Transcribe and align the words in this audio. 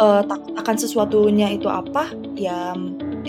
uh, 0.00 0.22
takut 0.24 0.56
akan 0.56 0.76
sesuatunya 0.80 1.52
itu 1.52 1.68
apa 1.68 2.08
ya 2.34 2.72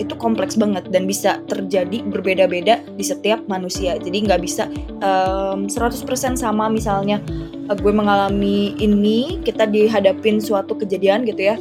itu 0.00 0.16
kompleks 0.16 0.56
banget 0.56 0.88
dan 0.88 1.04
bisa 1.04 1.44
terjadi 1.44 2.00
berbeda-beda 2.08 2.80
di 2.96 3.04
setiap 3.04 3.44
manusia. 3.44 4.00
Jadi 4.00 4.24
nggak 4.24 4.40
bisa 4.40 4.64
um, 5.04 5.68
100% 5.68 6.40
sama 6.40 6.72
misalnya 6.72 7.20
uh, 7.68 7.76
gue 7.76 7.92
mengalami 7.92 8.72
ini 8.80 9.44
kita 9.44 9.68
dihadapin 9.68 10.40
suatu 10.40 10.72
kejadian 10.72 11.28
gitu 11.28 11.52
ya. 11.52 11.56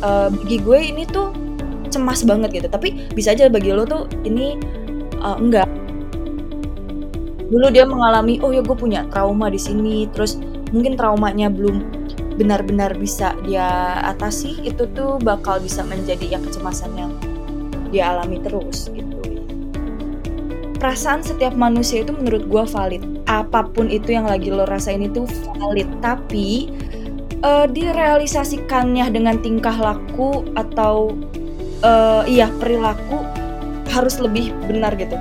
Uh, 0.00 0.32
bagi 0.32 0.56
gue 0.64 0.78
ini 0.80 1.04
tuh 1.04 1.36
cemas 1.92 2.24
banget 2.24 2.56
gitu. 2.56 2.68
Tapi 2.72 3.12
bisa 3.12 3.36
aja 3.36 3.52
bagi 3.52 3.68
lo 3.68 3.84
tuh 3.84 4.08
ini 4.24 4.56
uh, 5.20 5.36
enggak. 5.36 5.68
Dulu 7.48 7.68
dia 7.68 7.84
mengalami 7.84 8.40
oh 8.40 8.52
ya 8.52 8.64
gue 8.64 8.76
punya 8.76 9.04
trauma 9.12 9.52
di 9.52 9.60
sini 9.60 10.08
terus 10.08 10.40
mungkin 10.72 10.96
traumanya 10.96 11.52
belum 11.52 11.97
benar-benar 12.38 12.94
bisa 12.94 13.34
dia 13.42 13.98
atasi 14.06 14.62
itu 14.62 14.86
tuh 14.94 15.18
bakal 15.18 15.58
bisa 15.58 15.82
menjadi 15.82 16.38
ya 16.38 16.40
kecemasan 16.40 16.94
yang 16.94 17.12
dia 17.90 18.14
alami 18.14 18.38
terus 18.38 18.88
gitu. 18.94 19.18
Perasaan 20.78 21.26
setiap 21.26 21.58
manusia 21.58 22.06
itu 22.06 22.14
menurut 22.14 22.46
gue 22.46 22.64
valid. 22.70 23.02
Apa 23.26 23.66
pun 23.74 23.90
itu 23.90 24.14
yang 24.14 24.30
lagi 24.30 24.54
lo 24.54 24.62
rasain 24.62 25.02
itu 25.02 25.26
valid. 25.58 25.90
Tapi 25.98 26.70
uh, 27.42 27.66
direalisasikannya 27.66 29.10
dengan 29.10 29.42
tingkah 29.42 29.74
laku 29.74 30.46
atau 30.54 31.18
uh, 31.82 32.22
iya 32.30 32.46
perilaku 32.62 33.26
harus 33.90 34.22
lebih 34.22 34.54
benar 34.70 34.94
gitu 34.94 35.18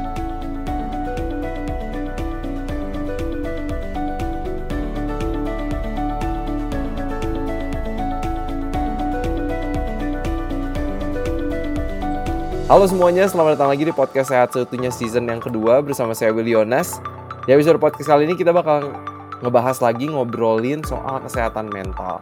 Halo 12.68 12.84
semuanya, 12.84 13.24
selamat 13.32 13.56
datang 13.56 13.72
lagi 13.72 13.88
di 13.88 13.96
podcast 13.96 14.28
Sehat 14.28 14.52
Seutuhnya 14.52 14.92
season 14.92 15.24
yang 15.24 15.40
kedua 15.40 15.80
bersama 15.80 16.12
saya 16.12 16.36
Willy 16.36 16.52
Yonas. 16.52 17.00
Di 17.48 17.56
episode 17.56 17.80
podcast 17.80 18.12
kali 18.12 18.28
ini 18.28 18.36
kita 18.36 18.52
bakal 18.52 18.92
ngebahas 19.40 19.80
lagi 19.80 20.12
ngobrolin 20.12 20.84
soal 20.84 21.24
kesehatan 21.24 21.72
mental. 21.72 22.20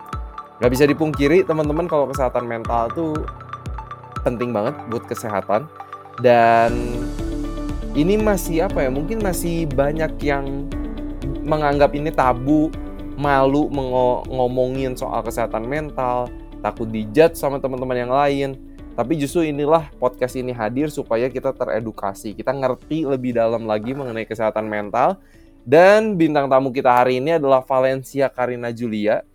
Gak 0.61 0.69
bisa 0.69 0.85
dipungkiri 0.85 1.49
teman-teman 1.49 1.89
kalau 1.89 2.05
kesehatan 2.05 2.45
mental 2.45 2.93
tuh 2.93 3.25
penting 4.21 4.53
banget 4.53 4.77
buat 4.93 5.09
kesehatan. 5.09 5.65
Dan 6.21 6.93
ini 7.97 8.13
masih 8.13 8.69
apa 8.69 8.85
ya, 8.85 8.93
mungkin 8.93 9.25
masih 9.25 9.65
banyak 9.73 10.13
yang 10.21 10.69
menganggap 11.41 11.89
ini 11.97 12.13
tabu, 12.13 12.69
malu 13.17 13.65
ngomongin 14.29 14.93
soal 14.93 15.25
kesehatan 15.25 15.65
mental, 15.65 16.29
takut 16.61 16.85
dijudge 16.85 17.33
sama 17.33 17.57
teman-teman 17.57 17.97
yang 17.97 18.13
lain 18.13 18.64
tapi 18.95 19.19
justru 19.19 19.43
inilah 19.43 19.91
podcast 19.99 20.39
ini 20.39 20.55
hadir 20.55 20.87
supaya 20.87 21.27
kita 21.27 21.51
teredukasi, 21.51 22.31
kita 22.31 22.55
ngerti 22.55 23.03
lebih 23.03 23.35
dalam 23.35 23.67
lagi 23.67 23.91
mengenai 23.91 24.23
kesehatan 24.23 24.71
mental. 24.71 25.19
Dan 25.67 26.15
bintang 26.15 26.47
tamu 26.47 26.71
kita 26.71 26.95
hari 26.95 27.19
ini 27.19 27.35
adalah 27.35 27.59
Valencia 27.59 28.31
Karina 28.31 28.71
Julia. 28.71 29.27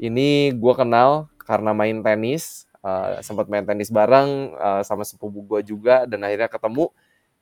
Ini 0.00 0.56
gue 0.56 0.74
kenal 0.78 1.28
karena 1.44 1.76
main 1.76 2.00
tenis, 2.00 2.64
uh, 2.80 3.20
sempat 3.20 3.52
main 3.52 3.68
tenis 3.68 3.92
bareng 3.92 4.56
uh, 4.56 4.80
sama 4.80 5.04
sepupu 5.04 5.44
gue 5.44 5.60
juga, 5.76 6.08
dan 6.08 6.24
akhirnya 6.24 6.48
ketemu. 6.48 6.88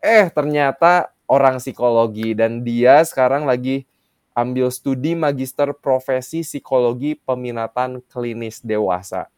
Eh 0.03 0.27
ternyata 0.27 1.15
orang 1.31 1.63
psikologi 1.63 2.35
dan 2.35 2.67
dia 2.67 2.99
sekarang 3.07 3.47
lagi 3.47 3.87
ambil 4.35 4.75
studi 4.75 5.15
magister 5.15 5.71
profesi 5.71 6.43
psikologi 6.43 7.15
peminatan 7.15 8.03
klinis 8.11 8.59
dewasa. 8.59 9.31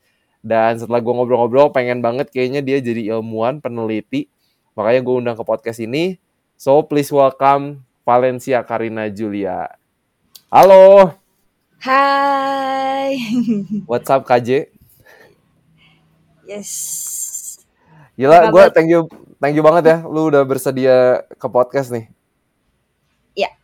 Dan 0.43 0.75
setelah 0.75 0.99
gue 0.99 1.15
ngobrol-ngobrol, 1.15 1.71
pengen 1.71 2.03
banget 2.03 2.27
kayaknya 2.35 2.67
dia 2.67 2.83
jadi 2.83 3.15
ilmuwan, 3.15 3.63
peneliti. 3.63 4.27
Makanya 4.75 5.01
gue 5.07 5.15
undang 5.15 5.37
ke 5.39 5.47
podcast 5.47 5.79
ini. 5.79 6.19
So, 6.59 6.83
please 6.83 7.15
welcome 7.15 7.87
Valencia 8.03 8.59
Karina 8.67 9.07
Julia. 9.07 9.71
Halo. 10.51 11.15
Hai. 11.79 13.15
What's 13.91 14.11
up, 14.11 14.27
KJ? 14.27 14.67
Yes. 16.43 16.71
Gila, 18.19 18.51
gue 18.51 18.65
thank 18.75 18.91
you 18.91 19.07
thank 19.39 19.55
you 19.55 19.63
banget 19.63 19.95
ya. 19.95 19.99
Lu 20.03 20.27
udah 20.27 20.43
bersedia 20.43 21.23
ke 21.39 21.47
podcast 21.47 21.95
nih. 21.95 22.11
Ya, 23.39 23.55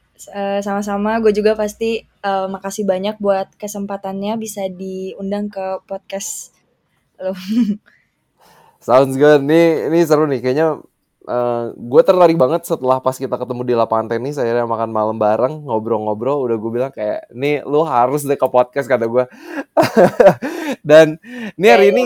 sama-sama. 0.62 1.18
Gue 1.18 1.34
juga 1.34 1.58
pasti 1.58 2.06
uh, 2.22 2.46
makasih 2.46 2.86
banyak 2.86 3.18
buat 3.18 3.50
kesempatannya 3.58 4.38
bisa 4.38 4.70
diundang 4.70 5.50
ke 5.50 5.82
podcast 5.84 6.54
lo. 7.20 7.32
Sounds 8.78 9.14
good. 9.18 9.44
Nih, 9.44 9.90
ini 9.90 9.98
seru 10.06 10.24
nih. 10.24 10.40
Kayaknya 10.40 10.80
uh, 11.28 11.28
eh, 11.28 11.64
gue 11.76 12.02
tertarik 12.06 12.38
banget 12.40 12.64
setelah 12.64 13.02
pas 13.04 13.12
kita 13.12 13.36
ketemu 13.36 13.62
di 13.66 13.74
lapangan 13.76 14.06
tenis. 14.08 14.40
Akhirnya 14.40 14.64
makan 14.64 14.90
malam 14.94 15.16
bareng, 15.20 15.66
ngobrol-ngobrol. 15.66 16.46
Udah 16.48 16.56
gue 16.56 16.70
bilang 16.72 16.92
kayak, 16.94 17.28
nih 17.34 17.66
lu 17.68 17.84
harus 17.84 18.24
deh 18.24 18.38
ke 18.38 18.48
podcast 18.48 18.88
kata 18.88 19.04
gue. 19.04 19.24
Dan 20.88 21.20
nih 21.60 21.70
hari 21.74 21.86
ini 21.92 22.04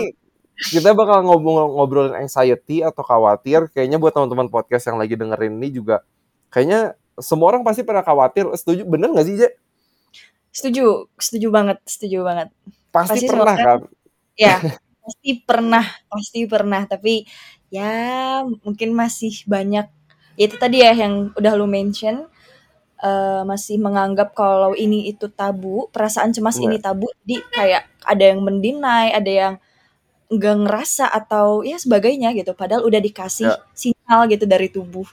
kita 0.73 0.93
bakal 0.93 1.25
ngobrol 1.25 1.71
ngobrolin 1.77 2.15
anxiety 2.19 2.83
atau 2.83 3.05
khawatir. 3.05 3.71
Kayaknya 3.71 3.97
buat 4.01 4.11
teman-teman 4.11 4.51
podcast 4.51 4.89
yang 4.91 4.99
lagi 4.99 5.15
dengerin 5.15 5.55
ini 5.55 5.69
juga, 5.71 6.03
kayaknya 6.51 6.99
semua 7.21 7.53
orang 7.53 7.63
pasti 7.63 7.85
pernah 7.85 8.03
khawatir. 8.03 8.49
Setuju? 8.57 8.83
Bener 8.89 9.13
gak 9.13 9.25
sih, 9.29 9.37
Je? 9.39 9.49
Setuju, 10.53 11.09
setuju 11.17 11.47
banget, 11.49 11.81
setuju 11.87 12.21
banget. 12.21 12.53
Pasti, 12.93 13.25
pasti 13.25 13.25
pernah 13.25 13.57
kan? 13.57 13.79
Ya, 14.37 14.61
Pasti 15.03 15.29
pernah 15.43 15.83
pasti 16.07 16.39
pernah, 16.47 16.87
tapi 16.87 17.27
ya 17.67 18.39
mungkin 18.63 18.95
masih 18.95 19.43
banyak 19.43 19.85
ya 20.39 20.43
itu 20.47 20.55
tadi 20.57 20.79
ya 20.81 20.95
yang 20.95 21.35
udah 21.35 21.53
lu 21.59 21.67
mention, 21.67 22.25
uh, 23.03 23.43
masih 23.43 23.77
menganggap 23.83 24.31
kalau 24.33 24.73
ini 24.73 25.11
itu 25.11 25.27
tabu, 25.27 25.91
perasaan 25.93 26.31
cemas 26.33 26.57
ini 26.63 26.79
iya. 26.79 26.83
tabu, 26.89 27.11
di 27.27 27.37
kayak 27.51 27.83
ada 28.07 28.23
yang 28.31 28.39
mendinai 28.41 29.11
ada 29.13 29.31
yang 29.31 29.53
nggak 30.33 30.55
ngerasa 30.65 31.05
atau 31.13 31.61
ya 31.67 31.77
sebagainya 31.77 32.33
gitu, 32.33 32.55
padahal 32.57 32.87
udah 32.87 32.97
dikasih 33.03 33.53
Ya. 33.53 33.59
sinyal 33.77 34.21
gitu 34.31 34.45
dari 34.49 34.67
tubuh. 34.71 35.05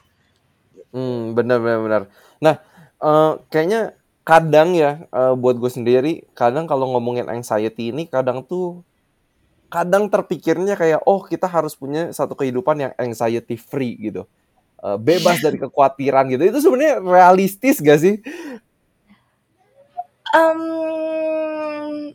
Hmm, 0.95 1.37
benar 1.37 1.59
benar 1.63 1.81
benar. 1.85 2.03
Nah, 2.43 2.55
uh, 3.03 3.39
kayaknya 3.53 3.95
kadang 4.27 4.73
ya, 4.79 5.05
uh, 5.13 5.35
buat 5.37 5.59
gue 5.61 5.71
sendiri, 5.71 6.13
kadang 6.39 6.65
kalau 6.71 6.91
ngomongin 6.95 7.27
anxiety 7.29 7.91
ini 7.93 8.07
kadang 8.09 8.43
tuh 8.47 8.83
kadang 9.71 10.11
terpikirnya 10.11 10.75
kayak 10.75 11.07
oh 11.07 11.23
kita 11.23 11.47
harus 11.47 11.79
punya 11.79 12.11
satu 12.11 12.35
kehidupan 12.35 12.77
yang 12.77 12.93
anxiety 12.99 13.55
free 13.55 13.95
gitu 13.97 14.27
uh, 14.83 14.99
bebas 14.99 15.39
dari 15.41 15.57
kekhawatiran 15.63 16.27
gitu 16.33 16.43
itu 16.51 16.59
sebenarnya 16.59 16.99
realistis 17.01 17.79
gak 17.79 18.01
sih? 18.01 18.17
Um, 20.31 22.15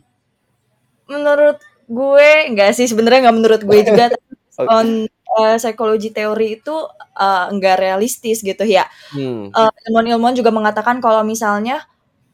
menurut 1.06 1.60
gue 1.86 2.30
enggak 2.50 2.74
sih 2.74 2.88
sebenarnya 2.88 3.28
nggak 3.28 3.36
menurut 3.36 3.62
gue 3.62 3.78
juga 3.84 4.08
on 4.72 5.04
uh, 5.36 5.56
psikologi 5.60 6.10
teori 6.10 6.58
itu 6.58 6.74
uh, 7.16 7.46
enggak 7.52 7.76
realistis 7.78 8.40
gitu 8.40 8.64
ya. 8.64 8.88
Hmm. 9.12 9.52
Uh, 9.52 9.70
ilmuwan-ilmuwan 9.86 10.34
juga 10.34 10.50
mengatakan 10.50 10.98
kalau 11.04 11.22
misalnya 11.22 11.84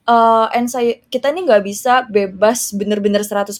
uh, 0.07 0.47
anxiety 0.55 1.03
kita 1.11 1.35
ini 1.35 1.51
nggak 1.51 1.63
bisa 1.67 2.07
bebas 2.07 2.73
bener-bener 2.73 3.27
100% 3.27 3.51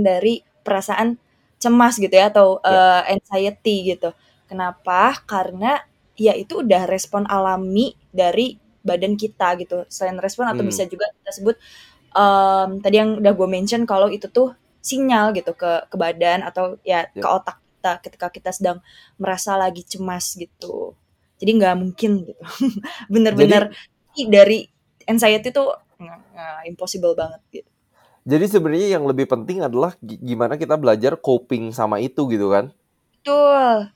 dari 0.00 0.42
perasaan 0.66 1.14
cemas 1.56 1.96
gitu 1.96 2.10
ya 2.10 2.28
atau 2.28 2.58
uh, 2.60 3.02
anxiety 3.06 3.94
gitu. 3.94 4.10
Kenapa? 4.50 5.14
Karena 5.24 5.78
ya 6.18 6.34
itu 6.34 6.66
udah 6.66 6.90
respon 6.90 7.24
alami 7.30 7.94
dari 8.10 8.58
badan 8.82 9.14
kita 9.14 9.54
gitu. 9.62 9.86
Selain 9.86 10.18
respon 10.18 10.50
atau 10.50 10.66
hmm. 10.66 10.70
bisa 10.70 10.82
juga 10.90 11.06
kita 11.22 11.30
sebut 11.30 11.56
um, 12.12 12.82
tadi 12.82 12.96
yang 12.98 13.22
udah 13.22 13.32
gue 13.32 13.48
mention 13.48 13.82
kalau 13.88 14.10
itu 14.10 14.26
tuh 14.28 14.54
sinyal 14.82 15.34
gitu 15.34 15.54
ke 15.58 15.90
ke 15.90 15.96
badan 15.98 16.46
atau 16.46 16.78
ya, 16.86 17.10
ya. 17.10 17.22
ke 17.22 17.26
otak 17.26 17.58
kita 17.58 17.92
ketika 18.02 18.26
kita 18.30 18.50
sedang 18.50 18.78
merasa 19.18 19.54
lagi 19.54 19.82
cemas 19.86 20.34
gitu. 20.34 20.94
Jadi 21.36 21.50
nggak 21.62 21.76
mungkin 21.78 22.10
gitu. 22.26 22.42
Bener-bener 23.12 23.70
dari 24.26 24.66
anxiety 25.06 25.52
tuh 25.52 25.70
nggak 26.00 26.66
impossible 26.70 27.14
banget 27.14 27.40
gitu. 27.52 27.70
Jadi 28.26 28.44
sebenarnya 28.50 28.98
yang 28.98 29.06
lebih 29.06 29.30
penting 29.30 29.62
adalah 29.62 29.94
gimana 30.02 30.58
kita 30.58 30.74
belajar 30.74 31.14
coping 31.14 31.70
sama 31.70 32.02
itu 32.02 32.26
gitu 32.26 32.50
kan? 32.50 32.74
Betul. 33.22 33.94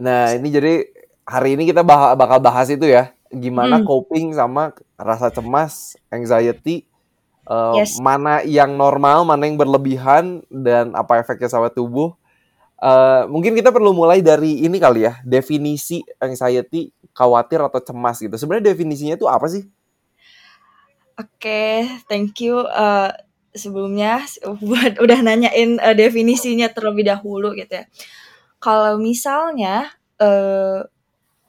Nah 0.00 0.32
ini 0.32 0.48
jadi 0.48 0.88
hari 1.28 1.60
ini 1.60 1.68
kita 1.68 1.84
bah 1.84 2.16
bakal 2.16 2.40
bahas 2.40 2.72
itu 2.72 2.88
ya, 2.88 3.12
gimana 3.28 3.80
hmm. 3.80 3.86
coping 3.86 4.32
sama 4.32 4.72
rasa 4.96 5.28
cemas, 5.28 5.92
anxiety, 6.08 6.88
uh, 7.44 7.76
yes. 7.76 8.00
mana 8.00 8.40
yang 8.48 8.80
normal, 8.80 9.28
mana 9.28 9.44
yang 9.44 9.60
berlebihan, 9.60 10.40
dan 10.48 10.96
apa 10.96 11.20
efeknya 11.20 11.52
sama 11.52 11.68
tubuh. 11.68 12.16
Uh, 12.80 13.24
mungkin 13.28 13.56
kita 13.56 13.72
perlu 13.72 13.92
mulai 13.96 14.24
dari 14.24 14.64
ini 14.64 14.80
kali 14.80 15.04
ya, 15.04 15.20
definisi 15.20 16.00
anxiety, 16.16 16.92
khawatir 17.12 17.60
atau 17.60 17.80
cemas 17.80 18.20
gitu. 18.20 18.34
Sebenarnya 18.40 18.72
definisinya 18.72 19.20
itu 19.20 19.28
apa 19.28 19.46
sih? 19.52 19.68
Oke, 21.14 21.38
okay, 21.38 21.76
thank 22.10 22.42
you. 22.42 22.58
Uh, 22.72 23.14
sebelumnya 23.54 24.26
buat 24.60 24.98
udah 25.04 25.18
nanyain 25.22 25.78
uh, 25.78 25.94
definisinya 25.94 26.68
terlebih 26.74 27.06
dahulu 27.06 27.54
gitu 27.54 27.80
ya. 27.80 27.86
Kalau 28.58 28.98
misalnya 28.98 29.94
uh, 30.18 30.82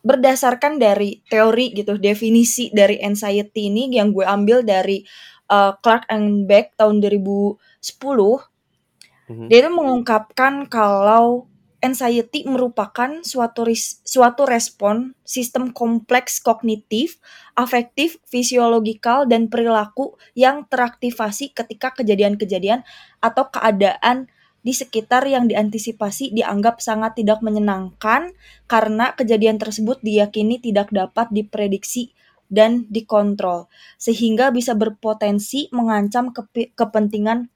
berdasarkan 0.06 0.78
dari 0.78 1.26
teori 1.26 1.74
gitu, 1.74 1.98
definisi 1.98 2.70
dari 2.70 3.02
anxiety 3.02 3.74
ini 3.74 3.90
yang 3.90 4.14
gue 4.14 4.22
ambil 4.22 4.62
dari 4.62 5.02
uh, 5.50 5.74
Clark 5.82 6.06
and 6.14 6.46
Beck 6.46 6.78
tahun 6.78 7.02
2010, 7.02 7.58
mm-hmm. 7.82 9.48
dia 9.50 9.58
itu 9.66 9.72
mengungkapkan 9.74 10.70
kalau 10.70 11.50
anxiety 11.86 12.42
merupakan 12.50 13.22
suatu 13.22 13.62
ris 13.62 14.02
suatu 14.02 14.50
respon 14.50 15.14
sistem 15.22 15.70
kompleks 15.70 16.42
kognitif, 16.42 17.22
afektif, 17.54 18.18
fisiologikal 18.26 19.30
dan 19.30 19.46
perilaku 19.46 20.18
yang 20.34 20.66
teraktivasi 20.66 21.54
ketika 21.54 21.94
kejadian-kejadian 21.94 22.82
atau 23.22 23.54
keadaan 23.54 24.34
di 24.66 24.74
sekitar 24.74 25.30
yang 25.30 25.46
diantisipasi 25.46 26.34
dianggap 26.34 26.82
sangat 26.82 27.22
tidak 27.22 27.46
menyenangkan 27.46 28.34
karena 28.66 29.14
kejadian 29.14 29.62
tersebut 29.62 30.02
diyakini 30.02 30.58
tidak 30.58 30.90
dapat 30.90 31.30
diprediksi 31.30 32.18
dan 32.50 32.90
dikontrol 32.90 33.70
sehingga 34.02 34.50
bisa 34.50 34.74
berpotensi 34.74 35.70
mengancam 35.70 36.34
ke 36.34 36.74
kepentingan 36.74 37.54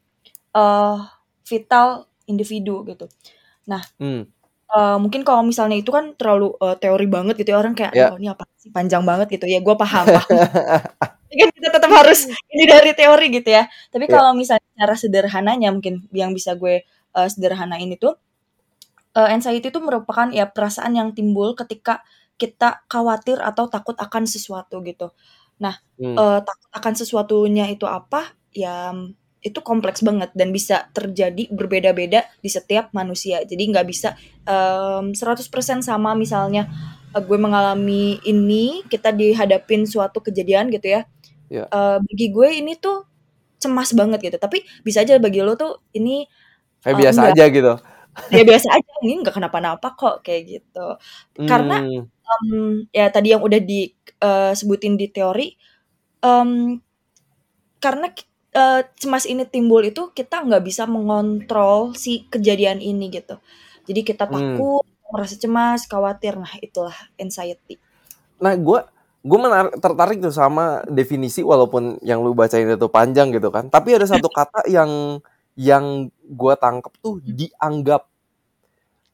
uh, 0.53 1.09
vital 1.49 2.05
individu 2.29 2.85
gitu. 2.85 3.09
Nah, 3.69 3.81
hmm. 4.01 4.25
uh, 4.73 4.97
mungkin 4.97 5.21
kalau 5.21 5.45
misalnya 5.45 5.77
itu 5.77 5.93
kan 5.93 6.17
terlalu 6.17 6.57
uh, 6.57 6.73
teori 6.73 7.05
banget 7.05 7.37
gitu 7.37 7.53
ya 7.53 7.61
orang 7.61 7.77
kayak 7.77 7.93
yeah. 7.93 8.09
oh, 8.09 8.17
ini 8.17 8.33
apa 8.33 8.49
sih 8.57 8.73
panjang 8.73 9.05
banget 9.05 9.29
gitu 9.37 9.45
ya 9.45 9.61
gue 9.61 9.75
paham, 9.77 10.05
paham. 10.09 10.29
kan 11.29 11.49
kita 11.53 11.69
tetap 11.69 11.91
harus 11.93 12.25
ini 12.53 12.65
dari 12.65 12.91
teori 12.97 13.27
gitu 13.29 13.49
ya 13.53 13.69
tapi 13.93 14.09
yeah. 14.09 14.13
kalau 14.17 14.31
misalnya 14.33 14.65
cara 14.73 14.95
sederhananya 14.97 15.69
mungkin 15.69 16.09
yang 16.09 16.33
bisa 16.33 16.57
gue 16.57 16.81
uh, 17.13 17.27
sederhanain 17.29 17.89
itu 17.89 18.09
uh, 19.13 19.29
anxiety 19.29 19.69
itu 19.69 19.79
merupakan 19.81 20.33
ya 20.33 20.49
perasaan 20.49 20.97
yang 20.97 21.13
timbul 21.13 21.53
ketika 21.53 22.01
kita 22.39 22.81
khawatir 22.87 23.37
atau 23.43 23.67
takut 23.69 23.93
akan 23.99 24.25
sesuatu 24.25 24.81
gitu 24.81 25.13
nah 25.59 25.77
hmm. 26.01 26.15
uh, 26.17 26.39
takut 26.41 26.69
akan 26.71 26.93
sesuatunya 26.97 27.69
itu 27.69 27.85
apa 27.85 28.33
ya 28.55 28.95
itu 29.39 29.59
kompleks 29.63 30.03
banget 30.03 30.35
dan 30.35 30.51
bisa 30.51 30.91
terjadi 30.91 31.47
berbeda-beda 31.47 32.27
di 32.43 32.49
setiap 32.51 32.91
manusia. 32.91 33.39
Jadi 33.47 33.71
nggak 33.71 33.87
bisa 33.87 34.19
um, 34.43 35.15
100% 35.15 35.47
sama 35.79 36.11
misalnya 36.11 36.67
uh, 37.15 37.23
gue 37.23 37.39
mengalami 37.39 38.19
ini, 38.27 38.83
kita 38.91 39.15
dihadapin 39.15 39.87
suatu 39.87 40.19
kejadian 40.19 40.67
gitu 40.75 40.91
ya. 40.91 41.01
Yeah. 41.47 41.65
Ya. 41.71 41.71
Uh, 41.71 41.97
bagi 42.03 42.27
gue 42.29 42.47
ini 42.51 42.75
tuh 42.75 43.07
cemas 43.63 43.95
banget 43.95 44.19
gitu. 44.27 44.37
Tapi 44.37 44.67
bisa 44.83 45.07
aja 45.07 45.15
bagi 45.17 45.39
lo 45.39 45.55
tuh 45.55 45.79
ini 45.95 46.27
kayak 46.83 46.95
uh, 46.95 46.99
biasa 46.99 47.19
enggak. 47.23 47.35
aja 47.35 47.45
gitu. 47.47 47.73
Ya 48.35 48.43
biasa 48.43 48.67
aja, 48.75 48.91
ini 49.07 49.23
nggak 49.23 49.35
kenapa-napa 49.39 49.95
kok 49.95 50.19
kayak 50.27 50.59
gitu. 50.59 50.87
Hmm. 51.39 51.47
Karena 51.47 51.79
um, 52.27 52.83
ya 52.91 53.07
tadi 53.07 53.31
yang 53.31 53.39
udah 53.39 53.61
disebutin 53.63 54.93
uh, 54.95 54.99
di 54.99 55.07
teori 55.07 55.47
um, 56.19 56.75
karena 57.79 58.11
uh, 58.55 58.81
cemas 58.97 59.25
ini 59.29 59.45
timbul 59.45 59.81
itu 59.85 60.09
kita 60.13 60.41
nggak 60.45 60.63
bisa 60.65 60.89
mengontrol 60.89 61.93
si 61.93 62.25
kejadian 62.29 62.81
ini 62.81 63.09
gitu. 63.13 63.37
Jadi 63.85 64.01
kita 64.05 64.29
hmm. 64.29 64.33
takut, 64.33 64.85
hmm. 64.85 65.09
merasa 65.09 65.35
cemas, 65.37 65.85
khawatir. 65.89 66.37
Nah, 66.37 66.53
itulah 66.61 66.95
anxiety. 67.17 67.81
Nah, 68.39 68.55
gue 68.55 68.79
gue 69.19 69.37
tertarik 69.83 70.23
tuh 70.23 70.31
sama 70.31 70.79
definisi 70.87 71.43
walaupun 71.43 71.99
yang 71.99 72.23
lu 72.23 72.31
bacain 72.31 72.69
itu 72.69 72.87
panjang 72.87 73.33
gitu 73.35 73.49
kan. 73.51 73.67
Tapi 73.67 73.97
ada 73.97 74.07
satu 74.07 74.31
kata 74.31 74.65
yang 74.69 75.19
yang 75.59 76.07
gue 76.23 76.53
tangkep 76.55 76.93
tuh 77.03 77.19
hmm. 77.19 77.35
dianggap. 77.35 78.07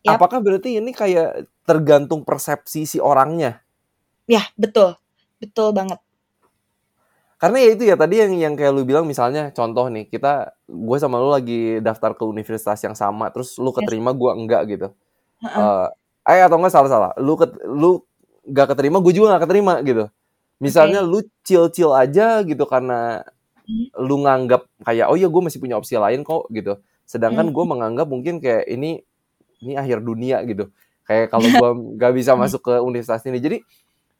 Yep. 0.06 0.12
Apakah 0.22 0.38
berarti 0.38 0.78
ini 0.78 0.94
kayak 0.94 1.50
tergantung 1.66 2.22
persepsi 2.22 2.86
si 2.86 3.02
orangnya? 3.02 3.66
Ya, 4.30 4.46
betul. 4.54 4.94
Betul 5.42 5.74
banget 5.74 6.05
karena 7.36 7.58
ya 7.60 7.70
itu 7.76 7.84
ya 7.84 7.96
tadi 8.00 8.16
yang 8.24 8.32
yang 8.40 8.54
kayak 8.56 8.72
lu 8.72 8.88
bilang 8.88 9.04
misalnya 9.04 9.52
contoh 9.52 9.92
nih 9.92 10.08
kita 10.08 10.56
gue 10.72 10.98
sama 11.04 11.20
lu 11.20 11.36
lagi 11.36 11.84
daftar 11.84 12.16
ke 12.16 12.24
universitas 12.24 12.80
yang 12.80 12.96
sama 12.96 13.28
terus 13.28 13.60
lu 13.60 13.76
keterima 13.76 14.16
gue 14.16 14.32
enggak 14.32 14.62
gitu. 14.72 14.88
Uh, 15.44 15.92
eh 16.24 16.40
atau 16.40 16.56
enggak 16.56 16.72
salah 16.72 16.90
salah. 16.90 17.12
Lu 17.20 17.36
ket, 17.36 17.52
lu 17.68 18.00
gak 18.48 18.72
keterima 18.72 19.04
gue 19.04 19.12
juga 19.12 19.36
gak 19.36 19.52
keterima 19.52 19.84
gitu. 19.84 20.08
Misalnya 20.64 21.04
okay. 21.04 21.12
lu 21.12 21.20
chill 21.44 21.66
chill 21.76 21.92
aja 21.92 22.40
gitu 22.48 22.64
karena 22.64 23.28
hmm. 23.68 24.00
lu 24.00 24.24
nganggap 24.24 24.72
kayak 24.88 25.12
oh 25.12 25.20
ya 25.20 25.28
gue 25.28 25.42
masih 25.44 25.60
punya 25.60 25.76
opsi 25.76 26.00
lain 26.00 26.24
kok 26.24 26.48
gitu. 26.56 26.80
Sedangkan 27.04 27.52
hmm. 27.52 27.56
gue 27.56 27.66
menganggap 27.68 28.08
mungkin 28.08 28.40
kayak 28.40 28.64
ini 28.72 29.04
ini 29.60 29.76
akhir 29.76 30.00
dunia 30.08 30.40
gitu. 30.48 30.72
Kayak 31.04 31.36
kalau 31.36 31.52
gue 31.52 31.70
gak 32.00 32.14
bisa 32.16 32.32
masuk 32.40 32.64
ke 32.64 32.74
universitas 32.80 33.28
ini. 33.28 33.44
Jadi 33.44 33.58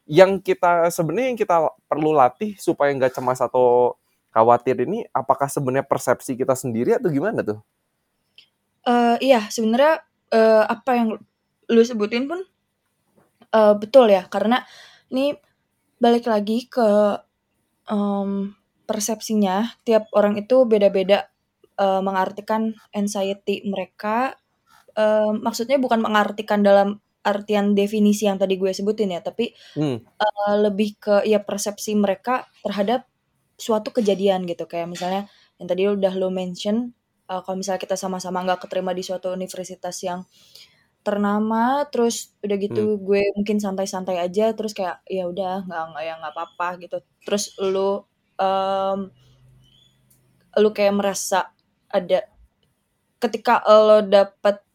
yang 0.06 0.38
kita 0.38 0.86
sebenarnya 0.88 1.34
yang 1.34 1.38
kita 1.38 1.56
perlu 1.90 2.14
latih 2.14 2.54
supaya 2.56 2.94
nggak 2.94 3.18
cemas 3.18 3.42
atau 3.42 3.98
khawatir 4.30 4.86
ini 4.86 5.02
apakah 5.10 5.50
sebenarnya 5.50 5.82
persepsi 5.82 6.38
kita 6.38 6.54
sendiri 6.54 6.94
atau 6.94 7.10
gimana 7.10 7.42
tuh? 7.42 7.58
Uh, 8.86 9.18
iya 9.18 9.42
sebenarnya 9.50 10.06
uh, 10.30 10.64
apa 10.70 10.90
yang 10.94 11.08
lu 11.66 11.82
sebutin 11.82 12.30
pun 12.30 12.46
uh, 13.50 13.74
betul 13.74 14.06
ya. 14.06 14.30
Karena 14.30 14.62
ini 15.10 15.34
balik 15.98 16.30
lagi 16.30 16.70
ke 16.70 17.18
um, 17.90 18.54
persepsinya. 18.86 19.74
Tiap 19.82 20.12
orang 20.14 20.38
itu 20.38 20.62
beda-beda 20.68 21.26
uh, 21.82 21.98
mengartikan 22.04 22.76
anxiety 22.94 23.66
mereka. 23.66 24.38
Uh, 24.96 25.34
maksudnya 25.42 25.76
bukan 25.76 26.00
mengartikan 26.00 26.64
dalam 26.64 27.02
artian 27.26 27.74
definisi 27.74 28.30
yang 28.30 28.38
tadi 28.38 28.54
gue 28.54 28.70
sebutin 28.70 29.10
ya, 29.10 29.20
tapi 29.20 29.50
hmm. 29.74 29.98
uh, 30.22 30.54
lebih 30.62 30.94
ke 31.02 31.26
ya 31.26 31.42
persepsi 31.42 31.98
mereka 31.98 32.46
terhadap 32.62 33.10
suatu 33.58 33.90
kejadian 33.90 34.46
gitu. 34.46 34.70
Kayak 34.70 34.94
misalnya 34.94 35.22
yang 35.58 35.66
tadi 35.66 35.82
udah 35.90 36.14
lo 36.14 36.30
mention, 36.30 36.94
uh, 37.26 37.42
kalau 37.42 37.58
misalnya 37.58 37.82
kita 37.82 37.98
sama-sama 37.98 38.46
nggak 38.46 38.70
keterima 38.70 38.94
di 38.94 39.02
suatu 39.02 39.34
universitas 39.34 39.98
yang 40.06 40.22
ternama, 41.02 41.86
terus 41.90 42.34
udah 42.42 42.56
gitu 42.58 42.82
hmm. 42.94 43.02
gue 43.02 43.22
mungkin 43.34 43.58
santai-santai 43.58 44.22
aja, 44.22 44.54
terus 44.54 44.70
kayak 44.74 45.02
ya 45.10 45.26
udah 45.26 45.66
nggak 45.66 45.82
nggak 45.90 46.02
ya 46.06 46.14
nggak 46.22 46.34
apa-apa 46.34 46.68
gitu. 46.82 46.96
Terus 47.26 47.44
lo 47.58 48.06
um, 48.38 49.10
lu 50.56 50.70
kayak 50.72 50.94
merasa 50.94 51.50
ada 51.90 52.26
ketika 53.22 53.62
lo 53.66 54.02
dapet 54.02 54.65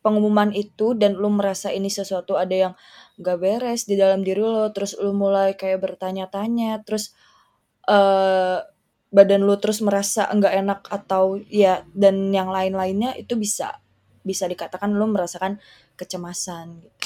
pengumuman 0.00 0.50
itu 0.56 0.96
dan 0.96 1.16
lu 1.16 1.28
merasa 1.28 1.68
ini 1.72 1.92
sesuatu 1.92 2.36
ada 2.40 2.56
yang 2.56 2.72
gak 3.20 3.36
beres 3.36 3.84
di 3.84 4.00
dalam 4.00 4.24
diri 4.24 4.40
lo 4.40 4.72
terus 4.72 4.96
lu 4.96 5.12
mulai 5.12 5.52
kayak 5.54 5.80
bertanya-tanya 5.84 6.80
terus 6.88 7.12
uh, 7.84 8.64
badan 9.10 9.42
lu 9.44 9.58
terus 9.60 9.82
merasa 9.84 10.24
enggak 10.30 10.54
enak 10.56 10.80
atau 10.88 11.36
ya 11.50 11.84
dan 11.92 12.30
yang 12.32 12.48
lain-lainnya 12.48 13.12
itu 13.18 13.34
bisa 13.36 13.82
bisa 14.22 14.46
dikatakan 14.46 14.92
lu 14.94 15.10
merasakan 15.10 15.58
kecemasan 15.98 16.80
gitu. 16.80 16.96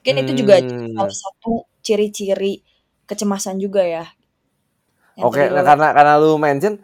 Mungkin 0.00 0.14
hmm. 0.16 0.22
itu 0.24 0.32
juga 0.32 0.54
hmm. 0.58 0.96
salah 0.96 1.16
satu 1.16 1.52
ciri-ciri 1.84 2.64
kecemasan 3.04 3.60
juga 3.60 3.84
ya. 3.84 4.04
Oke, 5.20 5.44
okay, 5.44 5.46
nah, 5.52 5.60
karena 5.60 5.92
karena 5.92 6.14
lu 6.16 6.40
mention 6.40 6.80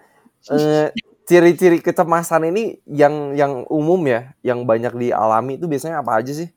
uh, 0.52 0.92
ciri-ciri 1.26 1.82
kecemasan 1.82 2.54
ini 2.54 2.78
yang 2.86 3.34
yang 3.34 3.66
umum 3.66 3.98
ya, 4.06 4.32
yang 4.46 4.62
banyak 4.62 4.94
dialami 4.94 5.58
itu 5.58 5.66
biasanya 5.66 6.00
apa 6.00 6.22
aja 6.22 6.32
sih? 6.32 6.48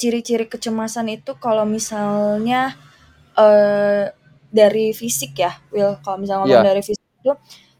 Ciri-ciri 0.00 0.48
kecemasan 0.48 1.12
itu 1.12 1.36
kalau 1.36 1.68
misalnya 1.68 2.74
uh, 3.36 4.08
dari 4.48 4.96
fisik 4.96 5.36
ya, 5.36 5.52
Will. 5.68 6.00
Kalau 6.00 6.16
misalnya 6.16 6.48
ngomong 6.48 6.64
yeah. 6.64 6.68
dari 6.72 6.82
fisik 6.82 7.06
itu 7.20 7.32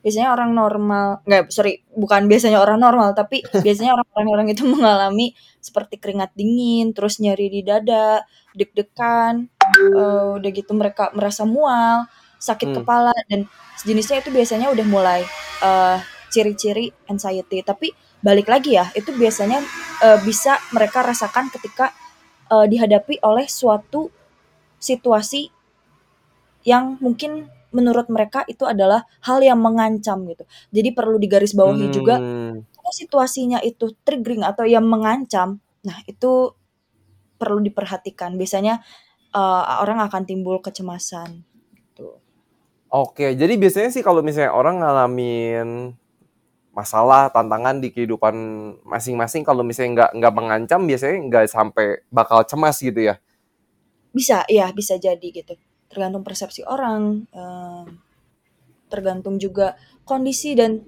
biasanya 0.02 0.34
orang 0.34 0.50
normal, 0.52 1.22
nggak 1.24 1.48
sorry, 1.48 1.86
bukan 1.94 2.26
biasanya 2.26 2.58
orang 2.60 2.76
normal, 2.76 3.14
tapi 3.16 3.40
biasanya 3.64 3.96
orang-orang 3.96 4.52
itu 4.52 4.66
mengalami 4.68 5.32
seperti 5.62 5.96
keringat 5.96 6.34
dingin, 6.36 6.90
terus 6.90 7.22
nyari 7.22 7.48
di 7.48 7.62
dada, 7.62 8.26
deg-degan, 8.52 9.46
uh, 9.94 10.36
udah 10.36 10.50
gitu 10.50 10.74
mereka 10.74 11.14
merasa 11.14 11.46
mual, 11.46 12.10
sakit 12.42 12.74
hmm. 12.74 12.76
kepala 12.82 13.14
dan 13.30 13.46
sejenisnya 13.78 14.18
itu 14.18 14.34
biasanya 14.34 14.74
udah 14.74 14.86
mulai 14.90 15.20
uh, 15.62 16.02
ciri-ciri 16.34 16.90
anxiety. 17.06 17.62
Tapi 17.62 17.94
balik 18.18 18.50
lagi 18.50 18.74
ya, 18.74 18.90
itu 18.98 19.14
biasanya 19.14 19.62
uh, 20.02 20.18
bisa 20.26 20.58
mereka 20.74 21.06
rasakan 21.06 21.54
ketika 21.54 21.94
uh, 22.50 22.66
dihadapi 22.66 23.22
oleh 23.22 23.46
suatu 23.46 24.10
situasi 24.82 25.54
yang 26.66 26.98
mungkin 26.98 27.46
menurut 27.72 28.10
mereka 28.12 28.44
itu 28.50 28.66
adalah 28.68 29.06
hal 29.24 29.40
yang 29.40 29.62
mengancam 29.62 30.26
gitu. 30.28 30.44
Jadi 30.74 30.92
perlu 30.92 31.16
digarisbawahi 31.16 31.88
hmm. 31.88 31.94
juga 31.94 32.20
kalau 32.82 32.92
situasinya 32.92 33.62
itu 33.62 33.94
triggering 34.02 34.42
atau 34.44 34.66
yang 34.68 34.84
mengancam, 34.84 35.62
nah 35.86 35.96
itu 36.04 36.52
perlu 37.40 37.62
diperhatikan. 37.64 38.36
Biasanya 38.36 38.82
uh, 39.32 39.80
orang 39.82 40.04
akan 40.04 40.22
timbul 40.28 40.60
kecemasan. 40.60 41.51
Oke, 42.92 43.32
jadi 43.32 43.56
biasanya 43.56 43.88
sih 43.88 44.04
kalau 44.04 44.20
misalnya 44.20 44.52
orang 44.52 44.84
ngalamin 44.84 45.96
masalah 46.76 47.32
tantangan 47.32 47.80
di 47.80 47.88
kehidupan 47.88 48.36
masing-masing 48.84 49.48
kalau 49.48 49.64
misalnya 49.64 49.92
nggak 49.96 50.10
nggak 50.20 50.34
mengancam 50.36 50.84
biasanya 50.84 51.16
nggak 51.24 51.44
sampai 51.48 52.04
bakal 52.12 52.44
cemas 52.44 52.76
gitu 52.84 53.00
ya? 53.00 53.16
Bisa 54.12 54.44
ya 54.44 54.68
bisa 54.76 55.00
jadi 55.00 55.24
gitu. 55.24 55.56
Tergantung 55.88 56.20
persepsi 56.20 56.68
orang 56.68 57.24
uh, 57.32 57.88
tergantung 58.92 59.40
juga 59.40 59.72
kondisi 60.04 60.52
dan 60.52 60.84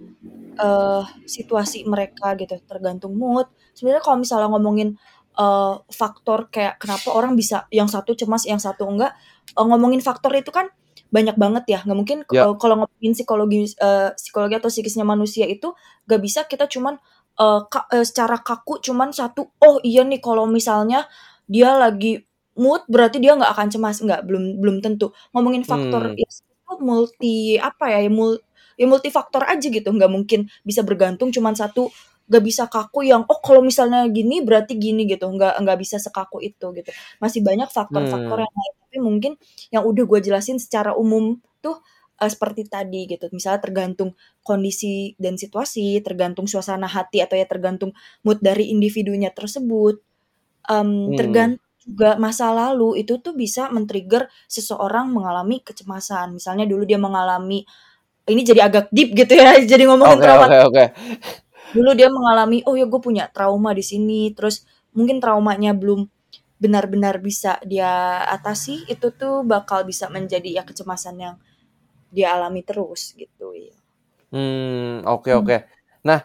uh, 0.61 1.09
situasi 1.25 1.89
mereka 1.89 2.37
gitu 2.37 2.61
tergantung 2.69 3.17
mood. 3.17 3.49
Sebenarnya 3.73 4.05
kalau 4.05 4.21
misalnya 4.21 4.53
ngomongin 4.53 5.01
uh, 5.41 5.81
faktor 5.89 6.53
kayak 6.53 6.77
kenapa 6.77 7.17
orang 7.17 7.33
bisa 7.33 7.65
yang 7.73 7.89
satu 7.89 8.13
cemas 8.13 8.45
yang 8.45 8.61
satu 8.61 8.85
enggak 8.85 9.17
ngomongin 9.57 10.05
faktor 10.05 10.37
itu 10.37 10.53
kan 10.53 10.69
banyak 11.15 11.37
banget 11.39 11.65
ya. 11.71 11.79
Nggak 11.87 11.99
mungkin 11.99 12.19
yeah. 12.35 12.51
uh, 12.51 12.57
kalau 12.59 12.85
ngomongin 12.85 13.13
psikologi 13.15 13.71
uh, 13.79 14.11
psikologi 14.19 14.55
atau 14.59 14.71
psikisnya 14.71 15.07
manusia 15.07 15.47
itu 15.47 15.71
gak 16.11 16.21
bisa 16.21 16.43
kita 16.51 16.67
cuman 16.67 16.99
uh, 17.39 17.67
ka, 17.71 17.87
uh, 17.95 18.03
secara 18.03 18.43
kaku 18.43 18.83
cuman 18.83 19.15
satu 19.15 19.55
oh 19.63 19.79
iya 19.87 20.03
nih 20.03 20.19
kalau 20.19 20.51
misalnya 20.51 21.07
dia 21.47 21.77
lagi 21.79 22.25
mood 22.59 22.87
berarti 22.87 23.19
dia 23.23 23.35
nggak 23.39 23.53
akan 23.55 23.69
cemas. 23.71 24.03
Nggak 24.03 24.21
belum 24.27 24.45
belum 24.63 24.77
tentu. 24.83 25.15
Ngomongin 25.35 25.63
faktor 25.63 26.15
hmm. 26.15 26.19
itu 26.19 26.73
multi 26.83 27.55
apa 27.63 27.87
ya 27.87 28.11
mul, 28.11 28.43
ya 28.75 28.87
multifaktor 28.91 29.47
aja 29.47 29.67
gitu. 29.71 29.89
Nggak 29.91 30.11
mungkin 30.11 30.51
bisa 30.67 30.83
bergantung 30.83 31.31
cuman 31.31 31.55
satu 31.55 31.91
gak 32.25 32.41
bisa 32.41 32.65
kaku 32.73 33.05
yang 33.05 33.21
oh 33.29 33.37
kalau 33.45 33.61
misalnya 33.61 34.09
gini 34.09 34.41
berarti 34.41 34.75
gini 34.81 35.05
gitu. 35.07 35.29
Nggak 35.31 35.61
nggak 35.61 35.79
bisa 35.79 35.97
sekaku 36.03 36.43
itu 36.43 36.67
gitu. 36.75 36.91
Masih 37.23 37.45
banyak 37.45 37.69
faktor-faktor 37.71 38.39
hmm. 38.41 38.47
yang 38.49 38.55
lain 38.55 38.75
tapi 38.95 39.03
mungkin 39.03 39.35
yang 39.75 39.83
udah 39.83 40.07
gue 40.07 40.31
jelasin 40.31 40.63
secara 40.63 40.95
umum 40.95 41.43
tuh 41.59 41.83
uh, 42.23 42.31
seperti 42.31 42.71
tadi 42.71 43.11
gitu. 43.11 43.27
Misalnya 43.35 43.59
tergantung 43.59 44.15
kondisi 44.47 45.19
dan 45.19 45.35
situasi 45.35 45.99
tergantung 45.99 46.47
suasana 46.47 46.87
hati 46.87 47.19
atau 47.27 47.35
ya 47.35 47.43
tergantung 47.43 47.91
mood 48.23 48.39
dari 48.39 48.71
individunya 48.71 49.35
tersebut 49.35 49.99
um, 50.71 51.11
hmm. 51.11 51.19
tergantung 51.19 51.67
juga 51.83 52.15
masa 52.17 52.55
lalu 52.55 53.03
itu 53.03 53.19
tuh 53.19 53.35
bisa 53.35 53.67
men-trigger 53.75 54.31
seseorang 54.47 55.11
mengalami 55.11 55.59
kecemasan. 55.59 56.39
Misalnya 56.39 56.71
dulu 56.71 56.87
dia 56.87 57.03
mengalami 57.03 57.67
ini 58.31 58.47
jadi 58.47 58.71
agak 58.71 58.95
deep 58.95 59.11
gitu 59.19 59.35
ya 59.35 59.59
jadi 59.75 59.91
ngomongin 59.91 60.23
okay, 60.23 60.25
trauma. 60.25 60.47
okay, 60.47 60.63
okay 60.63 60.89
dulu 61.75 61.91
dia 61.99 62.07
mengalami 62.07 62.63
oh 62.71 62.79
ya 62.79 62.87
gue 62.87 63.01
punya 63.03 63.27
trauma 63.35 63.75
di 63.75 63.83
sini. 63.83 64.31
Terus 64.31 64.63
mungkin 64.95 65.19
traumanya 65.19 65.75
belum 65.75 66.07
benar-benar 66.65 67.21
bisa 67.21 67.61
dia 67.69 68.25
atasi 68.25 68.89
itu 68.89 69.13
tuh 69.13 69.45
bakal 69.45 69.85
bisa 69.85 70.09
menjadi 70.09 70.61
ya 70.61 70.63
kecemasan 70.65 71.21
yang 71.21 71.37
dia 72.09 72.33
alami 72.33 72.65
terus 72.65 73.13
gitu 73.13 73.53
ya. 73.53 73.77
Hmm 74.33 75.05
oke 75.05 75.29
okay, 75.29 75.33
hmm. 75.37 75.41
oke. 75.45 75.47
Okay. 75.53 75.61
Nah 76.09 76.25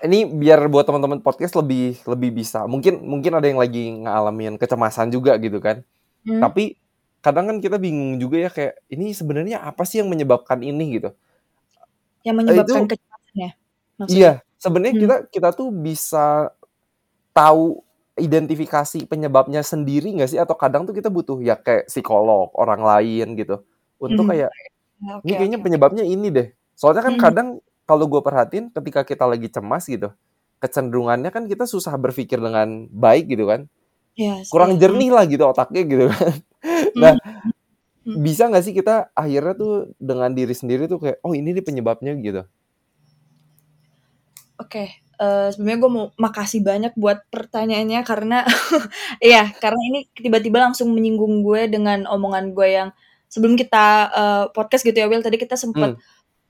ini 0.00 0.24
biar 0.24 0.64
buat 0.72 0.88
teman-teman 0.88 1.20
podcast 1.20 1.52
lebih 1.60 2.00
lebih 2.08 2.30
bisa 2.40 2.64
mungkin 2.64 3.04
mungkin 3.04 3.36
ada 3.36 3.44
yang 3.50 3.60
lagi 3.60 4.00
ngalamin 4.00 4.56
kecemasan 4.56 5.12
juga 5.12 5.36
gitu 5.36 5.60
kan. 5.60 5.84
Hmm. 6.24 6.40
Tapi 6.40 6.80
kadang 7.20 7.52
kan 7.52 7.56
kita 7.60 7.76
bingung 7.76 8.16
juga 8.16 8.48
ya 8.48 8.50
kayak 8.50 8.80
ini 8.88 9.12
sebenarnya 9.12 9.60
apa 9.60 9.84
sih 9.84 10.00
yang 10.00 10.08
menyebabkan 10.08 10.64
ini 10.64 11.02
gitu. 11.02 11.10
Yang 12.24 12.36
menyebabkan 12.40 12.82
itu, 12.86 12.90
kecemasan 12.96 13.34
ya? 13.36 13.50
Maksudnya? 13.98 14.16
Iya, 14.16 14.32
sebenarnya 14.56 14.94
hmm. 14.94 15.02
kita 15.02 15.16
kita 15.34 15.48
tuh 15.52 15.68
bisa 15.74 16.26
tahu 17.34 17.82
identifikasi 18.18 19.06
penyebabnya 19.06 19.62
sendiri 19.62 20.12
nggak 20.18 20.30
sih 20.34 20.40
atau 20.40 20.58
kadang 20.58 20.84
tuh 20.84 20.94
kita 20.94 21.08
butuh 21.08 21.38
ya 21.40 21.56
kayak 21.56 21.88
psikolog 21.88 22.50
orang 22.58 22.82
lain 22.82 23.38
gitu 23.38 23.62
untuk 23.98 24.28
hmm. 24.28 24.30
kayak 24.34 24.50
okay, 24.50 25.22
ini 25.24 25.32
kayaknya 25.34 25.58
okay. 25.58 25.66
penyebabnya 25.66 26.04
ini 26.04 26.28
deh 26.28 26.48
soalnya 26.74 27.02
kan 27.06 27.14
hmm. 27.16 27.22
kadang 27.22 27.48
kalau 27.88 28.04
gue 28.04 28.20
perhatiin 28.20 28.70
ketika 28.74 29.06
kita 29.06 29.24
lagi 29.24 29.48
cemas 29.48 29.88
gitu 29.88 30.12
kecenderungannya 30.58 31.30
kan 31.30 31.46
kita 31.46 31.64
susah 31.64 31.94
berpikir 31.96 32.42
dengan 32.42 32.90
baik 32.90 33.30
gitu 33.30 33.46
kan 33.46 33.70
yes, 34.18 34.50
kurang 34.50 34.76
yes. 34.76 34.78
jernih 34.82 35.10
lah 35.14 35.24
gitu 35.24 35.46
otaknya 35.46 35.82
gitu 35.86 36.04
kan 36.12 36.34
nah 36.98 37.12
hmm. 38.04 38.18
bisa 38.20 38.50
nggak 38.50 38.64
sih 38.66 38.74
kita 38.74 39.14
akhirnya 39.14 39.54
tuh 39.54 39.72
dengan 39.96 40.34
diri 40.34 40.52
sendiri 40.52 40.90
tuh 40.90 40.98
kayak 40.98 41.18
oh 41.22 41.32
ini 41.32 41.54
nih 41.54 41.64
penyebabnya 41.64 42.12
gitu 42.18 42.42
Oke, 44.58 44.90
uh, 45.18 45.48
sebenarnya 45.52 45.78
gue 45.82 45.90
mau 45.92 46.06
makasih 46.16 46.62
banyak 46.62 46.94
buat 46.94 47.26
pertanyaannya 47.28 48.00
karena 48.06 48.38
iya, 49.24 49.50
karena 49.58 49.80
ini 49.92 49.98
tiba-tiba 50.14 50.62
langsung 50.62 50.94
menyinggung 50.94 51.42
gue 51.42 51.68
dengan 51.68 52.06
omongan 52.08 52.54
gue 52.54 52.68
yang 52.70 52.88
sebelum 53.28 53.58
kita, 53.58 53.86
uh, 54.08 54.44
podcast 54.56 54.86
gitu 54.86 54.96
ya 54.96 55.06
Will, 55.10 55.20
tadi 55.20 55.36
kita 55.36 55.58
sempat 55.58 55.98
hmm. 55.98 56.00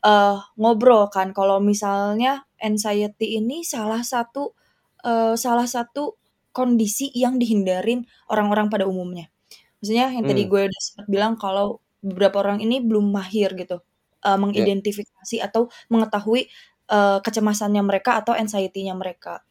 uh, 0.07 0.39
ngobrol 0.55 1.11
kan 1.11 1.35
kalau 1.35 1.59
misalnya 1.59 2.47
anxiety 2.63 3.41
ini 3.41 3.67
salah 3.67 4.05
satu, 4.07 4.55
uh, 5.03 5.35
salah 5.35 5.67
satu 5.67 6.15
kondisi 6.55 7.11
yang 7.15 7.37
dihindarin 7.39 8.07
orang-orang 8.31 8.71
pada 8.71 8.87
umumnya. 8.87 9.31
Maksudnya 9.79 10.11
yang 10.11 10.27
tadi 10.27 10.47
hmm. 10.47 10.51
gue 10.51 10.61
udah 10.71 10.81
sempat 10.83 11.07
bilang 11.07 11.33
kalau 11.39 11.83
beberapa 11.99 12.43
orang 12.47 12.63
ini 12.63 12.79
belum 12.79 13.11
mahir 13.11 13.55
gitu, 13.59 13.83
uh, 14.23 14.35
ya. 14.35 14.39
mengidentifikasi 14.39 15.37
atau 15.43 15.71
mengetahui 15.91 16.51
uh, 16.91 17.19
kecemasannya 17.23 17.83
mereka 17.85 18.21
atau 18.21 18.35
anxiety-nya 18.35 18.97
mereka. 18.97 19.45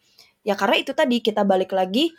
Ya 0.44 0.54
karena 0.60 0.82
itu 0.82 0.92
tadi 0.92 1.22
kita 1.22 1.44
balik 1.48 1.72
lagi 1.72 2.14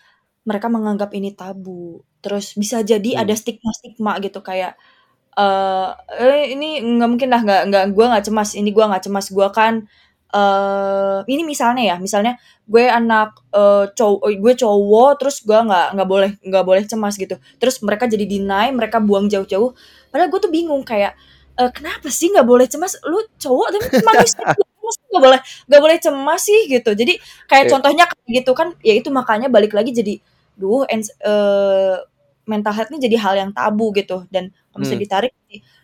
mereka 0.46 0.72
menganggap 0.72 1.12
ini 1.14 1.34
tabu. 1.36 2.02
Terus 2.24 2.56
bisa 2.56 2.80
jadi 2.82 3.18
hmm. 3.18 3.20
ada 3.22 3.34
stigma-stigma 3.36 4.18
gitu 4.24 4.40
kayak 4.40 4.78
uh, 5.38 5.94
eh 6.18 6.54
ini 6.54 6.82
nggak 6.82 7.08
mungkin 7.08 7.28
lah 7.30 7.40
nggak 7.46 7.62
nggak 7.70 7.84
gue 7.94 8.04
nggak 8.10 8.24
cemas 8.26 8.50
ini 8.58 8.70
gue 8.74 8.84
nggak 8.84 9.04
cemas 9.06 9.26
gue 9.30 9.48
kan 9.54 9.74
uh, 10.34 11.22
ini 11.30 11.42
misalnya 11.46 11.94
ya 11.94 11.96
misalnya 12.02 12.34
gue 12.66 12.84
anak 12.90 13.38
uh, 13.54 13.86
cowok 13.94 14.28
gue 14.34 14.54
cowok 14.58 15.10
terus 15.22 15.36
gue 15.46 15.56
nggak 15.56 15.88
nggak 15.94 16.08
boleh 16.08 16.30
nggak 16.42 16.64
boleh 16.66 16.82
cemas 16.84 17.14
gitu 17.14 17.38
terus 17.62 17.78
mereka 17.80 18.10
jadi 18.10 18.26
deny 18.26 18.74
mereka 18.74 18.98
buang 18.98 19.30
jauh-jauh 19.30 19.72
padahal 20.10 20.28
gue 20.28 20.40
tuh 20.42 20.52
bingung 20.52 20.82
kayak 20.82 21.14
uh, 21.58 21.70
kenapa 21.74 22.08
sih 22.08 22.30
nggak 22.30 22.46
boleh 22.46 22.66
cemas 22.70 22.96
lu 23.04 23.18
cowok 23.36 23.68
tapi 23.74 23.86
manusia 24.06 24.42
nggak 25.12 25.22
boleh 25.22 25.40
nggak 25.68 25.82
boleh 25.82 25.98
cemas 26.00 26.40
sih 26.46 26.60
gitu 26.70 26.90
jadi 26.96 27.20
kayak 27.50 27.64
yeah. 27.68 27.72
contohnya 27.74 28.04
kayak 28.08 28.30
gitu 28.40 28.52
kan 28.56 28.72
ya 28.80 28.94
itu 28.96 29.08
makanya 29.12 29.52
balik 29.52 29.76
lagi 29.76 29.92
jadi 29.92 30.22
duh 30.56 30.88
and, 30.88 31.04
uh, 31.26 32.00
mental 32.48 32.72
health 32.72 32.88
ini 32.88 33.04
jadi 33.04 33.16
hal 33.20 33.34
yang 33.36 33.50
tabu 33.52 33.92
gitu 33.92 34.24
dan 34.32 34.48
kalau 34.72 34.80
bisa 34.80 34.96
hmm. 34.96 35.02
ditarik 35.04 35.32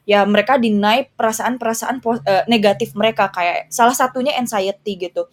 ya 0.08 0.24
mereka 0.24 0.56
deny 0.56 1.08
perasaan-perasaan 1.12 2.00
uh, 2.00 2.44
negatif 2.48 2.96
mereka 2.96 3.28
kayak 3.28 3.68
salah 3.68 3.92
satunya 3.92 4.32
anxiety 4.40 4.96
gitu 4.96 5.28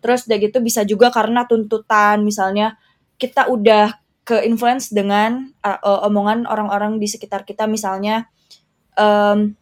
terus 0.00 0.24
udah 0.24 0.38
gitu 0.40 0.58
bisa 0.64 0.80
juga 0.88 1.12
karena 1.12 1.44
tuntutan 1.44 2.24
misalnya 2.24 2.80
kita 3.20 3.52
udah 3.52 4.00
ke 4.24 4.48
influence 4.48 4.88
dengan 4.88 5.52
uh, 5.60 6.08
omongan 6.08 6.48
orang-orang 6.48 6.96
di 6.96 7.08
sekitar 7.08 7.44
kita 7.44 7.68
misalnya 7.68 8.28
um, 8.96 9.52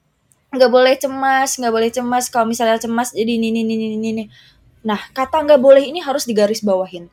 nggak 0.48 0.70
boleh 0.72 0.94
cemas 0.96 1.50
nggak 1.60 1.72
boleh 1.72 1.90
cemas. 1.92 2.32
Kalau 2.32 2.46
misalnya 2.48 2.80
cemas 2.80 3.12
jadi 3.12 3.36
ini 3.36 3.52
ini 3.52 3.60
ini 3.64 3.74
ini 3.96 4.08
ini. 4.16 4.24
Nah 4.84 5.00
kata 5.12 5.44
nggak 5.44 5.60
boleh 5.60 5.84
ini 5.84 6.00
harus 6.00 6.24
digaris 6.24 6.64
bawahin 6.64 7.12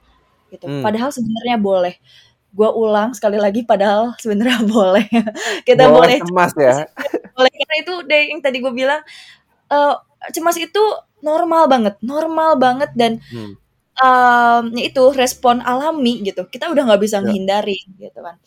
gitu. 0.54 0.65
Hmm. 0.70 0.84
padahal 0.86 1.12
sebenarnya 1.12 1.58
boleh. 1.60 1.96
Gue 2.56 2.70
ulang 2.72 3.12
sekali 3.12 3.36
lagi 3.36 3.68
padahal 3.68 4.15
sebenarnya 4.15 4.63
boleh. 4.75 5.08
Kita 5.68 5.92
boleh, 5.92 6.20
boleh 6.20 6.20
cemas 6.24 6.54
ya. 6.56 6.88
Boleh 7.36 7.51
karena 7.51 7.75
itu 7.84 7.94
deh 8.08 8.24
yang 8.32 8.39
tadi 8.39 8.63
gue 8.63 8.72
bilang 8.72 9.04
uh, 9.68 10.00
cemas 10.32 10.56
itu 10.56 10.80
normal 11.20 11.68
banget 11.68 12.00
normal 12.00 12.56
banget. 12.56 12.96
Dan 12.96 13.20
hmm. 13.20 13.60
um, 14.00 14.63
itu 14.80 15.04
respon 15.12 15.60
alami 15.60 16.24
gitu. 16.24 16.48
Kita 16.48 16.72
udah 16.72 16.88
nggak 16.88 17.04
bisa 17.04 17.20
ya. 17.20 17.27
menghindari 17.27 17.75
gitu 18.00 18.24
kan. 18.24 18.39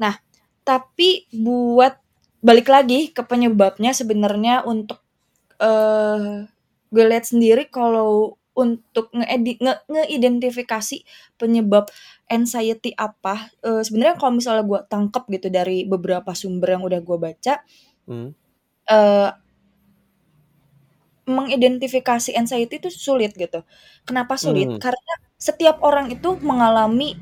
Nah 0.00 0.16
tapi 0.64 1.28
buat 1.28 2.00
balik 2.44 2.68
lagi 2.68 3.08
ke 3.08 3.24
penyebabnya 3.24 3.96
sebenarnya 3.96 4.68
untuk 4.68 5.00
uh, 5.64 6.44
gue 6.92 7.04
lihat 7.08 7.24
sendiri 7.24 7.72
kalau 7.72 8.36
untuk 8.54 9.10
ngeidentifikasi 9.10 9.58
nge 9.64 9.74
ngeidentifikasi 9.90 10.96
penyebab 11.40 11.90
anxiety 12.30 12.92
apa 12.94 13.50
uh, 13.64 13.80
sebenarnya 13.82 14.20
kalau 14.20 14.36
misalnya 14.36 14.62
gue 14.62 14.80
tangkap 14.86 15.24
gitu 15.32 15.48
dari 15.48 15.88
beberapa 15.88 16.36
sumber 16.36 16.78
yang 16.78 16.84
udah 16.86 17.00
gue 17.02 17.18
baca 17.18 17.54
hmm. 18.06 18.30
uh, 18.92 19.30
mengidentifikasi 21.24 22.36
anxiety 22.36 22.76
itu 22.78 22.92
sulit 22.92 23.32
gitu 23.34 23.64
kenapa 24.04 24.36
sulit 24.36 24.68
hmm. 24.68 24.78
karena 24.78 25.14
setiap 25.34 25.80
orang 25.80 26.12
itu 26.12 26.36
mengalami 26.44 27.16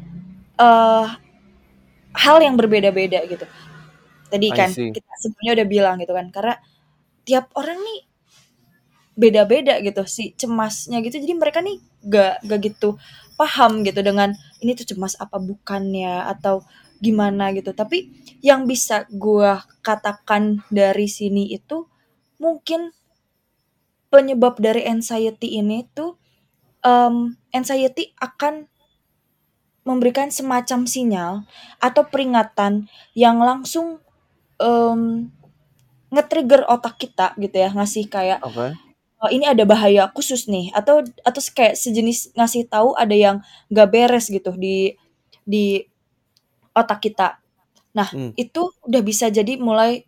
uh, 0.59 1.07
hal 2.13 2.37
yang 2.45 2.59
berbeda-beda 2.59 3.25
gitu 3.31 3.47
tadi 4.33 4.49
kan 4.49 4.73
kita 4.73 5.13
sebenarnya 5.21 5.53
udah 5.61 5.69
bilang 5.69 5.97
gitu 6.01 6.13
kan 6.17 6.27
karena 6.33 6.55
tiap 7.29 7.53
orang 7.55 7.77
nih 7.77 8.01
beda-beda 9.13 9.77
gitu 9.85 10.03
si 10.09 10.33
cemasnya 10.41 11.05
gitu. 11.05 11.21
Jadi 11.21 11.35
mereka 11.37 11.61
nih 11.61 11.77
gak 12.09 12.49
gak 12.49 12.61
gitu 12.65 12.97
paham 13.37 13.85
gitu 13.85 14.01
dengan 14.01 14.33
ini 14.65 14.73
tuh 14.73 14.89
cemas 14.89 15.15
apa 15.21 15.37
bukannya 15.37 16.25
atau 16.33 16.65
gimana 17.05 17.53
gitu. 17.53 17.77
Tapi 17.77 18.09
yang 18.41 18.65
bisa 18.65 19.05
gue 19.13 19.53
katakan 19.85 20.65
dari 20.73 21.07
sini 21.11 21.53
itu 21.53 21.85
mungkin 22.41 22.91
penyebab 24.13 24.61
dari 24.61 24.85
anxiety 24.85 25.57
ini 25.61 25.89
tuh, 25.93 26.21
mmm, 26.85 27.37
anxiety 27.57 28.13
akan 28.21 28.69
memberikan 29.83 30.31
semacam 30.31 30.87
sinyal 30.87 31.33
atau 31.83 32.07
peringatan 32.07 32.87
yang 33.19 33.43
langsung, 33.43 33.99
mmm, 34.63 35.31
nge-trigger 36.15 36.63
otak 36.71 36.97
kita 37.03 37.35
gitu 37.41 37.57
ya, 37.59 37.71
ngasih 37.75 38.07
kayak, 38.13 38.41
Oke. 38.47 38.75
oh 39.23 39.31
ini 39.33 39.47
ada 39.49 39.65
bahaya 39.69 40.09
khusus 40.15 40.47
nih 40.51 40.71
atau 40.77 41.03
atau 41.27 41.41
kayak 41.55 41.75
sejenis 41.79 42.35
ngasih 42.39 42.69
tahu 42.71 42.95
ada 42.99 43.15
yang 43.17 43.37
nggak 43.73 43.89
beres 43.93 44.27
gitu 44.31 44.53
di 44.57 44.95
di 45.47 45.83
otak 46.77 47.01
kita. 47.05 47.39
Nah, 47.97 48.09
Mmm. 48.13 48.33
itu 48.39 48.63
udah 48.89 49.03
bisa 49.05 49.29
jadi 49.33 49.59
mulai 49.61 50.05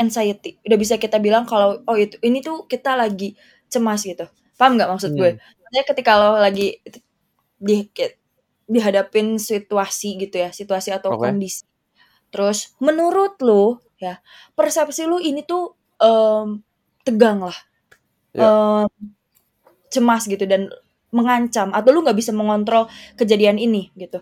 anxiety, 0.00 0.58
udah 0.66 0.78
bisa 0.80 0.96
kita 0.98 1.18
bilang 1.22 1.44
kalau, 1.48 1.82
oh 1.86 1.96
itu 1.98 2.18
ini 2.24 2.40
tuh 2.44 2.66
kita 2.70 2.94
lagi 2.98 3.34
cemas 3.70 4.02
gitu. 4.06 4.26
Paham 4.58 4.78
nggak 4.78 4.90
maksud 4.90 5.12
gue? 5.14 5.30
Mmm. 5.36 5.40
Maksudnya 5.40 5.84
ketika 5.90 6.12
lo 6.20 6.38
lagi 6.40 6.80
di 7.60 7.86
dihadapin 8.68 9.38
situasi 9.40 10.18
gitu 10.20 10.36
ya, 10.42 10.50
situasi 10.54 10.92
atau 10.94 11.16
Oke. 11.16 11.24
kondisi, 11.30 11.64
terus 12.34 12.74
menurut 12.82 13.38
lo 13.44 13.80
ya, 14.00 14.18
persepsi 14.58 15.06
lo 15.08 15.18
ini 15.22 15.42
tuh, 15.46 15.74
mmm, 16.00 16.62
tegang 17.06 17.40
lah, 17.46 17.56
Ya. 18.36 18.48
mmm, 18.50 18.88
cemas 19.92 20.24
gitu 20.28 20.44
dan 20.48 20.68
mengancam 21.14 21.72
atau 21.76 21.90
lu 21.94 22.04
nggak 22.04 22.18
bisa 22.18 22.32
mengontrol 22.36 22.86
kejadian 23.18 23.56
ini 23.60 23.88
gitu. 23.96 24.20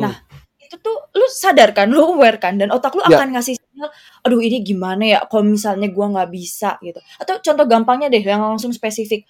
Nah, 0.00 0.14
Mmm. 0.14 0.64
itu 0.64 0.76
tuh 0.82 0.96
lu 1.16 1.26
sadar 1.32 1.72
kan, 1.76 1.88
lu 1.92 2.02
aware 2.18 2.38
kan 2.42 2.56
dan 2.60 2.70
otak 2.74 2.94
lu 2.98 3.02
Ya. 3.06 3.18
akan 3.20 3.36
ngasih 3.38 3.56
sinyal, 3.60 3.90
"Aduh 4.26 4.40
ini 4.44 4.60
gimana 4.66 5.04
ya 5.06 5.18
kalau 5.30 5.44
misalnya 5.48 5.88
gua 5.92 6.08
nggak 6.14 6.30
bisa," 6.34 6.76
gitu. 6.84 7.00
Atau 7.22 7.40
contoh 7.44 7.66
gampangnya 7.70 8.08
deh 8.12 8.22
yang 8.24 8.42
langsung 8.44 8.72
spesifik, 8.76 9.24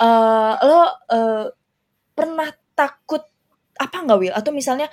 eee, 0.00 0.52
lo, 0.66 0.82
eee, 1.12 1.44
pernah 2.16 2.50
takut 2.78 3.22
apa 3.80 3.96
nggak 4.06 4.18
Wil? 4.22 4.34
Atau 4.36 4.52
misalnya, 4.56 4.88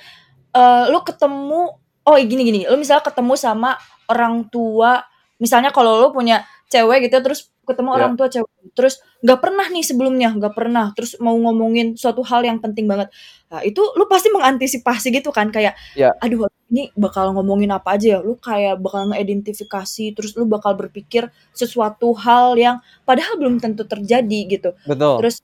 eee, 0.55 0.85
lu 0.93 1.01
ketemu 1.07 1.80
oh 2.07 2.15
gini 2.21 2.41
gini, 2.47 2.59
lu 2.69 2.77
misalnya 2.79 3.03
ketemu 3.05 3.33
sama 3.37 3.77
orang 4.09 4.47
tua, 4.49 5.01
misalnya 5.41 5.69
kalau 5.73 6.01
lu 6.01 6.07
punya 6.13 6.43
cewek 6.71 7.07
gitu 7.11 7.19
terus 7.23 7.51
ketemu 7.67 7.89
Ya. 7.93 7.95
orang 8.01 8.13
tua 8.17 8.27
cewek, 8.27 8.51
terus 8.73 8.99
nggak 9.21 9.39
pernah 9.39 9.65
nih 9.69 9.83
sebelumnya, 9.85 10.29
nggak 10.33 10.53
pernah, 10.57 10.85
terus 10.97 11.13
mau 11.21 11.37
ngomongin 11.37 11.93
suatu 11.95 12.25
hal 12.25 12.41
yang 12.43 12.57
penting 12.59 12.89
banget. 12.89 13.07
Nah 13.53 13.61
itu 13.61 13.79
lu 13.95 14.09
pasti 14.09 14.33
mengantisipasi 14.33 15.13
gitu 15.13 15.29
kan 15.29 15.53
kayak, 15.53 15.77
Ya. 15.93 16.09
"Aduh 16.23 16.49
ini 16.73 16.89
bakal 16.97 17.31
ngomongin 17.37 17.69
apa 17.71 17.95
aja 17.99 18.17
ya?" 18.17 18.19
Lu 18.25 18.35
kayak 18.41 18.81
bakal 18.81 19.13
ngeidentifikasi, 19.13 20.05
terus 20.17 20.33
lu 20.35 20.49
bakal 20.49 20.73
berpikir 20.79 21.29
sesuatu 21.53 22.11
hal 22.17 22.57
yang 22.57 22.81
padahal 23.05 23.37
belum 23.37 23.61
tentu 23.61 23.85
terjadi 23.85 24.39
gitu. 24.49 24.69
Betul. 24.89 25.21
Terus 25.21 25.35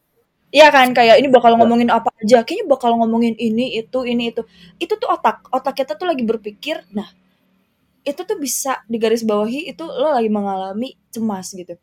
iya 0.56 0.68
kan, 0.75 0.92
kayak 0.98 1.20
ini 1.22 1.27
bakal 1.32 1.56
Ya. 1.56 1.60
ngomongin 1.60 1.89
apa 1.94 2.10
aja, 2.22 2.44
kayaknya 2.46 2.66
bakal 2.72 2.92
ngomongin 3.00 3.36
ini, 3.39 3.77
itu, 3.80 4.00
ini, 4.08 4.32
itu. 4.34 4.42
Itu 4.82 4.94
tuh 5.01 5.10
otak, 5.12 5.48
otak 5.54 5.74
kita 5.84 5.94
tuh 6.00 6.08
lagi 6.12 6.24
berpikir, 6.27 6.84
nah 6.96 7.08
itu 8.08 8.22
tuh 8.24 8.38
bisa 8.39 8.82
digarisbawahi 8.89 9.70
itu 9.72 9.84
lo 9.86 10.16
lagi 10.16 10.30
mengalami 10.32 10.96
cemas 11.13 11.51
gitu. 11.56 11.75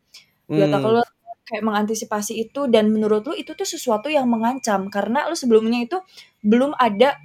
Di 0.54 0.60
otak 0.66 0.82
Mmm. 0.82 0.94
lo 0.94 1.02
kayak 1.48 1.64
mengantisipasi 1.66 2.34
itu 2.48 2.66
dan 2.72 2.88
menurut 2.94 3.22
lu 3.28 3.34
itu 3.36 3.52
tuh 3.56 3.68
sesuatu 3.68 4.08
yang 4.12 4.26
mengancam 4.30 4.88
karena 4.92 5.28
lu 5.30 5.36
sebelumnya 5.38 5.80
itu 5.84 5.98
belum 6.44 6.72
ada 6.78 7.16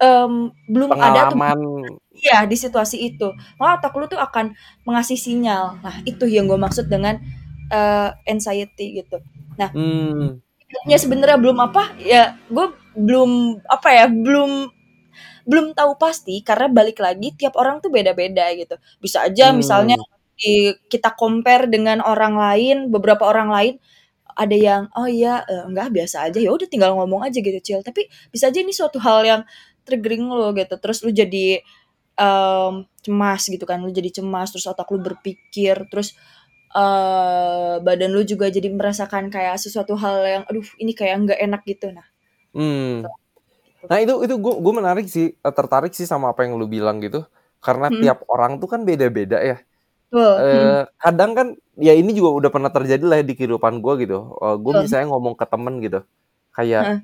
mmm, 0.00 0.54
belum 0.70 0.92
ada 0.98 1.20
tuh 1.30 1.38
Pengalaman. 1.38 1.98
iya 2.14 2.44
di 2.50 2.56
situasi 2.58 2.98
itu. 3.02 3.28
Maka 3.60 3.72
otak 3.88 3.92
lu 3.98 4.06
tuh 4.10 4.20
akan 4.20 4.54
mengasih 4.88 5.18
sinyal. 5.20 5.78
Nah 5.84 5.96
itu 6.06 6.24
yang 6.30 6.46
gua 6.50 6.58
maksud 6.60 6.86
dengan, 6.90 7.20
eee, 7.72 8.08
anxiety 8.30 9.00
gitu. 9.04 9.20
Nah 9.60 9.70
Mmm. 9.76 10.40
ya 10.90 10.98
sebenarnya 11.00 11.38
belum 11.40 11.58
apa, 11.64 11.96
ya 12.02 12.36
gue 12.52 12.66
belum 12.98 13.62
apa 13.70 13.88
ya, 13.94 14.06
belum 14.10 14.70
belum 15.48 15.66
tahu 15.76 15.96
pasti 16.00 16.40
karena 16.46 16.68
balik 16.72 16.98
lagi 17.02 17.32
tiap 17.36 17.56
orang 17.60 17.80
tuh 17.84 17.90
beda-beda 17.94 18.48
gitu. 18.56 18.76
Bisa 19.02 19.26
aja 19.28 19.52
misalnya 19.56 19.96
Mmm. 19.98 20.08
di 20.40 20.54
kita 20.92 21.14
compare 21.18 21.66
dengan 21.70 22.00
orang 22.04 22.34
lain, 22.38 22.76
beberapa 22.94 23.24
orang 23.28 23.48
lain, 23.52 23.74
ada 24.38 24.56
yang, 24.56 24.82
"Oh 24.96 25.06
iya, 25.10 25.44
eee, 25.48 25.64
enggak 25.70 25.90
biasa 25.94 26.28
aja," 26.30 26.38
ya 26.42 26.50
udah 26.54 26.68
tinggal 26.70 26.94
ngomong 26.98 27.24
aja 27.26 27.38
gitu 27.42 27.58
chill. 27.64 27.82
Tapi 27.86 28.06
bisa 28.34 28.48
aja 28.52 28.60
ini 28.62 28.72
suatu 28.76 28.98
hal 29.02 29.22
yang 29.26 29.42
triggering 29.88 30.26
lu 30.30 30.52
gitu, 30.56 30.76
terus 30.82 31.02
lu 31.06 31.10
jadi, 31.14 31.60
mmm, 32.18 32.86
cemas 33.06 33.42
gitu 33.50 33.64
kan, 33.68 33.80
lu 33.84 33.90
jadi 33.94 34.10
cemas, 34.22 34.52
terus 34.54 34.66
otak 34.70 34.88
lu 34.94 35.00
berpikir, 35.02 35.76
terus, 35.92 36.14
eee, 36.76 37.74
badan 37.86 38.10
lu 38.16 38.22
juga 38.26 38.46
jadi 38.52 38.68
merasakan 38.72 39.30
kayak 39.34 39.56
sesuatu 39.62 39.94
hal 39.98 40.16
yang, 40.26 40.44
aduh 40.50 40.66
ini 40.82 40.92
kayak 40.96 41.16
nggak 41.24 41.40
enak 41.46 41.62
gitu. 41.68 41.88
Nah 41.94 42.06
Mmm. 42.56 43.04
gitu. 43.82 43.90
Nah 43.90 43.98
itu 44.02 44.14
itu 44.26 44.34
gu 44.40 44.50
gua 44.64 44.74
menarik 44.80 45.06
sih, 45.10 45.34
eee, 45.36 45.52
tertarik 45.56 45.92
sih 45.96 46.06
sama 46.08 46.32
apa 46.32 46.44
yang 46.46 46.56
lu 46.60 46.66
bilang 46.70 46.98
gitu. 47.04 47.24
Karena 47.62 47.88
Mhm. 47.88 47.94
tiap 47.94 48.24
orang 48.30 48.58
tuh 48.62 48.68
kan 48.72 48.82
beda-beda 48.88 49.38
ya. 49.42 49.56
Betul, 50.12 50.44
mhm. 50.52 50.78
Eee, 50.78 50.88
kadang 51.02 51.32
kan 51.38 51.48
ya 51.78 51.94
ini 51.96 52.12
juga 52.16 52.30
udah 52.38 52.50
pernah 52.54 52.70
terjadi 52.72 53.04
lah 53.04 53.20
di 53.24 53.34
kehidupan 53.38 53.80
gua 53.84 53.94
gitu. 54.00 54.36
Eee, 54.42 54.56
gua 54.62 54.72
Betul. 54.72 54.78
misalnya 54.78 55.06
ngomong 55.12 55.34
ke 55.38 55.46
temen 55.48 55.74
gitu, 55.84 56.00
kayak, 56.56 56.84
Heeh. 56.84 57.00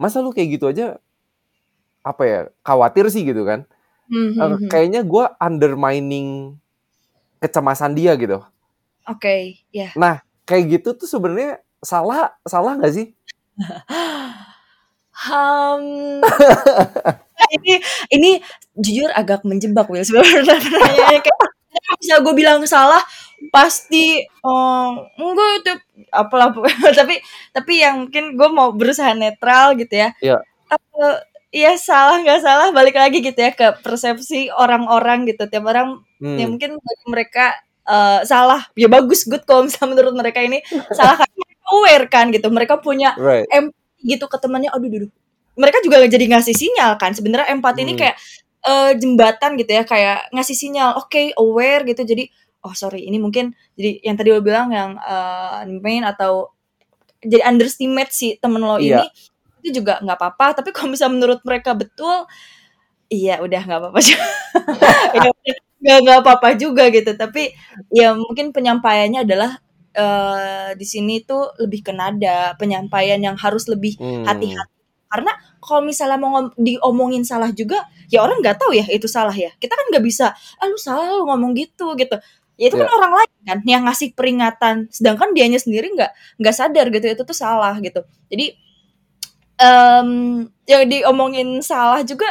"Masa 0.00 0.20
lu 0.24 0.30
kayak 0.34 0.50
gitu 0.60 0.66
aja" 0.72 1.00
apa 2.04 2.22
ya, 2.28 2.40
khawatir 2.60 3.08
sih 3.08 3.24
gitu 3.24 3.48
kan. 3.48 3.64
Eee, 4.40 4.56
mhm. 4.60 4.70
kayaknya 4.70 5.02
gua 5.06 5.34
undermining 5.42 6.56
kecemasan 7.42 7.94
dia 7.98 8.14
gitu. 8.20 8.42
Oke, 9.04 9.60
iya. 9.68 9.92
Nah, 10.00 10.24
kayak 10.48 10.80
gitu 10.80 10.96
tuh 10.96 11.04
sebenarnya 11.08 11.60
salah 11.84 12.32
salah 12.48 12.72
nggak 12.80 12.92
sih? 12.96 13.06
Hmm, 15.14 16.18
nah 16.26 17.48
ini 17.54 17.78
ini 18.10 18.30
jujur 18.74 19.10
agak 19.14 19.46
menjebak 19.46 19.86
Wil 19.86 20.02
sebenarnya 20.02 20.58
kayak 21.24 21.38
misalnya 22.02 22.22
gue 22.26 22.34
bilang 22.34 22.60
salah 22.66 22.98
pasti, 23.54 24.22
eee, 24.26 24.88
enggak 25.22 25.50
itu 25.62 25.72
apalah 26.10 26.50
tapi 26.98 27.20
tapi 27.54 27.72
yang 27.84 28.06
mungkin 28.08 28.34
gue 28.38 28.48
mau 28.50 28.74
berusaha 28.74 29.14
netral 29.14 29.78
gitu 29.78 29.94
ya. 30.02 30.10
Iya. 30.22 30.38
Eee, 30.72 31.14
ya 31.66 31.72
salah 31.80 32.20
nggak 32.22 32.40
salah 32.44 32.68
balik 32.74 32.96
lagi 32.98 33.22
gitu 33.24 33.38
ya 33.40 33.52
ke 33.54 33.78
persepsi 33.84 34.50
orang-orang 34.54 35.26
gitu. 35.30 35.46
Tiap 35.50 35.64
orang 35.66 36.00
ya 36.36 36.46
Mmm. 36.46 36.50
mungkin 36.58 36.70
bagi 36.82 37.04
mereka, 37.10 37.54
eee, 37.88 38.20
salah, 38.28 38.62
ya 38.76 38.88
bagus 38.90 39.24
good 39.28 39.44
kalau 39.48 39.66
misalnya 39.68 39.94
menurut 39.96 40.14
mereka 40.18 40.40
ini 40.44 40.60
salah 40.92 41.16
karena 41.20 41.34
mereka 41.38 41.64
aware 41.74 42.04
kan 42.12 42.26
gitu, 42.34 42.48
mereka 42.52 42.74
punya 42.82 43.16
Right. 43.20 43.46
empati 43.52 43.76
gitu 44.04 44.26
ke 44.28 44.36
temannya, 44.42 44.70
aduh 44.74 44.88
duh 44.92 45.00
duh. 45.08 45.12
Mereka 45.60 45.80
juga 45.86 46.02
jadi 46.08 46.26
ngasih 46.34 46.54
sinyal 46.56 46.98
kan, 47.00 47.12
sebenarnya 47.16 47.48
empati 47.54 47.82
ini 47.86 47.94
Mmm. 47.96 48.00
kayak, 48.00 48.16
eee, 48.68 48.90
jembatan 49.00 49.50
gitu 49.60 49.70
ya, 49.76 49.82
kayak 49.86 50.18
ngasih 50.34 50.56
sinyal, 50.58 50.90
oke 51.00 51.20
aware 51.40 51.82
gitu 51.88 52.02
jadi, 52.04 52.26
oh 52.66 52.72
sorry 52.76 53.04
ini 53.08 53.16
mungkin 53.22 53.52
jadi 53.78 54.00
yang 54.04 54.16
tadi 54.20 54.28
lo 54.34 54.40
bilang 54.44 54.72
yang, 54.74 54.96
eee, 55.00 55.78
main 55.84 56.02
atau 56.08 56.50
jadi 57.24 57.44
underestimate 57.48 58.10
si 58.14 58.36
temen 58.42 58.60
lo 58.64 58.76
Iya. 58.80 59.04
ini, 59.04 59.06
itu 59.64 59.80
juga 59.82 59.98
nggak 60.04 60.18
apa-apa, 60.20 60.46
tapi 60.62 60.70
kalau 60.76 60.92
misalnya 60.94 61.14
menurut 61.22 61.40
mereka 61.46 61.72
betul, 61.78 62.26
iya 63.12 63.40
udah 63.44 63.60
nggak 63.66 63.80
apa-apa 63.82 64.00
juga. 64.04 64.26
Ya 65.46 65.54
nggak 65.84 65.98
nggak 66.04 66.18
apa-apa 66.24 66.48
juga 66.56 66.88
gitu, 66.88 67.12
tapi 67.16 67.52
ya 67.92 68.16
mungkin 68.16 68.50
penyampaiannya 68.56 69.20
adalah, 69.28 69.60
eee, 69.94 70.74
di 70.80 70.86
sini 70.88 71.20
tuh 71.28 71.52
lebih 71.60 71.84
ke 71.86 71.92
nada, 71.94 72.56
penyampaian 72.60 73.20
yang 73.20 73.36
harus 73.38 73.68
lebih 73.68 74.00
Mmm. 74.00 74.24
hati-hati. 74.26 74.72
Karena 75.12 75.32
kalau 75.62 75.82
misalnya 75.86 76.18
mau 76.20 76.50
diomongin 76.58 77.22
salah 77.28 77.52
juga, 77.54 77.84
ya 78.10 78.24
orang 78.24 78.40
nggak 78.42 78.58
tahu 78.60 78.72
ya 78.76 78.86
itu 78.90 79.06
salah 79.06 79.32
ya. 79.36 79.52
Kita 79.60 79.72
kan 79.76 79.86
nggak 79.94 80.04
bisa, 80.04 80.32
"Ah 80.60 80.66
lu 80.68 80.76
salah 80.80 81.06
lu 81.12 81.24
ngomong 81.28 81.52
gitu," 81.56 81.94
gitu. 82.00 82.16
Ya 82.58 82.70
itu 82.70 82.76
kan 82.78 82.86
Iya. 82.88 82.96
orang 83.02 83.12
lain 83.22 83.32
kan 83.48 83.58
yang 83.66 83.82
ngasih 83.88 84.08
peringatan, 84.16 84.76
sedangkan 84.92 85.30
dianya 85.36 85.58
sendiri 85.62 85.90
nggak 85.94 86.10
nggak 86.42 86.54
sadar 86.56 86.86
gitu 86.94 87.06
itu 87.12 87.22
tuh 87.26 87.36
salah 87.36 87.74
gitu. 87.82 88.02
Jadi, 88.32 88.54
mmm, 89.60 90.48
yang 90.70 90.84
diomongin 90.90 91.60
salah 91.64 92.02
juga, 92.06 92.26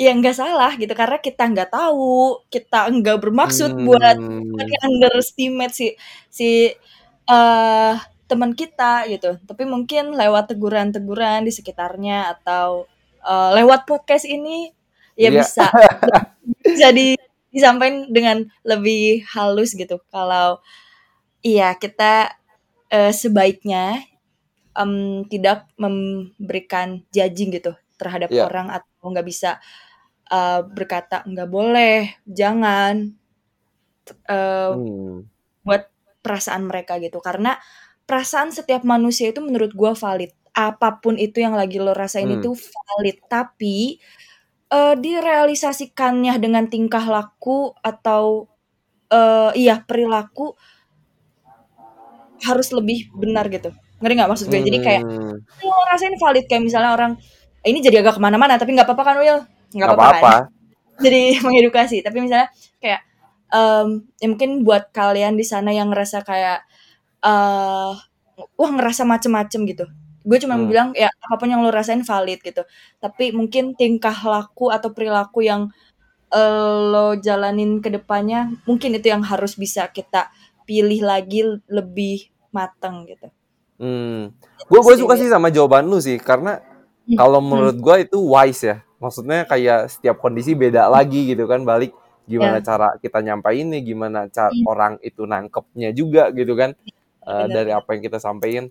ya 0.00 0.10
nggak 0.18 0.36
salah 0.36 0.72
gitu 0.80 0.92
karena 0.96 1.18
kita 1.22 1.42
nggak 1.52 1.70
tahu, 1.74 2.42
kita 2.52 2.90
nggak 2.94 3.18
bermaksud 3.22 3.78
buat 3.80 4.16
buat 4.54 4.68
underestimate 4.86 5.74
si 5.74 5.86
si, 6.30 6.72
eee, 7.30 7.92
teman 8.30 8.52
kita 8.58 9.06
gitu. 9.12 9.38
Tapi 9.48 9.62
mungkin 9.68 10.14
lewat 10.16 10.54
teguran-teguran 10.54 11.44
di 11.46 11.52
sekitarnya 11.54 12.34
atau, 12.38 12.86
eee, 13.26 13.48
lewat 13.62 13.86
podcast 13.90 14.24
ini, 14.28 14.70
ya 15.18 15.30
Iya. 15.30 15.40
bisa 15.42 15.66
bisa 16.66 16.88
di 16.94 17.14
disampain 17.54 18.06
dengan 18.12 18.44
lebih 18.66 19.24
halus 19.34 19.72
gitu 19.78 20.00
kalau 20.12 20.58
iya 21.46 21.74
kita, 21.78 22.34
eee, 22.92 23.12
sebaiknya, 23.14 24.02
mmm, 24.78 25.28
tidak 25.32 25.66
memberikan 25.80 27.02
judging 27.14 27.50
gitu 27.56 27.72
terhadap 28.00 28.32
Iya. 28.32 28.44
orang 28.48 28.68
atau 28.74 28.93
nggak 29.12 29.26
bisa, 29.28 29.50
eee, 30.32 30.60
berkata, 30.76 31.16
"Nggak 31.28 31.48
boleh, 31.50 31.98
jangan," 32.28 32.94
eee, 34.28 34.72
Mmm. 34.74 35.24
buat 35.66 35.84
perasaan 36.24 36.64
mereka 36.70 36.98
gitu. 37.02 37.18
Karena 37.22 37.56
perasaan 38.08 38.50
setiap 38.54 38.82
manusia 38.86 39.30
itu 39.32 39.40
menurut 39.44 39.72
gue 39.74 39.92
valid. 39.96 40.32
Apa 40.56 41.00
pun 41.02 41.16
itu 41.20 41.40
yang 41.44 41.54
lagi 41.58 41.78
lo 41.82 41.92
rasain 41.96 42.30
Hmm. 42.30 42.34
itu 42.34 42.52
valid, 42.54 43.16
tapi 43.30 43.98
uh, 44.72 44.94
direalisasikannya 44.98 46.34
dengan 46.42 46.66
tingkah 46.70 47.04
laku 47.06 47.72
atau 47.84 48.48
uh, 49.12 49.50
iya 49.56 49.82
perilaku 49.84 50.54
harus 52.44 52.68
lebih 52.74 53.08
benar 53.16 53.46
gitu. 53.48 53.70
Ngerti 54.02 54.14
nggak 54.18 54.30
maksud 54.30 54.46
gue? 54.52 54.60
Jadi 54.60 54.78
kayak 54.82 55.02
Hmm. 55.04 55.38
lo 55.64 55.76
rasain 55.92 56.14
valid 56.20 56.44
kayak 56.50 56.64
misalnya 56.66 56.92
orang 56.96 57.12
ini 57.64 57.80
jadi 57.80 58.04
agak 58.04 58.16
ke 58.16 58.22
mana-mana 58.22 58.60
tapi 58.60 58.72
nggak 58.76 58.86
apa-apa 58.86 59.04
kan 59.04 59.16
Will? 59.20 59.40
Nggak 59.74 59.88
apa-apa 59.96 60.16
kan? 60.20 60.42
Jadi 61.00 61.22
mengedukasi. 61.44 62.04
Tapi 62.04 62.18
misalnya 62.22 62.48
kayak 62.78 63.00
em, 63.50 63.88
ya 64.20 64.26
mungkin 64.30 64.50
buat 64.62 64.92
kalian 64.92 65.34
di 65.34 65.44
sana 65.46 65.72
yang 65.74 65.90
ngerasa 65.90 66.22
kayak 66.22 66.62
eh 67.24 67.92
wah 68.58 68.70
ngerasa 68.70 69.02
macem-macem 69.08 69.64
gitu. 69.68 69.86
Gue 70.24 70.38
cuma 70.40 70.56
Hmm. 70.56 70.68
bilang 70.68 70.88
ya 70.96 71.08
apa 71.12 71.34
pun 71.36 71.48
yang 71.52 71.60
lo 71.64 71.68
rasain 71.72 72.00
valid 72.04 72.40
gitu. 72.40 72.62
Tapi 73.00 73.32
mungkin 73.36 73.76
tingkah 73.76 74.16
laku 74.24 74.68
atau 74.72 74.92
perilaku 74.92 75.44
yang 75.44 75.68
eh, 76.32 76.78
lo 76.92 77.14
jalanin 77.16 77.78
ke 77.80 77.88
depannya 77.92 78.52
mungkin 78.68 78.96
itu 78.98 79.08
yang 79.12 79.22
harus 79.24 79.54
bisa 79.56 79.86
kita 79.92 80.28
pilih 80.64 81.00
lagi 81.04 81.44
lebih 81.68 82.28
mateng 82.52 83.04
gitu. 83.08 83.28
Hmm. 83.78 84.32
Gue 84.70 84.80
gue 84.80 84.94
suka 84.96 85.14
sih 85.18 85.28
sama 85.28 85.50
jawaban 85.52 85.86
lu 85.90 85.98
sih 86.00 86.16
karena 86.16 86.58
kalau 87.20 87.40
menurut 87.44 87.76
gue 87.76 87.96
itu 88.08 88.18
wise 88.20 88.62
ya. 88.64 88.76
Maksudnya 88.98 89.44
kayak 89.44 89.92
setiap 89.92 90.16
kondisi 90.18 90.56
beda 90.56 90.88
lagi 90.88 91.28
gitu 91.28 91.44
kan 91.44 91.60
balik 91.62 91.92
gimana 92.24 92.56
Ya. 92.56 92.64
cara 92.64 92.88
kita 92.96 93.20
nyampainnya, 93.20 93.84
gimana 93.84 94.32
cara 94.32 94.48
Hmm. 94.48 94.64
orang 94.64 94.94
itu 95.04 95.28
nangkepnya 95.28 95.92
juga 95.92 96.32
gitu 96.32 96.56
kan 96.56 96.72
eh, 97.24 97.46
dari 97.48 97.70
apa 97.72 97.88
yang 97.96 98.02
kita 98.04 98.16
sampaikan. 98.20 98.68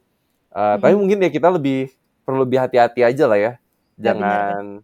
Eh, 0.54 0.76
tapi 0.82 0.94
mungkin 0.94 1.22
ya 1.22 1.30
kita 1.30 1.50
lebih 1.54 1.90
perlu 2.26 2.46
lebih 2.46 2.62
hati-hati 2.62 3.02
aja 3.06 3.26
lah 3.30 3.38
ya. 3.38 3.44
Ya. 3.46 3.54
Jangan 4.10 4.82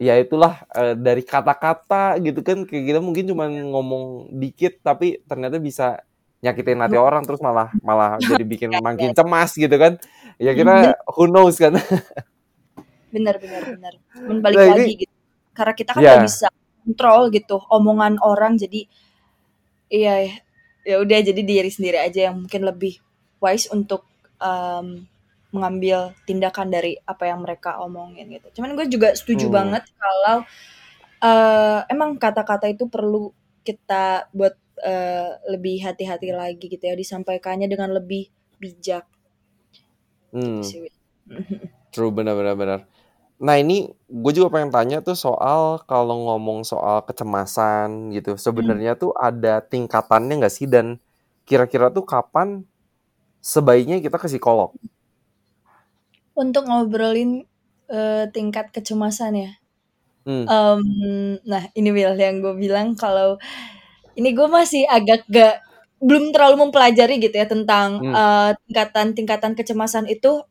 ya 0.00 0.16
itulah 0.16 0.64
eh, 0.72 0.96
dari 0.96 1.20
kata-kata 1.20 2.16
gitu 2.24 2.40
kan 2.40 2.64
kayak 2.64 2.84
kita 2.88 3.00
mungkin 3.04 3.28
cuma 3.28 3.44
ngomong 3.48 4.32
dikit 4.32 4.80
tapi 4.80 5.20
ternyata 5.28 5.60
bisa 5.60 6.00
nyakitin 6.40 6.80
hati 6.80 6.96
orang 6.96 7.22
terus 7.28 7.40
malah 7.44 7.68
malah 7.84 8.16
jadi 8.30 8.44
bikin 8.44 8.68
Ya, 8.72 8.80
makin 8.80 9.12
ya. 9.12 9.16
cemas 9.16 9.52
gitu 9.52 9.76
kan. 9.76 10.00
Ya 10.40 10.52
kita 10.56 10.96
who 11.16 11.28
knows 11.28 11.60
kan. 11.60 11.76
benar 13.14 13.36
benar 13.42 13.62
benar. 13.68 13.94
Cuman 14.16 14.38
balik 14.40 14.56
Nah 14.56 14.66
lagi 14.72 14.82
ini 14.82 14.94
gitu. 15.04 15.14
Karena 15.52 15.72
kita 15.76 15.90
kan 15.96 16.00
ya 16.00 16.10
nggak 16.16 16.26
bisa 16.26 16.48
kontrol 16.80 17.20
gitu 17.28 17.56
omongan 17.68 18.16
orang 18.24 18.56
jadi 18.56 18.88
iya 19.92 20.40
ya 20.80 20.96
udah 20.96 21.18
jadi 21.20 21.42
diri 21.44 21.68
sendiri 21.68 22.00
aja 22.00 22.32
yang 22.32 22.40
mungkin 22.40 22.64
lebih 22.64 22.96
wise 23.42 23.68
untuk 23.68 24.08
em, 24.40 25.04
mengambil 25.50 26.14
tindakan 26.24 26.70
dari 26.70 26.94
apa 27.02 27.26
yang 27.26 27.42
mereka 27.42 27.82
omongin 27.82 28.30
gitu. 28.30 28.62
Cuman 28.62 28.78
gue 28.78 28.86
juga 28.86 29.12
setuju 29.18 29.50
hmm. 29.50 29.54
banget 29.54 29.84
kalau 29.98 30.36
eh, 31.20 31.80
emang 31.90 32.16
kata-kata 32.16 32.70
itu 32.70 32.86
perlu 32.86 33.34
kita 33.66 34.30
buat 34.30 34.54
eh, 34.84 35.30
lebih 35.52 35.76
hati-hati 35.86 36.28
lagi 36.34 36.66
gitu 36.72 36.84
ya 36.90 36.94
disampaikannya 36.98 37.66
dengan 37.70 37.90
lebih 37.94 38.28
bijak 38.62 39.04
gitu 40.44 40.60
Hmm. 40.60 40.62
Wi. 40.82 40.90
True 41.94 42.10
benar-benar 42.14 42.54
benar. 42.54 42.80
Nah 43.40 43.56
ini 43.58 43.90
gue 44.06 44.32
juga 44.36 44.48
pengen 44.54 44.70
tanya 44.70 44.98
tuh 45.02 45.16
soal 45.18 45.82
kalau 45.90 46.16
ngomong 46.30 46.62
soal 46.62 47.02
kecemasan 47.08 48.12
gitu 48.14 48.36
Hmm. 48.38 48.42
sebenarnya 48.44 48.92
tuh 49.00 49.10
ada 49.16 49.64
tingkatannya 49.64 50.34
nggak 50.44 50.54
sih 50.54 50.66
dan 50.70 51.00
kira-kira 51.48 51.90
tuh 51.90 52.04
kapan 52.06 52.62
sebaiknya 53.42 53.98
kita 54.04 54.16
ke 54.20 54.28
psikolog? 54.30 54.72
Untuk 56.34 56.64
ngobrolin 56.70 57.44
eh, 57.90 58.24
tingkat 58.30 58.70
kecemasan 58.70 59.34
ya. 59.44 59.50
Hmm. 60.26 60.46
Em, 60.48 60.80
nah 61.46 61.64
ini 61.78 61.90
Will 61.94 62.16
yang 62.18 62.40
gue 62.44 62.54
bilang 62.58 62.96
kalau 62.98 63.38
ini 64.18 64.30
gue 64.36 64.48
masih 64.50 64.82
agak 64.90 65.24
gak 65.30 65.62
belum 66.00 66.32
terlalu 66.32 66.68
mempelajari 66.68 67.20
gitu 67.20 67.36
ya 67.36 67.46
tentang 67.48 68.00
Hmm. 68.00 68.14
eh, 68.14 68.50
tingkatan-tingkatan 68.68 69.52
kecemasan 69.58 70.06
itu 70.08 70.42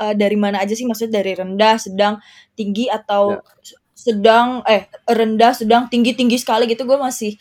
eh, 0.00 0.14
dari 0.16 0.34
mana 0.38 0.58
aja 0.64 0.72
sih 0.74 0.86
maksudnya 0.88 1.20
dari 1.22 1.32
rendah, 1.38 1.76
sedang, 1.78 2.14
tinggi 2.58 2.88
Ya. 2.88 2.98
atau 2.98 3.40
s- 3.62 3.76
sedang 3.94 4.60
eh 4.66 4.88
rendah, 5.06 5.52
sedang, 5.54 5.86
tinggi, 5.92 6.16
tinggi 6.18 6.36
sekali 6.40 6.66
gitu 6.70 6.82
gue 6.88 6.98
masih 6.98 7.36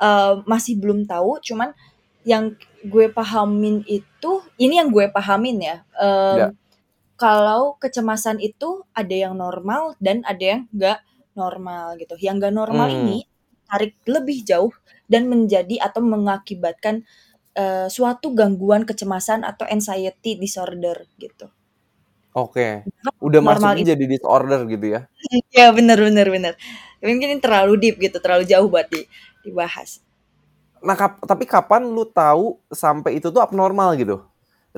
eh, 0.00 0.34
masih 0.46 0.78
belum 0.80 1.04
tahu. 1.10 1.42
Cuman 1.42 1.74
yang 2.26 2.54
gue 2.86 3.10
pahamin 3.10 3.82
itu 3.88 4.30
ini 4.60 4.78
yang 4.80 4.88
gue 4.94 5.10
pahamin 5.10 5.56
ya. 5.60 5.76
em, 5.98 6.38
Ya. 6.38 6.48
kalau 7.18 7.74
kecemasan 7.82 8.38
itu 8.38 8.86
ada 8.94 9.14
yang 9.14 9.34
normal 9.38 9.94
dan 9.98 10.22
ada 10.22 10.44
yang 10.44 10.60
nggak 10.70 10.98
normal 11.34 11.98
gitu. 11.98 12.14
Yang 12.20 12.34
nggak 12.46 12.54
normal 12.54 12.88
Hmm. 12.90 12.98
ini 13.04 13.18
tarik 13.68 13.94
lebih 14.06 14.38
jauh 14.46 14.72
dan 15.12 15.22
menjadi 15.32 15.76
atau 15.86 16.00
mengakibatkan 16.04 16.94
eh, 17.62 17.88
suatu 17.96 18.32
gangguan 18.38 18.82
kecemasan 18.90 19.40
atau 19.50 19.64
anxiety 19.68 20.32
disorder 20.42 20.96
gitu. 21.24 21.46
Oke. 22.42 22.68
Udah 23.26 23.40
Normal 23.40 23.48
masuknya 23.48 23.82
itu. 23.84 23.94
jadi 23.94 24.04
disorder 24.12 24.60
gitu 24.72 24.86
ya? 24.94 25.00
Ya 25.56 25.66
bener 25.76 25.98
bener 26.06 26.26
bener. 26.34 26.52
Mungkin 27.04 27.28
ini 27.36 27.40
terlalu 27.44 27.72
deep 27.82 27.96
gitu, 28.00 28.16
terlalu 28.22 28.44
jauh 28.48 28.68
buat 28.70 28.86
di- 28.90 29.06
dibahas. 29.44 30.00
Nah 30.86 30.94
kap- 31.00 31.22
tapi 31.26 31.44
kapan 31.48 31.82
lu 31.90 32.06
tahu 32.06 32.58
sampai 32.70 33.18
itu 33.18 33.28
tuh 33.34 33.42
abnormal 33.42 33.98
gitu? 33.98 34.22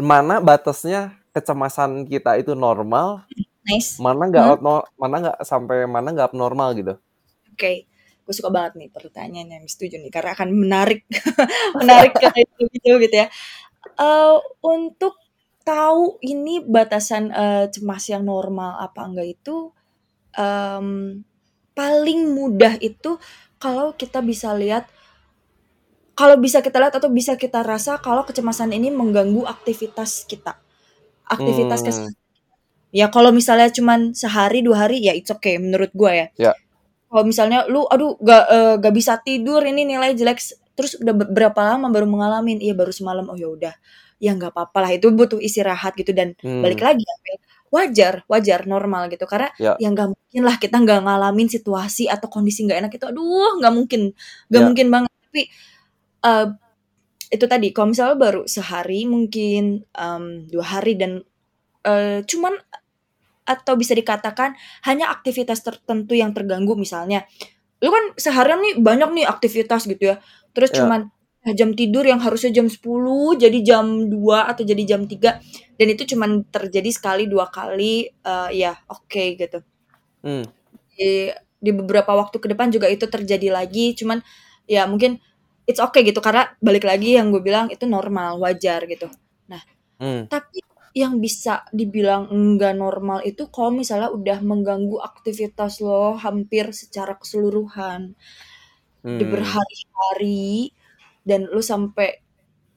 Mana 0.00 0.40
batasnya 0.40 1.12
kecemasan 1.36 2.08
kita 2.08 2.40
itu 2.40 2.52
normal, 2.56 3.28
Nice. 3.66 4.02
mana 4.04 4.22
nggak 4.30 4.46
Hmm? 4.46 4.58
mana 5.02 5.14
nggak 5.22 5.38
sampai 5.46 5.76
mana 5.88 6.08
nggak 6.14 6.28
abnormal 6.32 6.70
gitu? 6.78 6.94
Oke, 7.52 7.86
gue 8.30 8.36
suka 8.38 8.50
banget 8.54 8.72
nih 8.78 8.90
pertanyaannya, 8.94 9.58
setuju 9.66 9.98
nih 9.98 10.12
karena 10.14 10.30
akan 10.38 10.50
menarik 10.54 11.02
menarik 11.80 12.14
ke 12.22 12.28
itu 12.38 12.62
gitu 12.78 12.88
gitu 13.02 13.16
ya. 13.26 13.28
Eh, 14.00 14.38
untuk 14.64 15.14
tahu 15.66 16.18
ini 16.24 16.62
batasan 16.64 17.24
eh, 17.34 17.66
cemas 17.74 18.04
yang 18.12 18.24
normal 18.26 18.78
apa 18.80 19.00
enggak 19.08 19.28
itu 19.40 19.56
em, 20.38 21.20
paling 21.78 22.20
mudah 22.36 22.74
itu 22.82 23.18
kalau 23.62 23.94
kita 23.96 24.20
bisa 24.24 24.52
lihat 24.56 24.88
kalau 26.18 26.36
bisa 26.36 26.60
kita 26.60 26.76
lihat 26.82 26.94
atau 27.00 27.08
bisa 27.08 27.32
kita 27.40 27.64
rasa 27.64 27.96
kalau 28.02 28.22
kecemasan 28.28 28.76
ini 28.76 28.92
mengganggu 28.92 29.48
aktivitas 29.48 30.28
kita. 30.28 30.60
Aktivitas 31.28 31.80
Hmm. 31.80 31.86
keseharian. 31.86 32.18
Ya 32.92 33.06
kalau 33.12 33.30
misalnya 33.34 33.68
cuman 33.72 34.14
sehari 34.16 34.60
dua 34.66 34.86
hari 34.88 35.02
ya 35.04 35.12
it's 35.16 35.30
okay 35.32 35.56
menurut 35.60 35.92
gue 35.94 36.12
ya. 36.12 36.26
Ya. 36.36 36.54
Kalau 37.10 37.24
misalnya 37.26 37.66
lu 37.66 37.82
aduh 37.90 38.14
gak, 38.22 38.42
eh, 38.54 38.74
gak 38.82 38.94
bisa 38.94 39.12
tidur 39.22 39.62
ini 39.66 39.82
nilai 39.88 40.14
jelek. 40.14 40.38
Terus 40.78 40.94
udah 41.02 41.14
be- 41.16 41.30
berapa 41.36 41.60
lama 41.74 41.90
baru 41.90 42.06
mengalami? 42.08 42.56
Iya 42.62 42.74
baru 42.78 42.92
semalam. 42.94 43.26
Oh 43.30 43.36
ya 43.38 43.50
udah. 43.50 43.74
Ya 44.22 44.30
nggak 44.36 44.52
apa-apa 44.54 44.78
lah. 44.84 44.90
Itu 44.96 45.10
butuh 45.12 45.40
istirahat 45.42 45.96
gitu. 45.98 46.12
Dan 46.14 46.36
balik 46.62 46.80
Hmm. 46.80 46.88
lagi 46.94 47.02
ya, 47.04 47.14
wajar 47.70 48.14
wajar 48.30 48.60
normal 48.66 49.08
gitu. 49.12 49.24
Karena 49.30 49.48
Ya. 49.60 49.74
yang 49.82 49.94
nggak 49.96 50.10
mungkin 50.14 50.42
lah 50.46 50.56
kita 50.62 50.76
nggak 50.82 51.00
ngalamin 51.06 51.48
situasi 51.50 52.06
atau 52.10 52.26
kondisi 52.30 52.66
nggak 52.66 52.78
enak 52.86 52.92
itu. 52.98 53.04
Aduh 53.10 53.58
nggak 53.62 53.72
mungkin. 53.74 54.00
Nggak 54.50 54.62
Ya. 54.62 54.66
mungkin 54.68 54.86
banget. 54.94 55.10
Tapi 55.30 55.42
eh, 56.26 56.46
itu 57.30 57.44
tadi. 57.46 57.68
Kalau 57.74 57.88
misalnya 57.94 58.16
baru 58.18 58.42
sehari 58.50 59.06
mungkin 59.06 59.86
em, 59.94 60.24
dua 60.50 60.64
hari 60.78 60.94
dan 60.98 61.22
eh, 61.86 62.20
cuman 62.26 62.54
atau 63.50 63.74
bisa 63.74 63.92
dikatakan 63.98 64.54
hanya 64.86 65.10
aktivitas 65.14 65.60
tertentu 65.66 66.14
yang 66.14 66.30
terganggu 66.36 66.78
misalnya 66.78 67.26
lu 67.82 67.88
kan 67.90 68.04
seharian 68.20 68.60
nih 68.60 68.74
banyak 68.80 69.10
nih 69.16 69.26
aktivitas 69.26 69.88
gitu 69.88 70.14
ya 70.14 70.16
terus 70.54 70.70
Ya. 70.72 70.84
cuman 70.84 71.00
eh, 71.48 71.54
jam 71.56 71.72
tidur 71.72 72.04
yang 72.04 72.20
harusnya 72.20 72.52
jam 72.52 72.68
10 72.68 73.34
jadi 73.40 73.58
jam 73.64 73.86
2 74.12 74.46
atau 74.50 74.62
jadi 74.62 74.82
jam 74.96 75.02
3 75.08 75.40
dan 75.80 75.86
itu 75.88 76.02
cuman 76.16 76.44
terjadi 76.52 76.90
sekali 76.92 77.24
dua 77.30 77.48
kali 77.48 78.08
eh, 78.12 78.48
ya 78.54 78.72
oke 78.88 79.24
gitu 79.40 79.60
Hmm. 80.20 80.44
di, 80.96 81.32
di 81.60 81.70
beberapa 81.72 82.12
waktu 82.16 82.36
ke 82.42 82.48
depan 82.52 82.68
juga 82.72 82.86
itu 82.92 83.08
terjadi 83.08 83.48
lagi 83.52 83.96
cuman 83.96 84.20
ya 84.68 84.84
mungkin 84.84 85.16
it's 85.64 85.80
okay 85.80 86.04
gitu 86.04 86.20
karena 86.20 86.52
balik 86.60 86.84
lagi 86.84 87.16
yang 87.16 87.32
gue 87.32 87.40
bilang 87.40 87.72
itu 87.72 87.84
normal 87.88 88.36
wajar 88.42 88.84
gitu 88.88 89.08
nah 89.50 89.62
Hmm. 90.00 90.24
tapi 90.32 90.64
yang 90.94 91.22
bisa 91.22 91.62
dibilang 91.70 92.26
enggak 92.34 92.74
normal 92.74 93.22
itu 93.22 93.46
kalau 93.54 93.70
misalnya 93.70 94.10
udah 94.10 94.38
mengganggu 94.42 94.98
aktivitas 95.00 95.78
lo 95.84 96.18
hampir 96.18 96.74
secara 96.74 97.14
keseluruhan 97.20 98.14
di 99.10 99.24
Hmm. 99.24 99.26
berhari-hari 99.26 100.70
dan 101.26 101.46
lu 101.50 101.60
sampai 101.62 102.22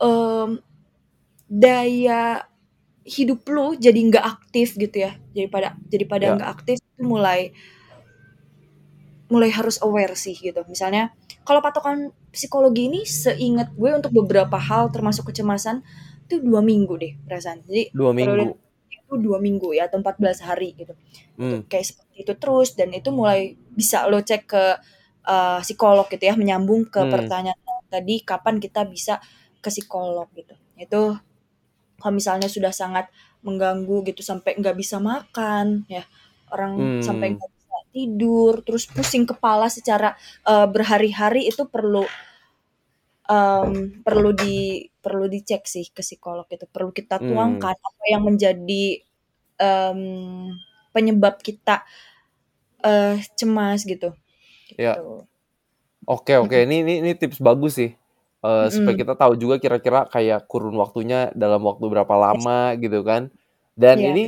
em, 0.02 0.50
daya 1.50 2.46
hidup 3.06 3.44
lu 3.52 3.76
jadi 3.78 4.00
nggak 4.10 4.26
aktif 4.26 4.76
gitu 4.80 4.98
ya 5.10 5.12
jadi 5.36 5.48
pada 5.52 5.70
jadi 5.92 6.06
pada 6.08 6.26
Ya. 6.26 6.34
nggak 6.36 6.50
aktif 6.62 6.78
itu 6.82 7.04
mulai 7.06 7.52
mulai 9.32 9.50
harus 9.50 9.82
aware 9.82 10.14
sih 10.14 10.36
gitu. 10.38 10.62
Misalnya 10.70 11.12
kalau 11.48 11.60
patokan 11.64 12.14
psikologi 12.30 12.86
ini 12.92 13.02
seingat 13.08 13.74
gue 13.74 13.90
untuk 13.94 14.12
beberapa 14.14 14.56
hal 14.60 14.94
termasuk 14.94 15.32
kecemasan 15.34 15.82
itu 16.34 16.42
dua 16.42 16.66
minggu 16.66 16.94
deh 16.98 17.14
perasaan. 17.22 17.62
Jadi 17.70 17.94
Dua 17.94 18.10
minggu. 18.10 18.58
itu 18.90 19.14
dua 19.22 19.38
minggu 19.38 19.78
ya 19.78 19.86
atau 19.86 20.02
14 20.02 20.42
hari 20.42 20.74
gitu. 20.74 20.98
Itu 21.38 21.38
Hmm. 21.38 21.62
kayak 21.70 21.86
seperti 21.86 22.16
itu 22.26 22.34
terus 22.34 22.74
dan 22.74 22.90
itu 22.90 23.14
mulai 23.14 23.54
bisa 23.70 24.10
lo 24.10 24.18
cek 24.18 24.50
ke 24.50 24.64
uh, 25.24 25.62
psikolog 25.62 26.10
gitu 26.10 26.26
ya 26.26 26.34
menyambung 26.34 26.90
ke 26.90 26.98
Hmm. 26.98 27.14
pertanyaan 27.14 27.60
tadi 27.94 28.26
kapan 28.26 28.58
kita 28.58 28.90
bisa 28.90 29.22
ke 29.62 29.70
psikolog 29.70 30.26
gitu. 30.34 30.58
Itu 30.76 31.22
kalau 32.02 32.14
misalnya 32.18 32.50
sudah 32.50 32.74
sangat 32.74 33.08
mengganggu 33.46 34.02
gitu 34.10 34.26
sampai 34.26 34.58
nggak 34.58 34.74
bisa 34.74 34.98
makan 34.98 35.86
ya 35.86 36.02
orang 36.50 37.04
sampai 37.06 37.32
Hmm. 37.32 37.36
nggak 37.38 37.52
bisa 37.54 37.78
tidur 37.94 38.54
terus 38.66 38.90
pusing 38.90 39.30
kepala 39.30 39.70
secara 39.70 40.18
uh, 40.44 40.66
berhari-hari 40.66 41.46
itu 41.46 41.70
perlu 41.70 42.08
em, 43.30 44.02
perlu 44.06 44.32
di 44.36 44.88
perlu 45.04 45.26
dicek 45.32 45.64
sih 45.68 45.86
ke 45.96 46.02
psikolog 46.06 46.48
itu 46.52 46.66
perlu 46.70 46.92
kita 46.96 47.20
Hmm. 47.20 47.30
tuangkan 47.30 47.76
apa 47.78 48.04
yang 48.12 48.24
menjadi 48.28 48.84
em, 49.60 50.02
penyebab 50.94 51.40
kita 51.42 51.84
eh 52.84 53.18
cemas 53.40 53.82
gitu 53.88 54.12
Ya. 54.78 54.96
gitu 54.98 55.26
Oke 56.04 56.36
oke, 56.36 56.68
ini 56.68 56.84
ini 56.84 56.94
ini 57.00 57.12
tips 57.16 57.40
bagus 57.40 57.80
sih. 57.80 57.96
Eh, 58.44 58.68
supaya 58.76 58.96
kita 59.00 59.16
tahu 59.16 59.40
juga 59.40 59.56
kira-kira 59.56 60.04
kayak 60.12 60.52
kurun 60.52 60.76
waktunya 60.76 61.32
dalam 61.32 61.64
waktu 61.64 61.86
berapa 61.88 62.12
Yes. 62.12 62.20
lama 62.20 62.60
gitu 62.76 63.00
kan. 63.08 63.32
Dan 63.80 64.04
Iya. 64.04 64.10
ini 64.12 64.24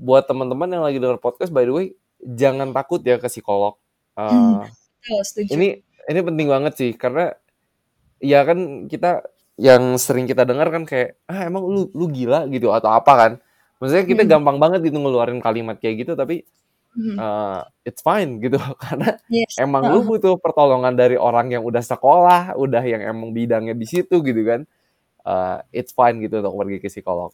buat 0.00 0.24
teman-teman 0.24 0.72
yang 0.72 0.80
lagi 0.80 0.96
dengar 0.96 1.20
podcast 1.20 1.52
by 1.52 1.68
the 1.68 1.74
way, 1.76 1.86
jangan 2.24 2.72
takut 2.72 3.04
ya 3.04 3.20
ke 3.20 3.28
psikolog. 3.28 3.76
Hmm, 4.16 4.64
Eh, 4.64 4.68
betul, 5.04 5.20
setuju 5.28 5.52
ini 5.56 5.68
ini 6.08 6.20
penting 6.24 6.48
banget 6.48 6.72
sih 6.80 6.90
karena 6.96 7.36
ya 8.20 8.44
kan 8.44 8.86
kita 8.86 9.24
yang 9.60 9.96
sering 9.96 10.24
kita 10.24 10.44
dengar 10.44 10.72
kan 10.72 10.84
kayak 10.84 11.20
ah 11.26 11.44
emang 11.44 11.64
lu 11.64 11.88
lu 11.92 12.06
gila 12.08 12.46
gitu 12.48 12.72
atau 12.72 12.92
apa 12.92 13.12
kan. 13.12 13.32
Maksudnya 13.80 14.04
kita 14.04 14.22
Mm-mm. 14.24 14.32
gampang 14.36 14.56
banget 14.60 14.80
gitu 14.86 15.00
ngeluarin 15.00 15.40
kalimat 15.40 15.76
kayak 15.76 16.04
gitu 16.06 16.12
tapi 16.14 16.44
Mhm. 16.90 17.16
eh, 17.16 17.60
it's 17.86 18.02
fine 18.02 18.42
gitu 18.42 18.58
karena 18.82 19.14
yes 19.30 19.54
emang 19.56 19.86
Heeh. 19.86 19.94
lu 19.94 20.02
butuh 20.02 20.34
pertolongan 20.42 20.90
dari 20.92 21.14
orang 21.14 21.48
yang 21.48 21.62
udah 21.62 21.80
sekolah, 21.80 22.58
udah 22.58 22.82
yang 22.82 22.98
emang 23.00 23.30
bidangnya 23.30 23.78
di 23.78 23.86
situ 23.86 24.18
gitu 24.20 24.42
kan. 24.42 24.66
Eh, 25.22 25.56
it's 25.70 25.94
fine 25.94 26.18
gitu 26.18 26.42
untuk 26.42 26.56
pergi 26.56 26.78
ke 26.78 26.88
psikolog. 26.88 27.30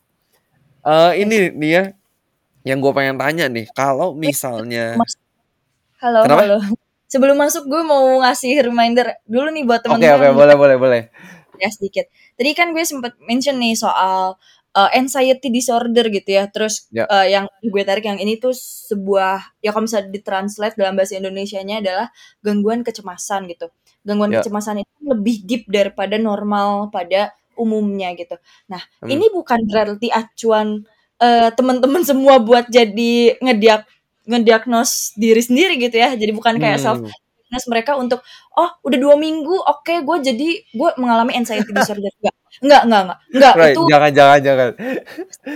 Yes 0.87 1.19
ini 1.19 1.51
nih 1.51 1.71
ya, 1.73 1.85
yang 2.65 2.79
gue 2.79 2.93
pengen 2.93 3.17
tanya 3.17 3.49
nih, 3.49 3.67
kalau 3.73 4.13
misalnya, 4.13 4.95
Mas- 4.95 5.19
halo 5.99 6.23
kenapa? 6.23 6.43
halo 6.45 6.59
sebelum 7.17 7.37
masuk 7.41 7.65
gue 7.65 7.81
mau 7.81 8.21
ngasih 8.21 8.61
reminder 8.61 9.17
dulu 9.25 9.49
nih 9.49 9.65
buat 9.65 9.81
Oke 9.81 9.85
teman-teman 9.89 10.17
oke 10.21 10.27
yang 10.29 10.37
boleh 10.37 10.55
boleh 10.61 10.77
boleh. 10.77 11.03
ya 11.57 11.69
sedikit. 11.73 12.05
Tadi 12.37 12.53
kan 12.53 12.77
gue 12.77 12.85
sempet 12.85 13.17
mention 13.25 13.57
nih 13.57 13.73
soal 13.73 14.37
uh, 14.77 14.91
anxiety 14.93 15.49
disorder 15.49 16.05
gitu 16.13 16.37
ya. 16.37 16.45
Terus 16.53 16.85
Ya 16.93 17.09
uh, 17.09 17.25
yang 17.25 17.49
gue 17.65 17.83
tarik 17.89 18.05
yang 18.05 18.21
ini 18.21 18.37
tuh 18.37 18.53
sebuah 18.53 19.57
ya 19.65 19.73
kalau 19.73 19.89
misalnya 19.89 20.13
ditranslate 20.13 20.77
dalam 20.77 20.93
bahasa 21.01 21.17
Indonesianya 21.17 21.81
adalah 21.81 22.07
gangguan 22.45 22.85
kecemasan 22.85 23.49
gitu. 23.49 23.73
Gangguan 24.05 24.37
ya. 24.37 24.45
kecemasan 24.45 24.85
itu 24.85 24.95
lebih 25.09 25.37
deep 25.49 25.63
daripada 25.73 26.21
normal 26.21 26.93
pada 26.93 27.33
umumnya 27.57 28.13
gitu. 28.13 28.37
Nah, 28.69 28.85
Hmm. 29.01 29.09
ini 29.17 29.33
bukan 29.33 29.65
berarti 29.65 30.13
acuan 30.13 30.85
uh, 31.25 31.49
teman-teman 31.57 32.05
semua 32.05 32.37
buat 32.37 32.69
jadi 32.69 33.41
ngediak 33.41 33.89
ngediagnos 34.27 35.15
diri 35.17 35.41
sendiri 35.43 35.75
gitu 35.81 35.97
ya. 35.97 36.13
Jadi 36.15 36.33
bukan 36.35 36.59
kayak 36.59 36.79
self 36.83 36.99
Hmm. 37.01 37.09
diagnos 37.47 37.67
mereka 37.71 37.93
untuk 37.95 38.21
oh 38.59 38.71
udah 38.83 38.99
dua 38.99 39.15
minggu 39.15 39.55
oke 39.55 39.95
gue 40.03 40.17
jadi 40.25 40.49
gue 40.67 40.91
mengalami 40.99 41.33
anxiety 41.39 41.71
disorder 41.71 42.11
enggak 42.19 42.35
enggak 42.59 42.83
enggak 42.85 43.03
enggak 43.07 43.19
enggak 43.33 43.55
Right, 43.55 43.71
itu 43.71 43.81
jangan 43.87 44.11
jangan 44.13 44.39
jangan. 44.43 44.71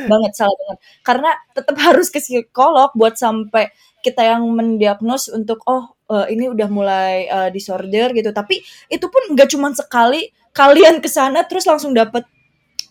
banget 0.07 0.33
salah 0.37 0.57
banget 0.61 0.79
karena 1.03 1.31
tetap 1.51 1.77
harus 1.83 2.07
ke 2.09 2.21
psikolog 2.23 2.91
buat 2.95 3.15
sampai 3.19 3.75
kita 4.01 4.23
yang 4.25 4.43
mendiagnos 4.55 5.29
untuk 5.29 5.61
oh 5.67 5.97
eh, 6.09 6.27
ini 6.33 6.47
udah 6.49 6.69
mulai 6.71 7.27
eh, 7.27 7.49
disorder 7.51 8.15
gitu 8.15 8.31
tapi 8.31 8.63
itu 8.87 9.07
pun 9.11 9.23
nggak 9.35 9.49
cuma 9.51 9.73
sekali 9.75 10.31
kalian 10.55 11.03
ke 11.03 11.09
sana 11.11 11.43
terus 11.47 11.67
langsung 11.67 11.91
dapet 11.91 12.23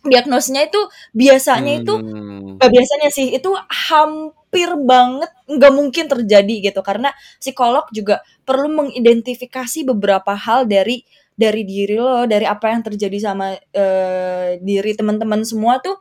diagnosnya 0.04 0.68
itu 0.72 0.80
biasanya 1.14 1.84
itu 1.84 1.94
Hmm. 2.00 2.56
Gak 2.60 2.72
biasanya 2.76 3.10
sih 3.12 3.32
itu 3.36 3.52
hampir 3.90 4.39
banget 4.52 5.30
nggak 5.46 5.74
mungkin 5.74 6.06
terjadi 6.10 6.56
gitu 6.72 6.82
karena 6.82 7.14
psikolog 7.38 7.86
juga 7.94 8.22
perlu 8.48 8.68
mengidentifikasi 8.74 9.86
beberapa 9.88 10.34
hal 10.34 10.66
dari 10.66 11.06
dari 11.40 11.64
diri 11.64 11.96
lo 11.96 12.28
dari 12.28 12.44
apa 12.50 12.68
yang 12.74 12.82
terjadi 12.84 13.18
sama 13.32 13.56
eh, 13.56 14.60
diri 14.60 14.92
teman-teman 14.98 15.42
semua 15.48 15.80
tuh 15.80 15.98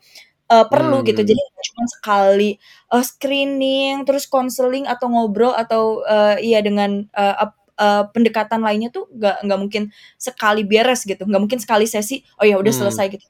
eh, 0.51 0.67
perlu 0.69 1.03
gitu 1.07 1.21
Hmm. 1.21 1.29
jadi 1.29 1.39
nggak 1.41 1.65
cuma 1.73 1.85
sekali 1.93 2.51
eh, 2.93 3.05
screening 3.05 4.05
terus 4.09 4.25
konseling 4.31 4.85
atau 4.89 5.07
ngobrol 5.13 5.53
atau 5.55 6.03
eh, 6.07 6.37
iya 6.55 6.61
dengan 6.65 7.05
ap- 7.15 7.59
eh, 7.79 8.05
pendekatan 8.15 8.61
lainnya 8.65 8.91
tuh 8.95 9.07
nggak 9.15 9.37
nggak 9.47 9.59
mungkin 9.61 9.83
sekali 10.21 10.63
beres 10.67 11.05
gitu 11.07 11.23
nggak 11.29 11.43
mungkin 11.43 11.61
sekali 11.63 11.87
sesi 11.89 12.23
oh 12.41 12.47
ya 12.49 12.57
udah 12.61 12.73
Hmm. 12.73 12.81
selesai 12.87 13.07
gitu 13.15 13.25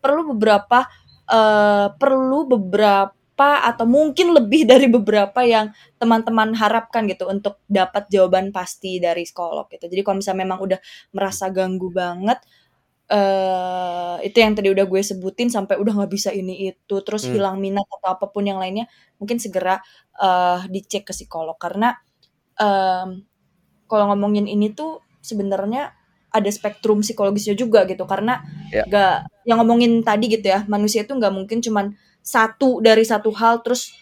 perlu 0.00 0.34
beberapa 0.36 0.86
eh, 1.30 1.86
perlu 1.98 2.38
beberapa 2.48 3.15
atau 3.44 3.84
mungkin 3.84 4.32
lebih 4.32 4.64
dari 4.70 4.88
beberapa 4.88 5.44
yang 5.44 5.70
teman-teman 6.00 6.56
harapkan 6.56 7.04
gitu 7.10 7.28
untuk 7.28 7.60
dapat 7.68 8.08
jawaban 8.08 8.48
pasti 8.54 8.96
dari 9.02 9.28
psikolog 9.28 9.68
gitu. 9.68 9.84
Jadi 9.92 10.00
kalau 10.00 10.16
misalnya 10.24 10.40
memang 10.48 10.58
udah 10.64 10.80
merasa 11.12 11.52
ganggu 11.52 11.92
banget 11.92 12.40
eh 13.06 14.16
itu 14.26 14.36
yang 14.42 14.58
tadi 14.58 14.66
udah 14.74 14.82
gue 14.82 14.98
sebutin 14.98 15.46
sampai 15.46 15.78
udah 15.78 15.94
nggak 15.94 16.10
bisa 16.10 16.34
ini 16.34 16.74
itu 16.74 16.96
terus 17.06 17.30
Hmm. 17.30 17.38
hilang 17.38 17.56
minat 17.62 17.86
atau 17.86 18.18
apa 18.18 18.26
pun 18.34 18.42
yang 18.42 18.58
lainnya 18.58 18.90
mungkin 19.22 19.38
segera 19.38 19.78
eh 20.18 20.60
dicek 20.66 21.06
ke 21.06 21.12
psikolog 21.14 21.54
karena 21.54 21.94
em, 22.58 23.22
kalau 23.90 24.04
ngomongin 24.12 24.46
ini 24.50 24.72
tuh 24.74 25.02
sebenarnya 25.22 25.94
ada 26.34 26.50
spektrum 26.50 27.00
psikologisnya 27.06 27.54
juga 27.56 27.86
gitu 27.88 28.04
karena 28.10 28.42
Ya. 28.74 28.82
gak 28.90 29.14
yang 29.46 29.62
ngomongin 29.62 30.02
tadi 30.02 30.26
gitu 30.32 30.46
ya 30.50 30.66
manusia 30.66 31.06
itu 31.06 31.14
nggak 31.14 31.32
mungkin 31.34 31.62
cuman 31.62 31.94
satu 32.26 32.82
dari 32.82 33.04
satu 33.06 33.30
hal 33.30 33.62
terus 33.64 33.94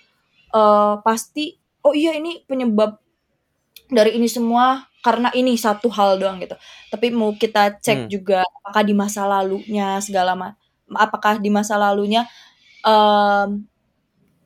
eh, 0.55 0.95
pasti 1.05 1.55
oh 1.85 1.93
iya 1.97 2.17
ini 2.17 2.41
penyebab 2.49 2.97
dari 3.93 4.17
ini 4.19 4.29
semua 4.31 4.87
karena 5.05 5.29
ini 5.37 5.55
satu 5.61 5.93
hal 5.93 6.17
doang 6.17 6.41
gitu 6.41 6.57
tapi 6.89 7.13
mau 7.13 7.33
kita 7.37 7.77
cek 7.85 8.09
Hmm. 8.09 8.11
juga 8.11 8.41
apakah 8.63 8.83
di 8.89 8.95
masa 8.97 9.29
lalunya 9.29 10.01
segala 10.01 10.33
ma 10.33 10.57
apakah 10.97 11.37
di 11.41 11.51
masa 11.53 11.77
lalunya 11.77 12.25
em 12.87 13.69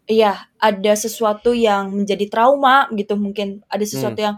iya 0.08 0.48
ada 0.58 0.92
sesuatu 0.96 1.52
yang 1.52 1.92
menjadi 1.92 2.26
trauma 2.32 2.88
gitu 2.96 3.14
mungkin 3.20 3.62
ada 3.68 3.84
Hmm. 3.84 3.92
sesuatu 3.92 4.18
yang 4.24 4.36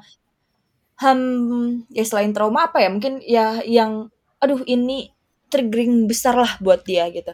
hmm 1.01 1.89
ya 1.89 2.05
selain 2.05 2.33
trauma 2.37 2.69
apa 2.69 2.79
ya 2.85 2.89
mungkin 2.93 3.25
ya 3.25 3.65
yang 3.65 4.13
aduh 4.43 4.61
ini 4.69 5.09
triggering 5.49 6.05
besar 6.07 6.37
lah 6.37 6.53
buat 6.61 6.85
dia 6.85 7.09
gitu 7.11 7.33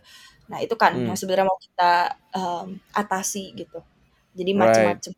nah 0.51 0.59
itu 0.65 0.75
kan 0.79 0.93
Hmm. 0.93 1.07
yang 1.07 1.19
sebenarnya 1.19 1.47
mau 1.51 1.59
kita 1.59 1.91
em, 2.37 2.67
atasi 2.95 3.53
gitu 3.59 3.79
jadi 4.39 4.53
Right. 4.55 5.01
macem-macem 5.01 5.13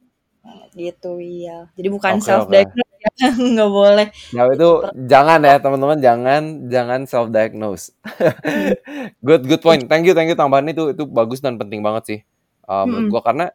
banget 0.45 0.71
gitu 0.77 1.09
iya 1.21 1.69
jadi 1.77 1.89
bukan 1.93 2.15
Oke 2.15 2.25
self 2.25 2.49
diagnose 2.53 2.97
ya 3.05 3.11
nggak 3.55 3.71
boleh 3.73 4.09
Nah 4.29 4.45
itu 4.53 4.69
jangan 5.09 5.41
ya 5.41 5.57
teman-teman 5.57 5.99
jangan 6.05 6.43
jangan 6.69 7.01
self 7.09 7.29
diagnose. 7.33 7.97
Hmm. 8.45 8.73
good 9.27 9.43
good 9.49 9.63
point. 9.65 9.89
Thank 9.89 10.05
you 10.09 10.13
thank 10.17 10.29
you 10.29 10.37
tambahan 10.37 10.69
itu 10.69 10.93
itu 10.93 11.05
bagus 11.09 11.41
dan 11.41 11.57
penting 11.57 11.81
banget 11.81 12.03
sih 12.09 12.21
menurut 12.69 13.07
Mm-mm. 13.07 13.09
gua 13.09 13.21
karena 13.25 13.47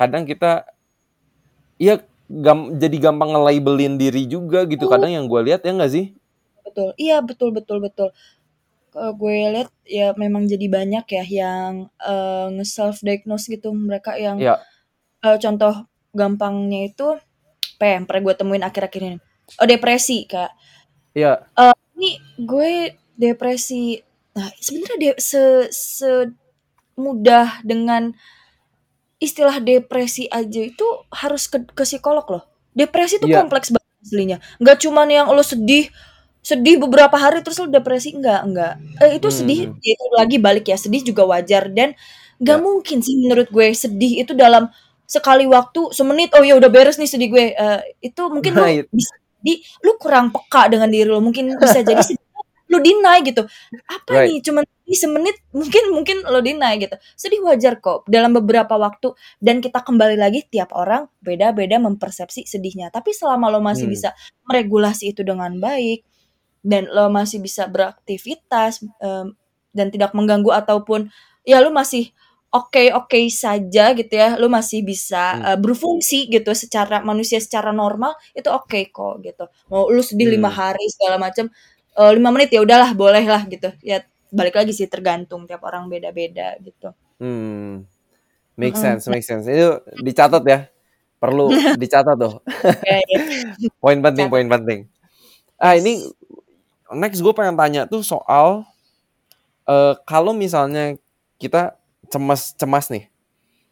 kadang 0.00 0.24
kita 0.24 0.64
ya 1.78 1.94
gam, 2.44 2.74
jadi 2.82 2.96
gampang 3.10 3.30
nge-labelin 3.34 3.94
diri 4.00 4.22
juga 4.26 4.64
gitu 4.66 4.86
kadang 4.90 5.10
yang 5.14 5.24
gue 5.30 5.40
lihat 5.46 5.60
ya 5.66 5.72
nggak 5.74 5.92
sih? 5.92 6.06
betul 6.64 6.88
iya 7.04 7.16
betul 7.28 7.48
betul 7.56 7.78
betul 7.86 8.08
Kalau 8.94 9.10
gue 9.18 9.36
lihat 9.50 9.70
ya 9.82 10.14
memang 10.14 10.46
jadi 10.46 10.70
banyak 10.70 11.04
ya 11.10 11.24
yang 11.26 11.72
eh, 11.98 12.46
nge-self 12.54 13.02
diagnose 13.02 13.50
gitu. 13.50 13.74
Mereka 13.74 14.14
yang 14.16 14.38
Ya. 14.38 14.62
eh, 15.26 15.36
contoh 15.42 15.90
gampangnya 16.14 16.86
itu 16.88 17.18
apa 17.74 17.82
ya 17.82 17.92
yang 17.98 18.06
pernah 18.06 18.22
gue 18.22 18.34
temuin 18.38 18.62
akhir-akhir 18.62 19.02
ini? 19.02 19.18
Oh 19.58 19.66
depresi 19.66 20.30
kak. 20.30 20.54
Ya. 21.12 21.42
Eh, 21.58 21.74
ini 21.98 22.10
gue 22.38 22.94
depresi 23.18 23.98
nah 24.34 24.50
sebenarnya 24.58 24.98
de 24.98 25.10
se 25.22 25.42
semudah 25.70 27.62
dengan 27.62 28.14
istilah 29.18 29.62
depresi 29.62 30.26
aja 30.28 30.60
itu 30.60 30.84
harus 31.10 31.46
ke, 31.46 31.62
ke 31.66 31.82
psikolog 31.86 32.26
loh. 32.28 32.44
Depresi 32.74 33.18
itu 33.18 33.26
Iya. 33.30 33.42
kompleks 33.42 33.70
banget 33.70 33.90
aslinya. 34.04 34.38
Nggak 34.58 34.76
cuman 34.84 35.08
yang 35.08 35.26
lo 35.30 35.42
sedih 35.42 35.88
sedih 36.44 36.76
beberapa 36.76 37.16
hari 37.16 37.40
terus 37.40 37.56
lo 37.56 37.66
depresi 37.66 38.12
enggak 38.12 38.40
enggak 38.44 38.72
eh, 39.00 39.16
itu 39.16 39.28
sedih 39.32 39.72
Hmm. 39.72 39.80
itu 39.80 40.04
lagi 40.12 40.36
balik 40.36 40.68
ya 40.68 40.76
sedih 40.76 41.00
juga 41.00 41.24
wajar 41.24 41.72
dan 41.72 41.96
nggak 42.36 42.58
Ya. 42.58 42.62
mungkin 42.62 42.98
sih 43.00 43.16
menurut 43.16 43.48
gue 43.48 43.72
sedih 43.72 44.20
itu 44.20 44.36
dalam 44.36 44.68
sekali 45.08 45.48
waktu 45.48 45.88
semenit 45.90 46.36
oh 46.36 46.44
ya 46.44 46.54
udah 46.60 46.68
beres 46.68 47.00
nih 47.00 47.08
sedih 47.08 47.28
gue 47.32 47.44
Eh, 47.56 47.80
itu 48.04 48.22
mungkin 48.28 48.52
lo 48.54 48.64
Right. 48.68 48.84
bisa 48.92 49.14
jadi 49.40 49.54
lu 49.82 49.96
kurang 49.96 50.32
peka 50.32 50.68
dengan 50.68 50.88
diri 50.92 51.08
lu 51.08 51.20
mungkin 51.24 51.56
bisa 51.56 51.80
jadi 51.80 52.00
lu 52.72 52.80
deny 52.80 53.18
gitu 53.24 53.44
apa 53.86 54.10
Right. 54.12 54.28
nih 54.28 54.38
cuman 54.44 54.64
di 54.84 54.96
semenit 54.96 55.36
mungkin 55.52 55.84
mungkin 55.92 56.16
lo 56.24 56.40
deny 56.40 56.76
gitu 56.76 56.96
sedih 57.14 57.40
wajar 57.40 57.80
kok 57.80 58.04
dalam 58.04 58.36
beberapa 58.36 58.76
waktu 58.76 59.12
dan 59.40 59.64
kita 59.64 59.80
kembali 59.80 60.16
lagi 60.20 60.44
tiap 60.44 60.72
orang 60.76 61.08
beda-beda 61.20 61.80
mempersepsi 61.80 62.44
sedihnya 62.44 62.88
tapi 62.88 63.12
selama 63.16 63.48
lo 63.48 63.64
masih 63.64 63.88
Hmm. 63.88 63.94
bisa 63.96 64.10
meregulasi 64.44 65.12
itu 65.12 65.24
dengan 65.24 65.56
baik 65.56 66.04
dan 66.64 66.88
lo 66.88 67.12
masih 67.12 67.38
bisa 67.44 67.68
beraktivitas 67.68 68.80
em, 68.98 69.36
dan 69.76 69.86
tidak 69.92 70.10
mengganggu 70.16 70.50
ataupun 70.50 71.12
ya 71.44 71.60
lo 71.60 71.68
masih 71.70 72.10
oke-oke 72.54 73.18
saja 73.28 73.92
gitu 73.92 74.14
ya 74.14 74.38
lo 74.40 74.46
masih 74.48 74.80
bisa 74.86 75.36
Hmm. 75.36 75.44
eh, 75.54 75.58
berfungsi 75.60 76.30
gitu 76.32 76.50
secara 76.56 77.02
manusia 77.04 77.38
secara 77.42 77.70
normal 77.74 78.14
itu 78.32 78.48
oke 78.48 78.80
kok 78.94 79.14
gitu 79.22 79.44
mau 79.68 79.90
lu 79.92 80.00
sedih 80.00 80.30
lima 80.32 80.48
Hmm. 80.50 80.58
hari 80.72 80.84
segala 80.94 81.16
macam 81.20 81.46
eh, 81.98 82.12
lima 82.16 82.30
menit 82.34 82.50
ya 82.54 82.62
udahlah 82.64 82.90
boleh 82.96 83.24
lah 83.26 83.42
gitu 83.46 83.70
ya 83.84 84.00
balik 84.34 84.54
lagi 84.58 84.72
sih 84.74 84.88
tergantung 84.90 85.46
tiap 85.46 85.62
orang 85.66 85.86
beda-beda 85.92 86.56
gitu 86.64 86.90
Hmm. 87.22 87.86
Make 88.58 88.74
sense, 88.78 89.06
make 89.06 89.22
sense. 89.22 89.46
Itu 89.46 89.82
dicatat 90.02 90.42
ya. 90.46 90.66
Perlu 91.22 91.46
dicatat 91.82 92.14
tuh. 92.18 92.42
Ya, 92.86 92.98
ya. 93.02 93.18
Poin 93.82 93.98
penting, 94.02 94.26
poin 94.30 94.46
penting. 94.46 94.86
Ah, 95.58 95.74
ini 95.78 96.02
next 96.96 97.20
gue 97.22 97.34
pengen 97.36 97.56
tanya 97.58 97.82
tuh 97.90 98.02
soal 98.06 98.66
eh 99.68 99.94
kalau 100.08 100.32
misalnya 100.36 100.96
kita 101.40 101.76
cemas-cemas 102.12 102.88
nih, 102.92 103.04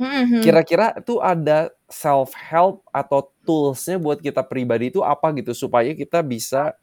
Mhm. 0.00 0.40
kira-kira 0.42 0.96
tuh 1.04 1.20
ada 1.22 1.70
self 1.86 2.32
help 2.34 2.82
atau 2.90 3.30
toolsnya 3.46 4.00
buat 4.00 4.18
kita 4.18 4.42
pribadi 4.42 4.90
itu 4.90 5.00
apa 5.04 5.30
gitu 5.36 5.52
supaya 5.54 5.92
kita 5.94 6.24
bisa 6.24 6.74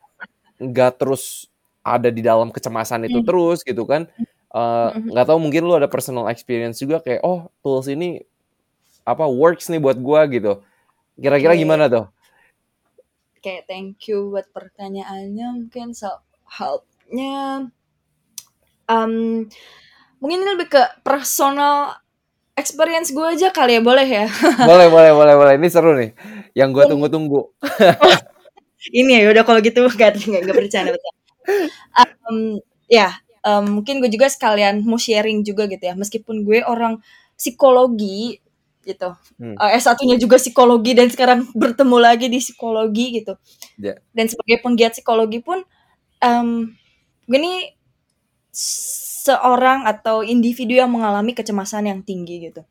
nggak 0.62 1.00
terus 1.02 1.48
ada 1.86 2.10
di 2.14 2.22
dalam 2.26 2.50
kecemasan 2.54 3.08
itu 3.10 3.20
Hmm. 3.22 3.28
terus 3.28 3.60
gitu 3.66 3.84
kan? 3.88 4.08
Eh, 4.54 4.90
Mhm. 4.96 5.10
nggak 5.14 5.26
tahu 5.30 5.40
mungkin 5.42 5.64
lu 5.68 5.74
ada 5.78 5.90
personal 5.92 6.28
experience 6.32 6.80
juga 6.82 7.02
kayak 7.04 7.22
oh 7.26 7.50
tools 7.66 7.88
ini 7.92 8.24
apa 9.08 9.26
works 9.28 9.68
nih 9.72 9.82
buat 9.82 9.98
gua 10.02 10.26
gitu. 10.32 10.62
Kira-kira 11.20 11.54
gimana 11.58 11.86
tuh? 11.92 12.06
Oke, 13.40 13.64
thank 13.72 14.04
you 14.12 14.18
buat 14.36 14.48
pertanyaannya. 14.52 15.48
Mungkin 15.58 15.88
self 15.96 16.22
helpnya, 16.50 17.70
um, 18.90 19.46
mungkin 20.20 20.38
ini 20.44 20.50
lebih 20.58 20.70
ke 20.74 20.82
personal 21.06 22.00
experience 22.60 23.16
gue 23.16 23.24
aja 23.24 23.50
kali 23.56 23.80
ya, 23.80 23.82
boleh 23.84 24.08
ya? 24.08 24.26
boleh, 24.70 24.88
boleh, 24.92 25.12
boleh, 25.16 25.34
boleh. 25.40 25.54
Ini 25.56 25.68
seru 25.72 25.96
nih. 25.96 26.12
Yang 26.58 26.70
gue 26.76 26.84
Mung- 26.84 26.92
tunggu-tunggu. 26.92 27.42
ini 29.00 29.24
ya, 29.24 29.30
udah 29.32 29.44
kalau 29.48 29.60
gitu 29.64 29.86
gak, 29.96 30.20
gak, 30.20 30.42
gak 30.44 30.56
bercanda 30.58 30.92
bercanda. 30.96 31.18
Um, 32.30 32.60
ya, 32.92 33.16
um, 33.46 33.82
mungkin 33.82 34.04
gue 34.04 34.12
juga 34.12 34.28
sekalian 34.30 34.84
mau 34.86 35.00
sharing 35.00 35.42
juga 35.48 35.66
gitu 35.72 35.84
ya. 35.84 35.96
Meskipun 35.96 36.44
gue 36.44 36.62
orang 36.66 37.00
psikologi 37.40 38.40
gitu, 38.84 39.12
Hmm. 39.38 39.56
uh, 39.60 39.70
S1-nya 39.76 40.18
juga 40.18 40.36
psikologi 40.42 40.98
dan 40.98 41.08
sekarang 41.12 41.46
bertemu 41.54 41.98
lagi 42.00 42.26
di 42.32 42.40
psikologi 42.42 43.22
gitu. 43.22 43.34
Ya. 43.80 43.96
Dan 44.16 44.28
sebagai 44.32 44.60
penggiat 44.64 44.98
psikologi 44.98 45.40
pun, 45.44 45.62
um, 46.24 46.72
gue 47.30 47.38
ini 47.38 47.76
seorang 49.30 49.86
atau 49.86 50.26
individu 50.26 50.76
yang 50.76 50.90
mengalami 50.90 51.38
kecemasan 51.38 51.88
yang 51.88 52.02
tinggi 52.02 52.50
gitu. 52.50 52.62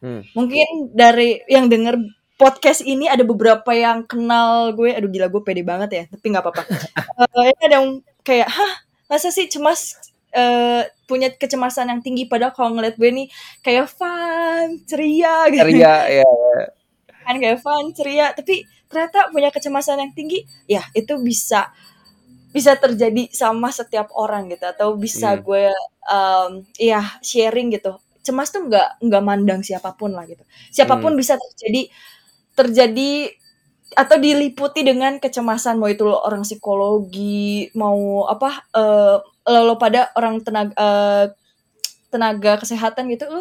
Hmm. 0.00 0.22
Mungkin 0.36 0.92
dari 0.92 1.42
yang 1.50 1.66
denger 1.66 1.98
podcast 2.36 2.84
ini 2.84 3.08
ada 3.08 3.24
beberapa 3.24 3.72
yang 3.72 4.04
kenal 4.04 4.76
gue, 4.76 4.92
aduh 4.92 5.08
gila 5.08 5.32
gue 5.32 5.42
pede 5.42 5.64
banget 5.64 5.90
ya, 5.92 6.04
tapi 6.08 6.26
nggak 6.30 6.44
apa-apa. 6.44 6.62
Eh, 7.16 7.48
ini 7.48 7.62
ada 7.64 7.76
yang 7.80 7.88
kayak, 8.20 8.48
hah 8.48 8.72
masa 9.08 9.32
sih 9.32 9.48
cemas 9.48 9.96
eh, 10.36 10.84
punya 11.08 11.32
kecemasan 11.32 11.88
yang 11.88 12.00
tinggi 12.04 12.28
padahal 12.28 12.52
kalau 12.52 12.76
ngeliat 12.76 13.00
gue 13.00 13.08
nih 13.08 13.26
kayak 13.64 13.88
fun, 13.88 14.84
ceria 14.84 15.48
gitu 15.48 15.64
Ceria 15.64 15.96
ya. 16.20 16.28
kan 17.24 17.36
kayak 17.40 17.58
fun, 17.64 17.90
ceria, 17.96 18.36
tapi 18.36 18.68
ternyata 18.86 19.32
punya 19.32 19.48
kecemasan 19.50 19.98
yang 19.98 20.12
tinggi, 20.12 20.44
ya 20.68 20.84
itu 20.92 21.16
bisa 21.18 21.72
bisa 22.56 22.72
terjadi 22.80 23.22
sama 23.34 23.68
setiap 23.74 24.08
orang 24.16 24.48
gitu 24.52 24.64
atau 24.72 24.88
bisa 25.04 25.36
Hmm. 25.36 25.42
gue 25.46 25.64
em, 26.14 26.50
ya 26.80 27.00
sharing 27.22 27.68
gitu. 27.76 27.92
Cemas 28.26 28.48
tuh 28.54 28.62
nggak 28.68 28.88
nggak 29.06 29.22
mandang 29.28 29.60
siapa 29.68 29.90
pun 30.00 30.10
lah 30.16 30.24
gitu. 30.30 30.42
Siapa 30.76 30.96
pun 31.02 31.12
Hmm. 31.14 31.20
bisa 31.20 31.34
terjadi 31.38 31.82
terjadi 32.58 33.10
atau 33.96 34.16
diliputi 34.20 34.82
dengan 34.84 35.18
kecemasan 35.22 35.78
mau 35.80 35.88
itu 35.90 36.04
lo 36.08 36.18
orang 36.26 36.42
psikologi 36.46 37.70
mau 37.78 38.26
apa 38.28 38.50
eh 38.76 39.16
lo, 39.52 39.60
lo 39.68 39.74
pada 39.80 40.10
orang 40.18 40.42
tenaga 40.46 40.74
eh, 40.76 41.24
tenaga 42.12 42.52
kesehatan 42.62 43.04
gitu 43.14 43.24
lo 43.30 43.40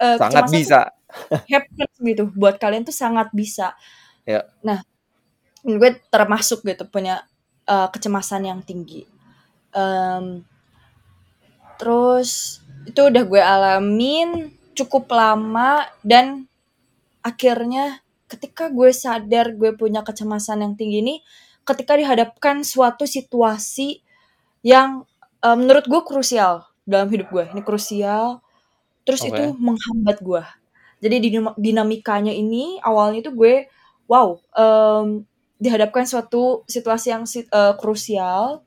eh, 0.00 0.16
Sangat 0.18 0.44
bisa. 0.50 0.80
happen 1.50 1.86
gitu 2.04 2.22
buat 2.34 2.56
kalian 2.60 2.84
tuh 2.88 2.94
sangat 2.96 3.30
bisa. 3.34 3.74
Ya. 4.28 4.46
Nah, 4.64 4.80
gue 5.64 5.90
termasuk 6.12 6.64
gitu 6.66 6.84
punya 6.88 7.24
eh, 7.68 7.88
kecemasan 7.90 8.48
yang 8.48 8.60
tinggi. 8.64 9.04
Em, 9.74 10.44
terus 11.80 12.60
itu 12.84 13.00
udah 13.00 13.22
gue 13.24 13.42
alamin 13.42 14.52
cukup 14.76 15.08
lama 15.10 15.86
dan 16.04 16.46
akhirnya 17.24 18.04
ketika 18.28 18.68
gue 18.68 18.90
sadar 18.92 19.54
gue 19.56 19.72
punya 19.76 20.04
kecemasan 20.04 20.64
yang 20.64 20.74
tinggi 20.76 21.00
ini 21.00 21.14
ketika 21.64 21.96
dihadapkan 21.96 22.60
suatu 22.66 23.08
situasi 23.08 24.04
yang 24.64 25.08
eh, 25.40 25.56
menurut 25.56 25.86
gue 25.88 26.00
krusial 26.04 26.68
dalam 26.84 27.08
hidup 27.08 27.32
gue 27.32 27.44
ini 27.56 27.62
krusial 27.64 28.44
terus 29.08 29.24
Oke. 29.24 29.32
itu 29.32 29.44
menghambat 29.56 30.20
gue 30.20 30.42
jadi 31.00 31.16
dinam- 31.20 31.56
dinamikanya 31.56 32.32
ini 32.32 32.80
awalnya 32.80 33.24
tuh 33.24 33.34
gue 33.36 33.54
wow 34.08 34.36
em, 34.56 35.24
dihadapkan 35.64 36.04
suatu 36.04 36.60
situasi 36.68 37.08
yang 37.16 37.24
eh, 37.24 37.74
krusial 37.80 38.60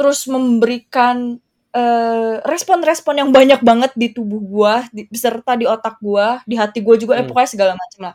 terus 0.00 0.24
memberikan 0.24 1.36
eh, 1.76 2.34
respon-respon 2.40 3.20
yang 3.20 3.30
banyak 3.30 3.60
banget 3.60 3.92
di 3.92 4.08
tubuh 4.16 4.40
gua, 4.40 4.74
di, 4.88 5.04
beserta 5.12 5.54
di 5.60 5.68
otak 5.68 6.00
gua, 6.00 6.40
di 6.48 6.56
hati 6.56 6.80
gua 6.80 6.96
juga, 6.96 7.20
eh 7.20 7.22
Hmm. 7.22 7.28
pokoknya 7.28 7.50
segala 7.52 7.72
macam 7.76 8.00
lah. 8.08 8.14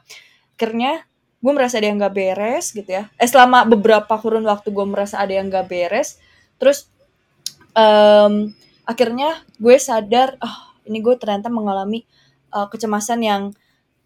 Akhirnya 0.58 1.06
gue 1.46 1.54
merasa 1.54 1.78
ada 1.78 1.86
yang 1.94 2.02
gak 2.02 2.16
beres 2.18 2.74
gitu 2.74 2.90
ya. 2.90 3.06
Eh 3.22 3.30
selama 3.30 3.70
beberapa 3.70 4.10
kurun 4.18 4.50
waktu 4.50 4.74
gue 4.74 4.86
merasa 4.90 5.22
ada 5.22 5.30
yang 5.30 5.46
gak 5.54 5.70
beres, 5.70 6.18
terus 6.58 6.90
em, 7.78 8.50
akhirnya 8.82 9.46
gue 9.62 9.78
sadar, 9.78 10.42
ah 10.42 10.74
ini 10.90 11.06
gue 11.06 11.14
ternyata 11.22 11.54
mengalami 11.54 12.02
eh, 12.50 12.68
kecemasan 12.74 13.22
yang 13.22 13.44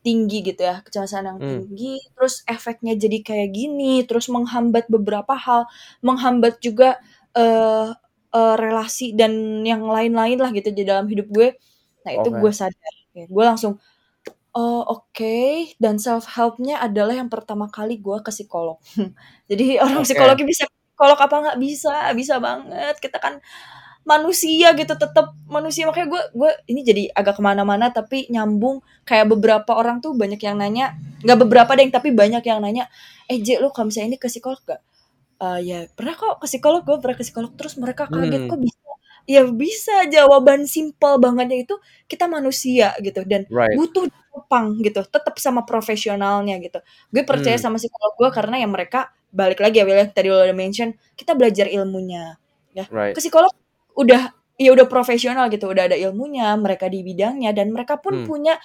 tinggi 0.06 0.36
gitu 0.48 0.62
ya, 0.70 0.82
kecemasan 0.86 1.24
yang 1.30 1.40
Hmm. 1.40 1.50
tinggi, 1.50 2.00
terus 2.16 2.42
efeknya 2.50 2.94
jadi 2.98 3.18
kayak 3.28 3.50
gini, 3.58 4.04
terus 4.08 4.28
menghambat 4.32 4.86
beberapa 4.94 5.34
hal, 5.38 5.68
menghambat 6.06 6.60
juga 6.64 6.98
eh 7.38 7.90
eh, 8.36 8.56
relasi 8.62 9.14
dan 9.20 9.34
yang 9.66 9.84
lain-lain 9.90 10.38
lah 10.42 10.50
gitu 10.54 10.70
di 10.74 10.84
dalam 10.88 11.06
hidup 11.12 11.28
gue. 11.34 11.48
Nah 12.06 12.12
itu 12.18 12.30
Oke. 12.30 12.40
gue 12.40 12.52
sadar, 12.54 12.94
ya. 13.18 13.26
gue 13.30 13.44
langsung 13.46 13.74
oh 14.58 14.82
oke 14.90 15.36
dan 15.84 15.96
self 16.02 16.26
helpnya 16.36 16.82
adalah 16.82 17.14
yang 17.20 17.30
pertama 17.32 17.70
kali 17.72 17.98
gue 18.02 18.18
ke 18.26 18.32
psikolog. 18.34 18.78
Jadi 19.52 19.78
orang 19.82 20.02
Oke. 20.02 20.08
psikologi 20.08 20.44
bisa 20.48 20.66
psikolog 20.70 21.20
apa 21.22 21.36
nggak 21.46 21.60
bisa, 21.62 22.12
bisa 22.18 22.36
banget. 22.42 22.96
Kita 23.04 23.18
kan 23.22 23.40
manusia 24.10 24.74
gitu 24.74 24.94
tetap 24.98 25.38
manusia 25.46 25.86
makanya 25.86 26.08
gue 26.14 26.22
gue 26.34 26.52
ini 26.72 26.82
jadi 26.82 27.04
agak 27.14 27.38
ke 27.38 27.42
mana-mana 27.46 27.94
tapi 27.94 28.26
nyambung 28.34 28.82
kayak 29.06 29.30
beberapa 29.30 29.72
orang 29.78 30.02
tuh 30.02 30.18
banyak 30.18 30.42
yang 30.42 30.58
nanya 30.58 30.98
nggak 31.22 31.40
beberapa 31.46 31.72
deh 31.78 31.86
tapi 31.94 32.10
banyak 32.22 32.42
yang 32.50 32.60
nanya 32.66 32.90
eh 33.30 33.38
J 33.38 33.62
lu 33.62 33.70
kalau 33.70 33.94
misalnya 33.94 34.18
ini 34.18 34.20
ke 34.20 34.26
psikolog 34.28 34.58
gak 34.66 34.82
"Eh, 35.40 35.60
ya 35.70 35.78
pernah 35.98 36.16
kok 36.18 36.42
ke 36.44 36.48
psikolog 36.50 36.82
gue 36.88 36.98
pernah 37.04 37.18
ke 37.20 37.24
psikolog 37.28 37.52
terus 37.60 37.76
mereka 37.78 38.10
kaget 38.10 38.42
Hmm. 38.46 38.52
kok 38.52 38.60
bisa 38.66 38.80
ya 39.30 39.42
bisa 39.46 39.96
jawaban 40.10 40.66
simpel 40.66 41.22
bangetnya 41.22 41.58
itu 41.66 41.76
kita 42.10 42.26
manusia 42.26 42.98
gitu 43.06 43.22
dan 43.30 43.46
Right. 43.54 43.78
butuh 43.78 44.10
ditopang 44.10 44.82
gitu 44.82 45.02
tetap 45.06 45.36
sama 45.38 45.62
profesionalnya 45.70 46.58
gitu 46.66 46.80
gue 47.14 47.24
percaya 47.24 47.56
Hmm. 47.60 47.66
sama 47.72 47.78
psikolog 47.78 48.14
gue 48.18 48.30
karena 48.34 48.56
yang 48.66 48.72
mereka 48.74 49.14
balik 49.30 49.62
lagi 49.62 49.78
ya 49.82 49.86
Will 49.86 50.02
ya, 50.02 50.08
tadi 50.10 50.28
lo 50.34 50.42
udah 50.42 50.58
mention 50.58 50.90
kita 51.14 51.38
belajar 51.38 51.70
ilmunya 51.70 52.36
ya 52.74 52.86
Right. 52.90 53.14
ke 53.14 53.22
psikolog 53.22 53.54
udah 54.00 54.22
ya 54.56 54.70
udah 54.72 54.88
profesional 54.88 55.52
gitu 55.52 55.68
udah 55.68 55.92
ada 55.92 55.98
ilmunya 56.00 56.52
mereka 56.56 56.88
di 56.88 57.04
bidangnya 57.04 57.52
dan 57.52 57.72
mereka 57.72 58.00
pun 58.00 58.24
Hmm. 58.24 58.28
punya 58.28 58.56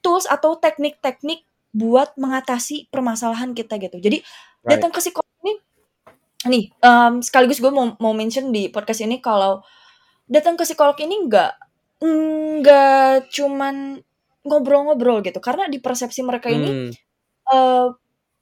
tools 0.00 0.26
atau 0.26 0.54
teknik-teknik 0.54 1.42
buat 1.70 2.14
mengatasi 2.14 2.86
permasalahan 2.88 3.52
kita 3.52 3.76
gitu 3.78 3.98
jadi 3.98 4.22
Right. 4.62 4.78
datang 4.78 4.90
ke 4.90 4.98
psikolog 4.98 5.30
ini 5.42 5.52
nih 6.46 6.64
em, 6.80 7.12
sekaligus 7.20 7.58
gue 7.58 7.70
mau 7.70 7.94
mau 7.98 8.14
mention 8.14 8.50
di 8.50 8.70
podcast 8.70 9.02
ini 9.02 9.18
kalau 9.18 9.62
datang 10.26 10.54
ke 10.54 10.62
psikolog 10.62 10.94
ini 10.98 11.26
nggak 11.26 11.52
nggak 12.02 13.30
cuman 13.30 13.98
ngobrol-ngobrol 14.42 15.20
gitu 15.20 15.38
karena 15.38 15.66
di 15.66 15.78
persepsi 15.78 16.22
mereka 16.22 16.48
ini 16.48 16.70
Hmm. 16.70 16.90
eh, 17.48 17.86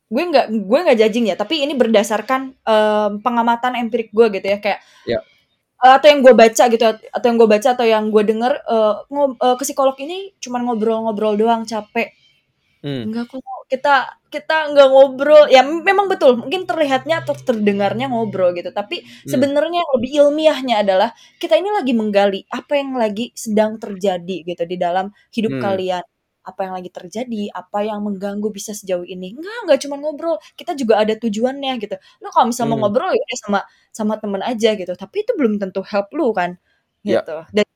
gue 0.06 0.22
nggak 0.22 0.46
gue 0.54 0.78
nggak 0.86 0.98
judging 1.02 1.26
ya 1.26 1.34
tapi 1.34 1.66
ini 1.66 1.74
berdasarkan 1.74 2.54
um, 2.62 3.10
pengamatan 3.20 3.74
empirik 3.74 4.14
gue 4.14 4.26
gitu 4.38 4.46
ya 4.46 4.58
kayak 4.62 4.80
Ya. 5.02 5.18
Uh, 5.84 5.92
atau 5.98 6.06
yang 6.12 6.20
gue 6.24 6.34
baca 6.36 6.64
gitu 6.72 6.84
atau 6.86 7.26
yang 7.28 7.38
gue 7.40 7.48
baca 7.50 7.68
atau 7.76 7.86
yang 7.86 8.04
gue 8.14 8.22
denger 8.24 8.52
uh, 8.68 8.94
ngob- 9.12 9.38
uh, 9.40 9.54
ke 9.58 9.62
psikolog 9.66 9.96
ini 10.00 10.32
cuman 10.42 10.60
ngobrol-ngobrol 10.66 11.34
doang 11.38 11.64
capek 11.66 12.12
Hmm. 12.84 13.08
Enggak 13.10 13.34
kok 13.34 13.42
kita 13.66 13.94
kita 14.30 14.70
nggak 14.70 14.88
ngobrol 14.92 15.48
ya 15.50 15.64
memang 15.66 16.06
betul 16.06 16.38
mungkin 16.38 16.68
terlihatnya 16.70 17.24
atau 17.24 17.34
terdengarnya 17.34 18.06
ngobrol 18.06 18.54
gitu 18.54 18.70
tapi 18.70 19.02
Hmm. 19.02 19.26
sebenarnya 19.32 19.82
lebih 19.96 20.10
ilmiahnya 20.22 20.84
adalah 20.86 21.10
kita 21.42 21.58
ini 21.58 21.72
lagi 21.74 21.92
menggali 21.96 22.40
apa 22.46 22.78
yang 22.78 22.94
lagi 22.94 23.32
sedang 23.34 23.80
terjadi 23.82 24.36
gitu 24.46 24.62
di 24.68 24.76
dalam 24.78 25.10
hidup 25.34 25.58
Hmm. 25.58 25.62
kalian 25.66 26.04
apa 26.46 26.60
yang 26.70 26.74
lagi 26.78 26.90
terjadi 26.94 27.50
apa 27.52 27.82
yang 27.82 28.00
mengganggu 28.06 28.48
bisa 28.54 28.70
sejauh 28.72 29.02
ini. 29.04 29.34
Enggak 29.34 29.56
enggak 29.66 29.78
cuma 29.84 29.96
ngobrol 29.98 30.36
kita 30.54 30.72
juga 30.78 31.02
ada 31.02 31.14
tujuannya 31.18 31.72
gitu. 31.82 31.96
Lo 32.22 32.30
kalau 32.30 32.48
misalnya 32.54 32.70
mau 32.72 32.78
Hmm. 32.78 32.84
ngobrol 32.88 33.12
ya 33.12 33.26
sama 33.42 33.60
sama 33.90 34.14
temen 34.22 34.42
aja 34.46 34.70
gitu. 34.78 34.92
Tapi 34.94 35.16
itu 35.26 35.32
belum 35.34 35.58
tentu 35.58 35.82
help 35.84 36.08
lu 36.14 36.30
kan 36.30 36.54
Ya. 37.04 37.20
gitu. 37.22 37.36
Dan 37.54 37.66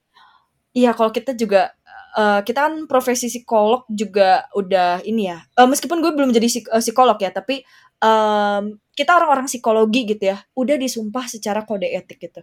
iya 0.77 0.91
kalau 0.97 1.11
kita 1.15 1.35
juga 1.39 1.75
eh, 2.19 2.41
kita 2.43 2.67
kan 2.67 2.75
profesi 2.91 3.31
psikolog 3.31 3.87
juga 3.91 4.51
udah 4.59 4.99
ini 5.07 5.31
ya. 5.31 5.39
Eh, 5.59 5.69
meskipun 5.71 6.03
gue 6.03 6.11
belum 6.11 6.35
jadi 6.35 6.47
psik- 6.51 6.71
eh, 6.75 6.83
psikolog 6.83 7.15
ya 7.23 7.31
tapi 7.31 7.63
em, 8.03 8.65
kita 8.99 9.13
orang-orang 9.17 9.47
psikologi 9.47 10.09
gitu 10.11 10.25
ya 10.35 10.39
udah 10.57 10.77
disumpah 10.81 11.27
secara 11.31 11.63
kode 11.69 11.87
etik 11.87 12.19
gitu. 12.19 12.41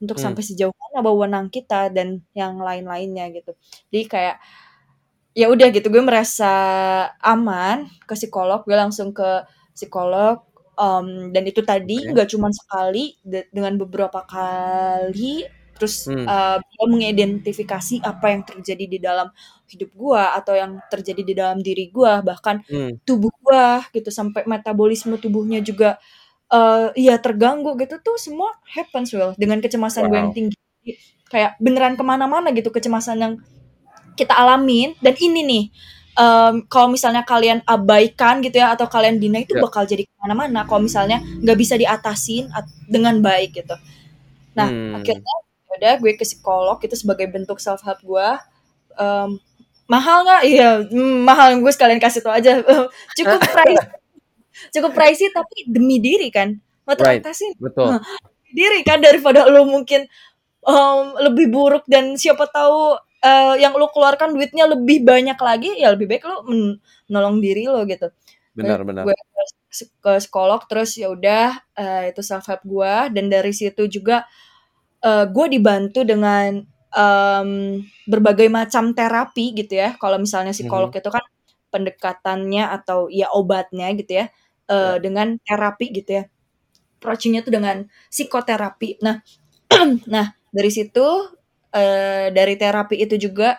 Untuk 0.00 0.16
Hmm. 0.18 0.32
sampai 0.32 0.42
sejauh 0.46 0.72
mana 0.72 1.00
wewenang 1.06 1.46
kita 1.52 1.90
dan 1.92 2.24
yang 2.32 2.56
lain-lainnya 2.62 3.28
gitu. 3.34 3.52
Jadi 3.92 4.04
kayak 4.08 4.36
ya 5.34 5.46
udah 5.48 5.68
gitu 5.70 5.86
gue 5.88 6.02
merasa 6.02 6.50
aman 7.22 7.86
ke 8.08 8.14
psikolog 8.18 8.62
gue 8.66 8.76
langsung 8.76 9.14
ke 9.14 9.46
psikolog 9.74 10.42
em, 10.74 11.30
dan 11.34 11.42
itu 11.46 11.62
tadi 11.62 12.08
nggak 12.10 12.28
cuma 12.34 12.48
sekali 12.50 13.14
de- 13.22 13.46
dengan 13.54 13.78
beberapa 13.78 14.24
kali 14.26 15.46
terus 15.80 16.04
Hmm. 16.12 16.28
dia 16.60 16.84
mengidentifikasi 16.92 18.04
apa 18.04 18.26
yang 18.36 18.42
terjadi 18.44 18.84
di 18.84 18.98
dalam 19.00 19.32
hidup 19.64 19.88
gua 19.96 20.36
atau 20.36 20.52
yang 20.52 20.76
terjadi 20.92 21.22
di 21.24 21.32
dalam 21.32 21.64
diri 21.64 21.88
gua 21.88 22.20
bahkan 22.20 22.60
Hmm. 22.68 23.00
tubuh 23.08 23.32
gua 23.40 23.80
gitu 23.96 24.12
sampai 24.12 24.44
metabolisme 24.44 25.16
tubuhnya 25.16 25.64
juga 25.64 25.96
eh 26.52 26.90
ya 26.98 27.16
terganggu 27.22 27.78
gitu 27.80 27.96
tuh 28.02 28.16
semua 28.20 28.50
happens 28.76 29.14
well 29.16 29.32
dengan 29.38 29.62
kecemasan 29.64 30.10
gue 30.10 30.18
yang 30.18 30.32
Wow. 30.32 30.36
tinggi 30.36 30.56
kayak 31.32 31.56
beneran 31.62 31.94
ke 31.96 32.02
mana-mana 32.04 32.50
gitu 32.52 32.68
kecemasan 32.74 33.18
yang 33.22 33.34
kita 34.20 34.36
alamin 34.36 34.92
dan 35.00 35.16
ini 35.16 35.40
nih 35.42 35.64
em, 36.14 36.54
kalau 36.68 36.92
misalnya 36.92 37.24
kalian 37.24 37.64
abaikan 37.64 38.44
gitu 38.44 38.60
ya 38.60 38.76
atau 38.76 38.84
kalian 38.84 39.16
deny 39.16 39.42
itu 39.42 39.56
Ya. 39.56 39.62
bakal 39.64 39.82
jadi 39.84 40.04
ke 40.04 40.12
mana-mana 40.20 40.68
kalau 40.68 40.84
misalnya 40.84 41.18
nggak 41.40 41.56
bisa 41.56 41.74
diatasin 41.74 42.52
at- 42.52 42.68
dengan 42.84 43.16
baik 43.18 43.56
gitu 43.56 43.76
nah 44.52 44.68
Hmm. 44.68 45.00
akhirnya 45.00 45.34
udah 45.70 45.92
gue 45.96 46.12
ke 46.12 46.26
psikolog 46.26 46.76
itu 46.82 46.92
sebagai 46.92 47.24
bentuk 47.26 47.56
self 47.58 47.80
help 47.80 48.02
gue 48.02 48.28
Em, 48.92 49.38
mahal 49.86 50.26
nggak 50.26 50.42
iya 50.44 50.70
mm, 50.84 51.24
mahal 51.24 51.56
gue 51.56 51.72
sekalian 51.72 51.96
kasih 51.96 52.20
tau 52.20 52.34
aja 52.34 52.58
cukup 53.16 53.40
price 53.54 53.86
cukup 54.70 54.92
pricey 54.92 55.30
tapi 55.30 55.64
demi 55.64 55.96
diri 55.96 56.28
kan 56.28 56.58
mau 56.84 56.92
Right. 56.98 57.22
Betul. 57.56 57.96
diri 58.58 58.82
kan 58.82 58.98
daripada 58.98 59.46
lo 59.46 59.62
mungkin 59.64 60.04
em, 60.60 61.02
lebih 61.22 61.46
buruk 61.48 61.86
dan 61.86 62.12
siapa 62.14 62.44
tahu 62.44 62.98
eh, 63.24 63.54
yang 63.62 63.72
lo 63.76 63.88
keluarkan 63.94 64.32
duitnya 64.36 64.64
lebih 64.70 65.04
banyak 65.06 65.38
lagi 65.40 65.70
ya 65.80 65.92
lebih 65.94 66.06
baik 66.10 66.24
lo 66.28 66.36
men- 66.48 66.78
menolong 67.10 67.38
diri 67.44 67.64
lo 67.68 67.82
gitu. 67.88 68.08
Benar, 68.56 68.80
benar. 68.88 69.04
gue 69.06 69.14
ke, 70.02 70.12
psikolog 70.20 70.60
terus 70.70 70.98
ya 70.98 71.08
udah 71.12 71.54
eh, 71.78 72.02
itu 72.12 72.20
self 72.26 72.44
help 72.50 72.62
gue 72.66 72.94
dan 73.14 73.24
dari 73.30 73.52
situ 73.54 73.86
juga 73.90 74.26
eh, 75.04 75.24
gue 75.30 75.46
dibantu 75.52 76.00
dengan 76.06 76.60
em, 76.94 77.50
berbagai 78.10 78.48
macam 78.52 78.92
terapi 78.96 79.46
gitu 79.58 79.74
ya. 79.80 79.94
Kalau 80.00 80.18
misalnya 80.20 80.52
psikolog 80.56 80.90
itu 80.94 81.08
kan 81.12 81.24
pendekatannya 81.72 82.64
atau 82.76 83.06
ya 83.12 83.30
obatnya 83.34 83.86
gitu 83.98 84.12
ya 84.24 84.26
eh, 84.70 84.96
Ya. 84.96 84.98
dengan 85.02 85.36
terapi 85.46 85.86
gitu 85.94 86.10
ya. 86.22 86.24
Approachingnya 87.00 87.42
tuh 87.46 87.52
dengan 87.56 87.76
psikoterapi. 88.12 89.00
Nah 89.04 89.16
nah 90.14 90.26
dari 90.52 90.70
situ 90.72 91.06
eh, 91.74 92.28
dari 92.34 92.54
terapi 92.58 92.96
itu 93.02 93.16
juga 93.20 93.58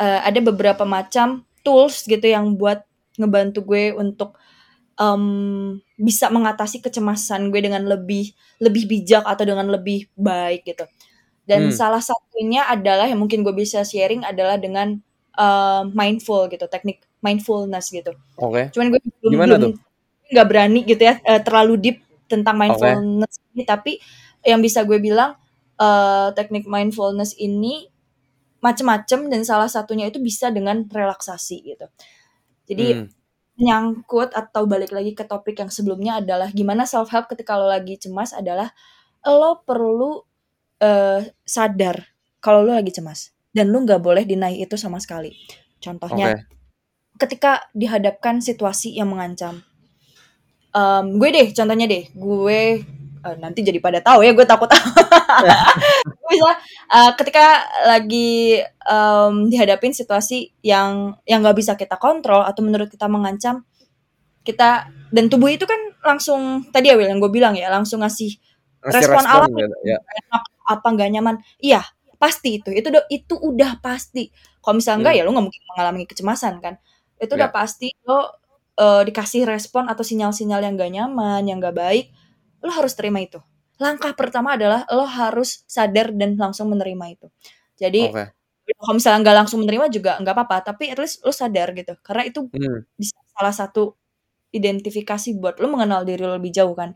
eh, 0.00 0.20
ada 0.24 0.40
beberapa 0.44 0.84
macam 0.88 1.44
tools 1.66 2.04
gitu 2.06 2.24
yang 2.26 2.54
buat 2.58 2.82
ngebantu 3.20 3.60
gue 3.66 3.84
untuk 3.96 4.36
em, 5.00 5.76
bisa 5.98 6.28
mengatasi 6.32 6.80
kecemasan 6.84 7.50
gue 7.52 7.60
dengan 7.64 7.84
lebih 7.84 8.32
lebih 8.62 8.84
bijak 8.88 9.24
atau 9.26 9.44
dengan 9.48 9.68
lebih 9.72 10.08
baik 10.16 10.64
gitu. 10.68 10.84
Dan 11.46 11.70
Hmm. 11.70 11.74
salah 11.74 12.02
satunya 12.02 12.66
adalah 12.68 13.06
yang 13.10 13.20
mungkin 13.22 13.42
gue 13.46 13.54
bisa 13.56 13.82
sharing 13.86 14.22
adalah 14.26 14.56
dengan 14.60 14.98
em, 15.38 15.84
mindful 15.94 16.48
gitu, 16.52 16.66
teknik 16.70 17.04
mindfulness 17.24 17.90
gitu. 17.92 18.12
Oke. 18.40 18.70
Cuman 18.74 18.86
gue 18.94 19.00
belum 19.22 19.32
Gimana 19.34 19.54
belum 19.60 19.72
nggak 20.32 20.46
berani 20.50 20.80
gitu 20.86 21.02
ya 21.06 21.14
terlalu 21.46 21.74
deep 21.78 21.96
tentang 22.26 22.58
mindfulness 22.58 23.38
ini, 23.54 23.62
tapi 23.66 23.92
yang 24.42 24.58
bisa 24.62 24.82
gue 24.86 24.98
bilang 24.98 25.38
eh, 25.80 26.28
teknik 26.36 26.64
mindfulness 26.68 27.36
ini 27.38 27.88
macem-macem 28.64 29.28
dan 29.30 29.42
salah 29.46 29.68
satunya 29.70 30.08
itu 30.10 30.18
bisa 30.18 30.50
dengan 30.50 30.88
relaksasi 30.88 31.56
gitu. 31.76 31.86
Jadi 32.66 32.86
Hmm. 32.98 33.06
nyangkut 33.56 34.36
atau 34.36 34.68
balik 34.68 34.92
lagi 34.92 35.16
ke 35.16 35.24
topik 35.24 35.56
yang 35.56 35.72
sebelumnya 35.72 36.20
adalah 36.20 36.52
gimana 36.52 36.84
self 36.84 37.08
help 37.08 37.30
ketika 37.32 37.56
lo 37.56 37.68
lagi 37.72 37.96
cemas 37.96 38.36
adalah 38.36 38.68
lo 39.24 39.64
perlu 39.64 40.20
eh, 40.82 41.32
sadar 41.46 42.04
kalau 42.44 42.60
lo 42.66 42.76
lagi 42.76 42.92
cemas 42.92 43.32
dan 43.56 43.72
lo 43.72 43.80
nggak 43.80 44.00
boleh 44.04 44.24
deny 44.28 44.60
itu 44.60 44.76
sama 44.76 45.00
sekali. 45.00 45.32
Contohnya 45.80 46.36
Oke. 46.36 46.44
ketika 47.16 47.64
dihadapkan 47.72 48.44
situasi 48.44 48.92
yang 48.96 49.08
mengancam. 49.12 49.64
Em, 50.76 51.16
gue 51.16 51.28
deh, 51.32 51.48
contohnya 51.56 51.86
deh, 51.88 52.04
gue 52.12 52.60
eh, 53.26 53.36
nanti 53.42 53.60
jadi 53.66 53.78
pada 53.82 53.98
tahu 54.00 54.22
ya, 54.22 54.32
gue 54.32 54.46
takut. 54.46 54.70
Bisa 56.30 56.50
eh, 56.90 57.10
ketika 57.18 57.46
lagi 57.86 58.60
em, 58.62 59.34
dihadapin 59.50 59.92
situasi 59.94 60.52
yang 60.62 61.14
yang 61.26 61.40
nggak 61.42 61.56
bisa 61.58 61.72
kita 61.78 61.96
kontrol 61.98 62.42
atau 62.42 62.60
menurut 62.66 62.90
kita 62.90 63.06
mengancam, 63.10 63.62
kita 64.46 64.90
dan 65.10 65.26
tubuh 65.30 65.50
itu 65.50 65.64
kan 65.66 65.78
langsung 66.02 66.66
tadi 66.70 66.90
ya 66.90 66.96
Will 66.98 67.10
yang 67.10 67.18
gue 67.22 67.30
bilang 67.32 67.54
ya 67.58 67.70
langsung 67.70 68.02
ngasih 68.02 68.38
Ngasih 68.86 68.94
respon 69.02 69.22
respon 69.22 69.26
alami 69.26 69.62
gitu, 69.66 69.76
ya. 69.82 69.98
enak 69.98 70.42
apa 70.66 70.86
nggak 70.94 71.08
nyaman 71.18 71.36
iya 71.58 71.82
pasti 72.22 72.62
itu 72.62 72.70
itu 72.70 72.86
udah 72.90 73.04
itu 73.10 73.34
udah 73.34 73.82
pasti 73.82 74.30
kalau 74.62 74.78
misalnya 74.78 74.98
enggak 75.02 75.14
Hmm. 75.18 75.20
ya 75.20 75.26
lo 75.26 75.30
nggak 75.34 75.46
mungkin 75.50 75.62
mengalami 75.74 76.02
kecemasan 76.06 76.54
kan 76.62 76.74
itu 77.18 77.32
udah 77.34 77.50
Ya. 77.50 77.54
pasti 77.54 77.88
lo 78.06 78.20
eh, 78.78 79.02
dikasih 79.08 79.42
respon 79.48 79.90
atau 79.90 80.04
sinyal-sinyal 80.06 80.60
yang 80.62 80.74
gak 80.78 80.92
nyaman 80.94 81.42
yang 81.48 81.58
gak 81.58 81.74
baik 81.74 82.06
lo 82.66 82.72
harus 82.74 82.92
terima 82.98 83.22
itu. 83.22 83.38
Langkah 83.78 84.12
pertama 84.16 84.56
adalah 84.58 84.82
lo 84.90 85.04
harus 85.06 85.62
sadar 85.68 86.10
dan 86.16 86.34
langsung 86.40 86.68
menerima 86.72 87.06
itu. 87.14 87.26
Jadi 87.78 88.10
Oke. 88.12 88.24
kalau 88.80 88.94
misalnya 88.98 89.20
nggak 89.24 89.36
langsung 89.46 89.58
menerima 89.64 89.86
juga 89.92 90.12
nggak 90.20 90.34
apa-apa 90.36 90.56
tapi 90.74 90.90
at 90.92 90.98
least 90.98 91.22
lo 91.24 91.32
sadar 91.34 91.70
gitu. 91.76 91.94
Karena 92.02 92.22
itu 92.28 92.48
Hmm. 92.52 92.82
bisa 92.98 93.16
salah 93.36 93.54
satu 93.54 93.94
identifikasi 94.52 95.36
buat 95.38 95.60
lo 95.62 95.68
mengenal 95.72 96.02
diri 96.08 96.22
lo 96.24 96.36
lebih 96.40 96.52
jauh 96.54 96.74
kan. 96.76 96.94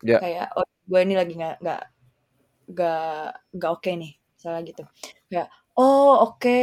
Ya. 0.00 0.16
kayak 0.22 0.48
oh 0.56 0.64
gue 0.88 1.00
ini 1.04 1.14
lagi 1.18 1.34
nggak 1.36 1.60
nggak 1.60 1.82
nggak 2.72 3.26
nggak 3.56 3.70
oke 3.76 3.90
nih 3.92 4.12
misalnya 4.36 4.60
gitu. 4.64 4.82
Kayak 5.30 5.48
oh 5.76 6.12
oke 6.30 6.58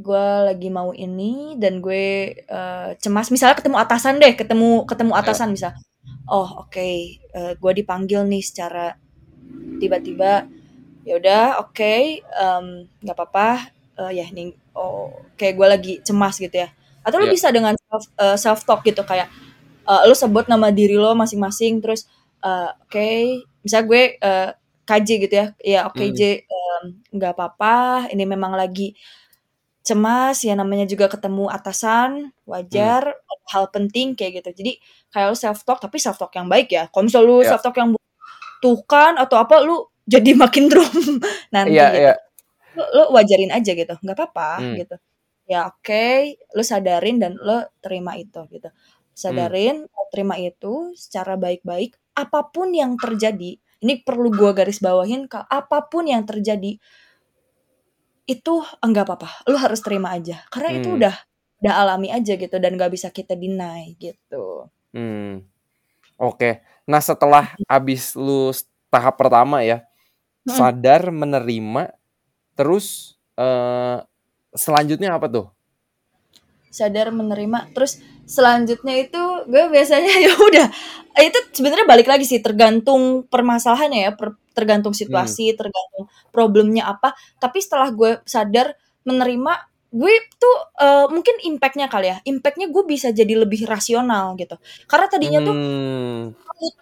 gue 0.00 0.26
lagi 0.48 0.68
mau 0.72 0.90
ini 0.96 1.56
dan 1.60 1.80
gue 1.84 2.04
eh, 2.40 2.88
cemas. 3.02 3.28
Misalnya 3.34 3.56
ketemu 3.60 3.76
atasan 3.80 4.14
deh 4.22 4.32
ketemu 4.38 4.86
ketemu 4.88 5.12
atasan 5.18 5.50
bisa 5.56 5.74
oh 6.28 6.48
oke 6.66 6.88
eh, 7.36 7.52
gue 7.56 7.72
dipanggil 7.78 8.24
nih 8.26 8.42
secara 8.44 8.96
tiba-tiba 9.80 10.46
ya 11.06 11.14
udah 11.20 11.42
oke 11.64 11.94
em, 12.22 12.66
nggak 13.02 13.16
apa-apa 13.16 13.48
eh, 14.00 14.12
ya 14.20 14.26
nih 14.30 14.52
oh 14.76 15.24
kayak 15.40 15.54
gue 15.58 15.66
lagi 15.68 15.92
cemas 16.04 16.36
gitu 16.38 16.54
ya 16.66 16.68
atau 17.04 17.16
lo 17.20 17.26
Iya. 17.28 17.34
bisa 17.36 17.48
dengan 17.50 17.74
self 17.80 18.04
self 18.36 18.60
talk 18.68 18.84
gitu 18.84 19.02
kayak 19.08 19.28
eh, 19.88 20.02
lo 20.08 20.14
sebut 20.16 20.46
nama 20.50 20.68
diri 20.74 20.96
lo 21.00 21.12
masing-masing 21.16 21.80
terus 21.84 22.06
eh, 22.44 22.70
oke 22.84 23.08
misalnya 23.64 23.86
gue 23.88 24.02
eh, 24.20 24.48
KJ 24.88 25.08
gitu 25.28 25.34
ya 25.36 25.46
ya 25.62 25.80
oke 25.88 26.02
Hmm. 26.02 26.14
J 26.16 26.20
nggak 27.12 27.32
apa-apa 27.36 28.08
ini 28.14 28.24
memang 28.24 28.56
lagi 28.56 28.96
cemas 29.90 30.38
ya 30.46 30.54
namanya 30.54 30.86
juga 30.86 31.10
ketemu 31.10 31.50
atasan 31.50 32.30
wajar 32.46 33.02
Hmm. 33.10 33.38
hal 33.50 33.64
penting 33.74 34.14
kayak 34.14 34.42
gitu 34.42 34.50
jadi 34.62 34.72
kayak 35.10 35.26
lo 35.32 35.36
self 35.36 35.66
talk 35.66 35.82
tapi 35.82 35.98
self 35.98 36.14
talk 36.16 36.30
yang 36.38 36.46
baik 36.46 36.70
ya 36.70 36.86
kalau 36.94 37.10
misal 37.10 37.26
lu 37.26 37.42
Ya. 37.42 37.50
self 37.54 37.62
talk 37.66 37.74
yang 37.74 37.90
tuh 38.62 38.78
kan 38.86 39.18
atau 39.18 39.36
apa 39.42 39.58
lu 39.66 39.90
jadi 40.06 40.34
makin 40.38 40.70
drop 40.70 40.86
nanti 41.54 41.74
Iya, 41.74 41.86
gitu 41.90 41.98
iya. 42.06 42.14
lu, 42.78 42.84
lu 42.94 43.04
wajarin 43.16 43.50
aja 43.50 43.72
gitu 43.74 43.94
nggak 43.98 44.16
apa-apa 44.16 44.50
Hmm. 44.62 44.74
gitu 44.78 44.96
ya 45.50 45.66
oke 45.66 46.06
lu 46.54 46.62
sadarin 46.62 47.18
dan 47.18 47.34
lu 47.34 47.58
terima 47.82 48.14
itu 48.14 48.38
gitu 48.54 48.70
sadarin 49.10 49.82
mau 49.90 50.06
terima 50.14 50.38
itu 50.38 50.94
secara 50.94 51.34
baik-baik 51.34 51.98
apa 52.14 52.40
pun 52.54 52.70
yang 52.70 52.94
terjadi 52.94 53.58
ini 53.80 53.94
perlu 54.04 54.30
gua 54.30 54.54
garis 54.54 54.78
bawahin 54.78 55.26
apa 55.26 55.88
pun 55.90 56.06
yang 56.06 56.22
terjadi 56.22 56.78
itu 58.30 58.54
enggak 58.84 59.04
apa-apa 59.10 59.28
lu 59.50 59.56
harus 59.58 59.80
terima 59.82 60.14
aja 60.14 60.46
karena 60.54 60.70
itu 60.78 60.88
Hmm. 60.88 60.98
udah 61.02 61.14
udah 61.60 61.74
alami 61.82 62.08
aja 62.14 62.32
gitu 62.38 62.56
dan 62.62 62.72
nggak 62.78 62.92
bisa 62.94 63.08
kita 63.12 63.34
deny 63.34 63.92
gitu 63.98 64.70
Hmm. 64.90 65.46
Oke. 66.18 66.62
Nah, 66.90 66.98
setelah 67.02 67.54
abis 67.70 68.18
lu 68.18 68.50
tahap 68.90 69.14
pertama 69.20 69.62
ya, 69.62 69.86
Mm-mm. 70.46 70.56
sadar 70.58 71.02
menerima, 71.14 71.94
terus 72.58 73.16
eh 73.38 73.98
selanjutnya 74.54 75.16
apa 75.16 75.26
tuh? 75.30 75.46
sadar 76.70 77.10
menerima 77.10 77.74
terus 77.74 77.98
selanjutnya 78.30 78.94
itu 79.02 79.22
gue 79.50 79.64
biasanya 79.74 80.12
ya 80.24 80.32
udah 80.38 80.66
itu 81.18 81.38
sebenarnya 81.50 81.86
balik 81.86 82.06
lagi 82.06 82.22
sih 82.22 82.38
tergantung 82.38 83.26
permasalahannya 83.26 84.00
ya 84.06 84.12
per- 84.14 84.38
tergantung 84.56 84.92
Hmm. 84.94 85.00
situasi 85.02 85.54
tergantung 85.56 86.06
problemnya 86.34 86.88
apa. 86.90 87.14
Tapi 87.38 87.58
setelah 87.62 87.90
gue 87.94 88.18
sadar 88.26 88.74
menerima 89.06 89.52
gue 89.90 90.12
tuh 90.38 90.56
eh, 90.78 91.06
mungkin 91.10 91.34
impactnya 91.42 91.90
kali 91.90 92.14
ya. 92.14 92.16
Impactnya 92.26 92.70
gue 92.70 92.82
bisa 92.86 93.10
jadi 93.10 93.34
lebih 93.42 93.66
rasional 93.66 94.34
gitu. 94.38 94.54
Karena 94.86 95.06
tadinya 95.10 95.40
tuh 95.42 95.54
Hmm. 95.54 96.22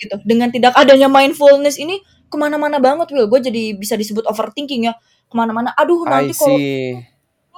gitu. 0.00 0.16
Dengan 0.26 0.48
tidak 0.52 0.74
adanya 0.76 1.08
mindfulness 1.08 1.78
ini 1.80 2.00
ke 2.28 2.36
mana-mana 2.36 2.76
banget 2.82 3.08
Will 3.16 3.28
gue 3.30 3.40
jadi 3.48 3.72
bisa 3.78 3.96
disebut 3.96 4.24
overthinking 4.28 4.92
ya. 4.92 4.94
Ke 5.28 5.34
mana-mana. 5.36 5.72
Aduh 5.76 6.04
nanti 6.04 6.32
kalau 6.36 6.56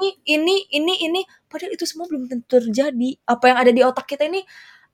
ini 0.01 0.11
ini 0.27 0.57
ini 0.73 0.95
ini. 1.07 1.21
Padahal 1.51 1.75
itu 1.75 1.85
semua 1.89 2.07
belum 2.07 2.31
tentu 2.31 2.63
terjadi. 2.63 3.11
Apa 3.27 3.45
yang 3.51 3.59
ada 3.59 3.71
di 3.75 3.83
otak 3.83 4.07
kita 4.07 4.27
ini 4.31 4.43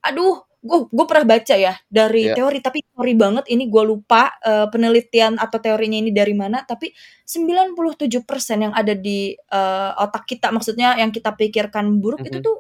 aduh 0.03 0.39
gue 0.67 0.79
gue 0.91 1.07
pernah 1.07 1.27
baca 1.39 1.55
ya 1.55 1.75
dari 1.87 2.27
Ya. 2.29 2.35
teori 2.35 2.59
tapi 2.59 2.83
teori 2.83 3.15
banget 3.15 3.45
ini 3.55 3.71
gue 3.71 3.83
lupa 3.87 4.35
eh, 4.43 4.67
penelitian 4.69 5.39
atau 5.39 5.59
teorinya 5.63 5.99
ini 6.03 6.11
dari 6.11 6.35
mana 6.35 6.67
tapi 6.67 6.91
97% 7.23 8.59
yang 8.67 8.75
ada 8.75 8.93
di 8.99 9.33
eh, 9.33 9.91
otak 9.97 10.27
kita 10.27 10.51
maksudnya 10.51 10.99
yang 10.99 11.15
kita 11.15 11.31
pikirkan 11.33 12.03
buruk 12.03 12.27
itu 12.27 12.43
Mhm. 12.43 12.45
tuh 12.45 12.57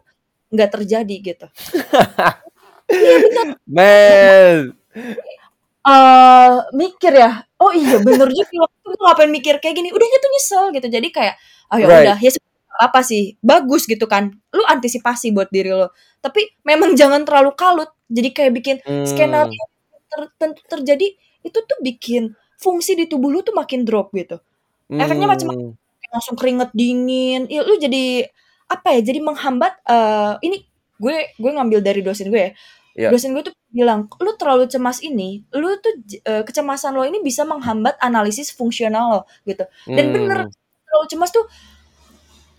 nggak 0.55 0.71
terjadi 0.79 1.17
gitu 1.35 1.47
Man. 3.67 4.75
eh 5.87 6.51
mikir 6.75 7.13
ya 7.15 7.47
oh 7.63 7.71
iya 7.71 8.03
bener 8.03 8.27
juga 8.27 8.67
waktu 8.67 8.89
itu 8.91 9.03
ngapain 9.07 9.31
mikir 9.31 9.55
kayak 9.63 9.75
gini 9.79 9.89
udah 9.95 10.03
gitu 10.11 10.27
nyesel 10.35 10.65
gitu 10.75 10.87
jadi 10.91 11.09
kayak 11.15 11.35
oh 11.71 11.79
ya 11.79 11.87
Right. 11.87 12.03
udah 12.11 12.17
ya 12.19 12.31
apa 12.81 13.01
sih 13.03 13.37
bagus 13.41 13.85
gitu 13.89 14.05
kan 14.07 14.31
lu 14.53 14.63
antisipasi 14.67 15.33
buat 15.33 15.49
diri 15.51 15.73
lo 15.73 15.91
tapi 16.21 16.45
memang 16.63 16.93
jangan 16.99 17.23
terlalu 17.25 17.53
kalut 17.57 17.91
jadi 18.09 18.29
kayak 18.35 18.53
bikin 18.57 18.77
Hmm. 18.85 19.07
skenario 19.09 19.65
ter- 20.11 20.33
tentu 20.39 20.61
terjadi 20.69 21.07
itu 21.43 21.59
tuh 21.63 21.79
bikin 21.83 22.33
fungsi 22.57 22.95
di 22.99 23.05
tubuh 23.11 23.31
lu 23.33 23.41
tuh 23.43 23.53
makin 23.57 23.85
drop 23.85 24.11
gitu 24.13 24.39
efeknya 24.91 25.27
macam-macam 25.27 25.75
Hmm. 25.75 26.13
langsung 26.15 26.37
keringet 26.39 26.71
dingin 26.73 27.51
ya 27.51 27.67
lu 27.67 27.77
jadi 27.77 28.31
apa 28.67 28.95
ya 28.97 29.01
jadi 29.03 29.21
menghambat 29.23 29.75
eh 29.85 30.33
ini 30.43 30.57
gue 30.97 31.17
gue 31.37 31.51
ngambil 31.53 31.81
dari 31.85 32.01
dosen 32.03 32.31
gue 32.31 32.41
ya 32.41 32.53
Ya. 32.97 33.13
dosen 33.13 33.37
gue 33.37 33.45
tuh 33.45 33.53
bilang 33.69 34.09
lu 34.25 34.33
terlalu 34.41 34.65
cemas 34.73 35.05
ini 35.05 35.45
lu 35.53 35.77
tuh 35.85 35.93
eh, 36.25 36.41
kecemasan 36.49 36.97
lo 36.97 37.05
ini 37.05 37.21
bisa 37.21 37.45
menghambat 37.45 37.93
analisis 38.01 38.49
fungsional 38.57 39.05
lo 39.13 39.21
gitu 39.45 39.69
dan 39.85 40.17
bener 40.17 40.49
Hmm. 40.49 40.53
terlalu 40.89 41.07
cemas 41.13 41.29
tuh 41.29 41.45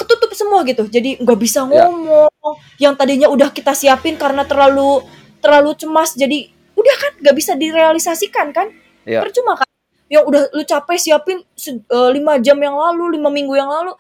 ketutup 0.08 0.32
semua 0.32 0.64
gitu. 0.64 0.88
Jadi 0.88 1.20
nggak 1.20 1.36
bisa 1.38 1.68
Ya. 1.68 1.84
ngomong. 1.92 2.32
Yang 2.80 2.94
tadinya 2.96 3.28
udah 3.28 3.52
kita 3.52 3.76
siapin 3.76 4.16
karena 4.16 4.48
terlalu 4.48 5.04
terlalu 5.44 5.76
cemas 5.76 6.16
jadi 6.16 6.48
udah 6.74 6.96
kan 6.98 7.12
nggak 7.20 7.36
bisa 7.36 7.54
direalisasikan 7.60 8.56
kan? 8.56 8.72
Ya. 9.04 9.20
percuma 9.24 9.60
kan? 9.60 9.68
Yang 10.08 10.24
udah 10.32 10.42
lu 10.56 10.64
capek 10.64 10.98
siapin 10.98 11.44
eh, 11.44 12.10
lima 12.16 12.40
jam 12.40 12.56
yang 12.60 12.76
lalu 12.76 13.20
lima 13.20 13.28
minggu 13.28 13.54
yang 13.54 13.68
lalu. 13.68 13.92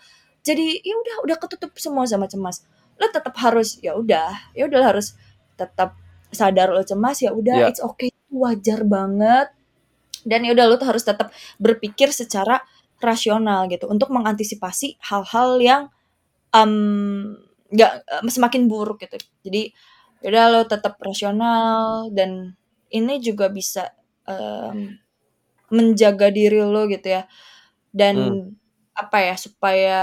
Jadi 0.43 0.79
ya 0.79 0.95
udah 0.95 1.15
udah 1.27 1.37
ketutup 1.43 1.75
semua 1.75 2.07
sama 2.07 2.31
cemas. 2.31 2.63
Lo 2.95 3.11
tetap 3.11 3.35
harus 3.43 3.75
ya 3.83 3.93
udah 3.99 4.31
ya 4.55 4.63
udah 4.71 4.81
harus 4.95 5.13
tetap 5.59 5.99
sadar 6.31 6.71
lo 6.71 6.83
cemas 6.83 7.19
ya 7.19 7.31
udah 7.35 7.67
Ya. 7.67 7.67
it's 7.67 7.83
okay. 7.83 8.11
Wajar 8.31 8.83
banget. 8.87 9.51
Dan 10.27 10.43
ya 10.43 10.51
udah 10.55 10.65
lo 10.71 10.75
harus 10.79 11.03
tetap 11.03 11.31
berpikir 11.59 12.11
secara 12.11 12.63
rasional 12.99 13.69
gitu 13.69 13.85
untuk 13.87 14.09
mengantisipasi 14.09 14.97
hal-hal 14.99 15.61
yang 15.61 15.81
nggak 16.53 17.91
em, 18.23 18.27
semakin 18.31 18.63
buruk 18.71 19.03
gitu 19.03 19.17
jadi 19.43 19.71
ya 20.23 20.27
udah 20.33 20.45
lo 20.53 20.61
tetap 20.65 20.97
rasional 21.03 22.09
dan 22.15 22.55
ini 22.89 23.19
juga 23.21 23.51
bisa 23.51 23.91
em, 24.25 24.97
menjaga 25.71 26.31
diri 26.31 26.63
lo 26.63 26.87
gitu 26.87 27.07
ya 27.11 27.23
dan 27.91 28.15
Hmm. 28.17 28.55
apa 28.95 29.17
ya 29.27 29.35
supaya 29.37 29.97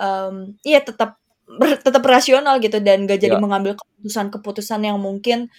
em, 0.00 0.56
iya 0.64 0.80
tetap 0.82 1.20
ber- 1.46 1.80
tetap 1.84 2.02
rasional 2.06 2.58
gitu 2.58 2.80
dan 2.80 3.04
gak 3.06 3.20
jadi 3.20 3.36
Ya. 3.36 3.42
mengambil 3.42 3.76
keputusan-keputusan 3.78 4.80
yang 4.82 4.98
mungkin 4.98 5.52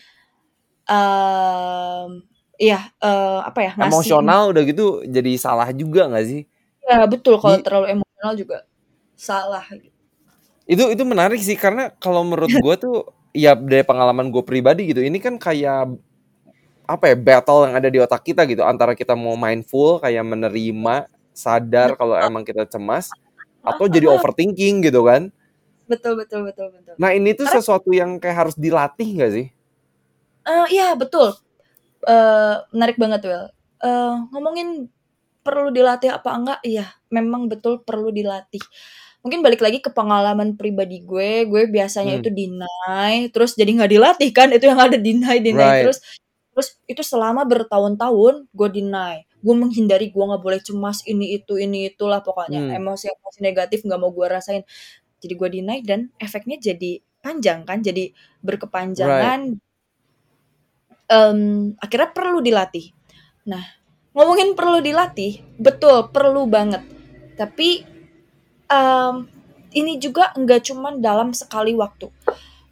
em 0.86 2.10
iya 2.62 2.80
eh, 3.02 3.40
apa 3.50 3.60
ya 3.66 3.72
ngasih 3.76 3.90
Emosional 3.90 4.44
udah 4.54 4.64
gitu 4.70 4.86
jadi 5.06 5.32
salah 5.38 5.70
juga 5.74 6.08
nggak 6.10 6.26
sih? 6.30 6.42
ya 6.86 7.04
betul 7.10 7.42
kalau 7.42 7.58
Di- 7.58 7.66
terlalu 7.66 7.88
emosional 7.98 8.34
juga 8.38 8.58
salah 9.18 9.66
gitu. 9.74 9.95
Itu 10.66 10.84
itu 10.92 11.04
menarik 11.06 11.38
sih 11.40 11.54
karena 11.54 11.94
kalau 11.98 12.26
menurut 12.26 12.50
gue 12.50 12.76
tuh 12.78 12.96
ya 13.32 13.54
dari 13.54 13.86
pengalaman 13.86 14.34
gue 14.34 14.42
pribadi 14.42 14.90
gitu 14.90 15.06
ini 15.06 15.22
kan 15.22 15.38
kayak 15.38 15.94
apa 16.86 17.14
ya 17.14 17.16
battle 17.18 17.66
yang 17.66 17.74
ada 17.78 17.90
di 17.90 17.98
otak 17.98 18.22
kita 18.22 18.46
gitu 18.46 18.62
antara 18.62 18.94
kita 18.94 19.18
mau 19.18 19.34
mindful 19.34 19.98
kayak 19.98 20.22
menerima 20.22 21.10
sadar 21.34 21.98
kalau 21.98 22.14
emang 22.16 22.46
kita 22.46 22.66
cemas 22.66 23.10
atau 23.66 23.90
jadi 23.90 24.06
overthinking 24.08 24.86
gitu 24.86 25.02
kan. 25.04 25.34
Betul 25.90 26.18
betul 26.18 26.46
betul 26.46 26.70
betul. 26.70 26.94
Nah 27.02 27.14
ini 27.14 27.34
tuh 27.34 27.50
Karena- 27.50 27.58
sesuatu 27.62 27.90
yang 27.90 28.22
kayak 28.22 28.38
harus 28.46 28.56
dilatih 28.58 29.10
nggak 29.18 29.32
sih? 29.34 29.48
Eh, 30.46 30.66
iya 30.70 30.94
betul. 30.94 31.34
Eh, 32.06 32.56
menarik 32.70 32.98
banget 33.02 33.22
Will 33.26 33.46
Eh, 33.82 34.14
ngomongin 34.30 34.90
perlu 35.42 35.70
dilatih 35.74 36.14
apa 36.14 36.30
enggak? 36.38 36.60
Iya 36.62 36.86
memang 37.10 37.50
betul 37.50 37.82
perlu 37.82 38.10
dilatih 38.10 38.62
mungkin 39.26 39.42
balik 39.42 39.66
lagi 39.66 39.82
ke 39.82 39.90
pengalaman 39.90 40.54
pribadi 40.54 41.02
gue. 41.02 41.50
Gue 41.50 41.66
biasanya 41.66 42.14
Hmm. 42.14 42.22
itu 42.22 42.30
deny 42.30 43.14
terus 43.34 43.58
jadi 43.58 43.74
nggak 43.74 43.92
dilatih 43.92 44.30
kan? 44.30 44.54
Itu 44.54 44.70
yang 44.70 44.78
ada 44.78 45.02
deny 45.02 45.42
deny 45.42 45.58
Right. 45.58 45.82
terus. 45.90 46.00
Terus 46.54 46.70
itu 46.86 47.02
selama 47.02 47.42
bertahun-tahun 47.44 48.46
gue 48.54 48.70
deny. 48.70 49.26
Gue 49.42 49.56
menghindari 49.58 50.14
gue 50.14 50.24
nggak 50.24 50.44
boleh 50.46 50.62
cemas 50.62 51.02
ini 51.10 51.42
itu 51.42 51.58
ini 51.58 51.90
itulah 51.90 52.22
pokoknya. 52.22 52.70
Hmm. 52.70 52.78
emosi 52.78 53.10
emosi 53.10 53.40
negatif 53.42 53.82
nggak 53.82 53.98
mau 53.98 54.14
gue 54.14 54.28
rasain. 54.30 54.62
Jadi 55.18 55.34
gue 55.34 55.50
deny 55.58 55.82
dan 55.82 56.14
efeknya 56.22 56.62
jadi 56.62 57.02
panjang 57.26 57.66
kan? 57.66 57.82
Jadi 57.82 58.14
berkepanjangan. 58.46 59.58
Em, 61.06 61.40
akhirnya 61.78 62.10
perlu 62.14 62.42
dilatih. 62.42 62.94
Nah 63.50 63.62
ngomongin 64.14 64.54
perlu 64.54 64.80
dilatih 64.86 65.42
betul 65.58 66.14
perlu 66.14 66.46
banget. 66.46 66.82
Tapi 67.36 67.95
em, 68.70 69.16
ini 69.76 70.00
juga 70.00 70.32
nggak 70.36 70.62
cuman 70.72 70.94
dalam 71.04 71.32
sekali 71.36 71.76
waktu. 71.76 72.08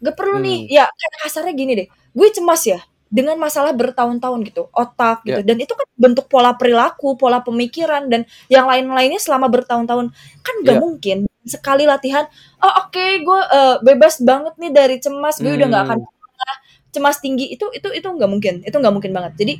Gak 0.03 0.15
perlu 0.19 0.39
nih 0.43 0.67
Hmm. 0.67 0.71
ya 0.71 0.85
kayak 0.89 1.13
kasarnya 1.27 1.53
gini 1.55 1.71
deh. 1.79 1.87
Gue 2.11 2.29
cemas 2.31 2.63
ya 2.67 2.79
dengan 3.13 3.37
masalah 3.37 3.71
bertahun-tahun 3.77 4.39
gitu 4.49 4.67
otak 4.73 5.23
gitu. 5.27 5.39
Dan 5.45 5.57
itu 5.61 5.73
kan 5.77 5.87
bentuk 5.95 6.25
pola 6.27 6.51
perilaku 6.57 7.15
pola 7.19 7.39
pemikiran 7.45 8.09
dan 8.11 8.25
yang 8.51 8.65
lain-lainnya 8.67 9.19
selama 9.21 9.47
bertahun-tahun. 9.51 10.11
Kan 10.43 10.55
nggak 10.65 10.77
Ya. 10.77 10.81
mungkin 10.81 11.17
sekali 11.43 11.83
latihan 11.83 12.23
oh 12.63 12.73
oke 12.87 13.03
gue 13.19 13.39
eh, 13.51 13.75
bebas 13.83 14.23
banget 14.23 14.55
nih 14.59 14.71
dari 14.71 14.95
cemas 15.03 15.43
gue 15.43 15.51
udah 15.55 15.67
nggak 15.67 15.83
akan 15.91 15.99
Hmm. 15.99 16.07
pernah 16.23 16.55
cemas 16.93 17.17
tinggi 17.19 17.45
itu 17.51 17.65
itu 17.75 17.87
itu 17.91 18.07
nggak 18.07 18.29
mungkin. 18.31 18.55
Itu 18.63 18.75
nggak 18.79 18.93
mungkin 18.95 19.11
banget. 19.15 19.33
Jadi 19.39 19.53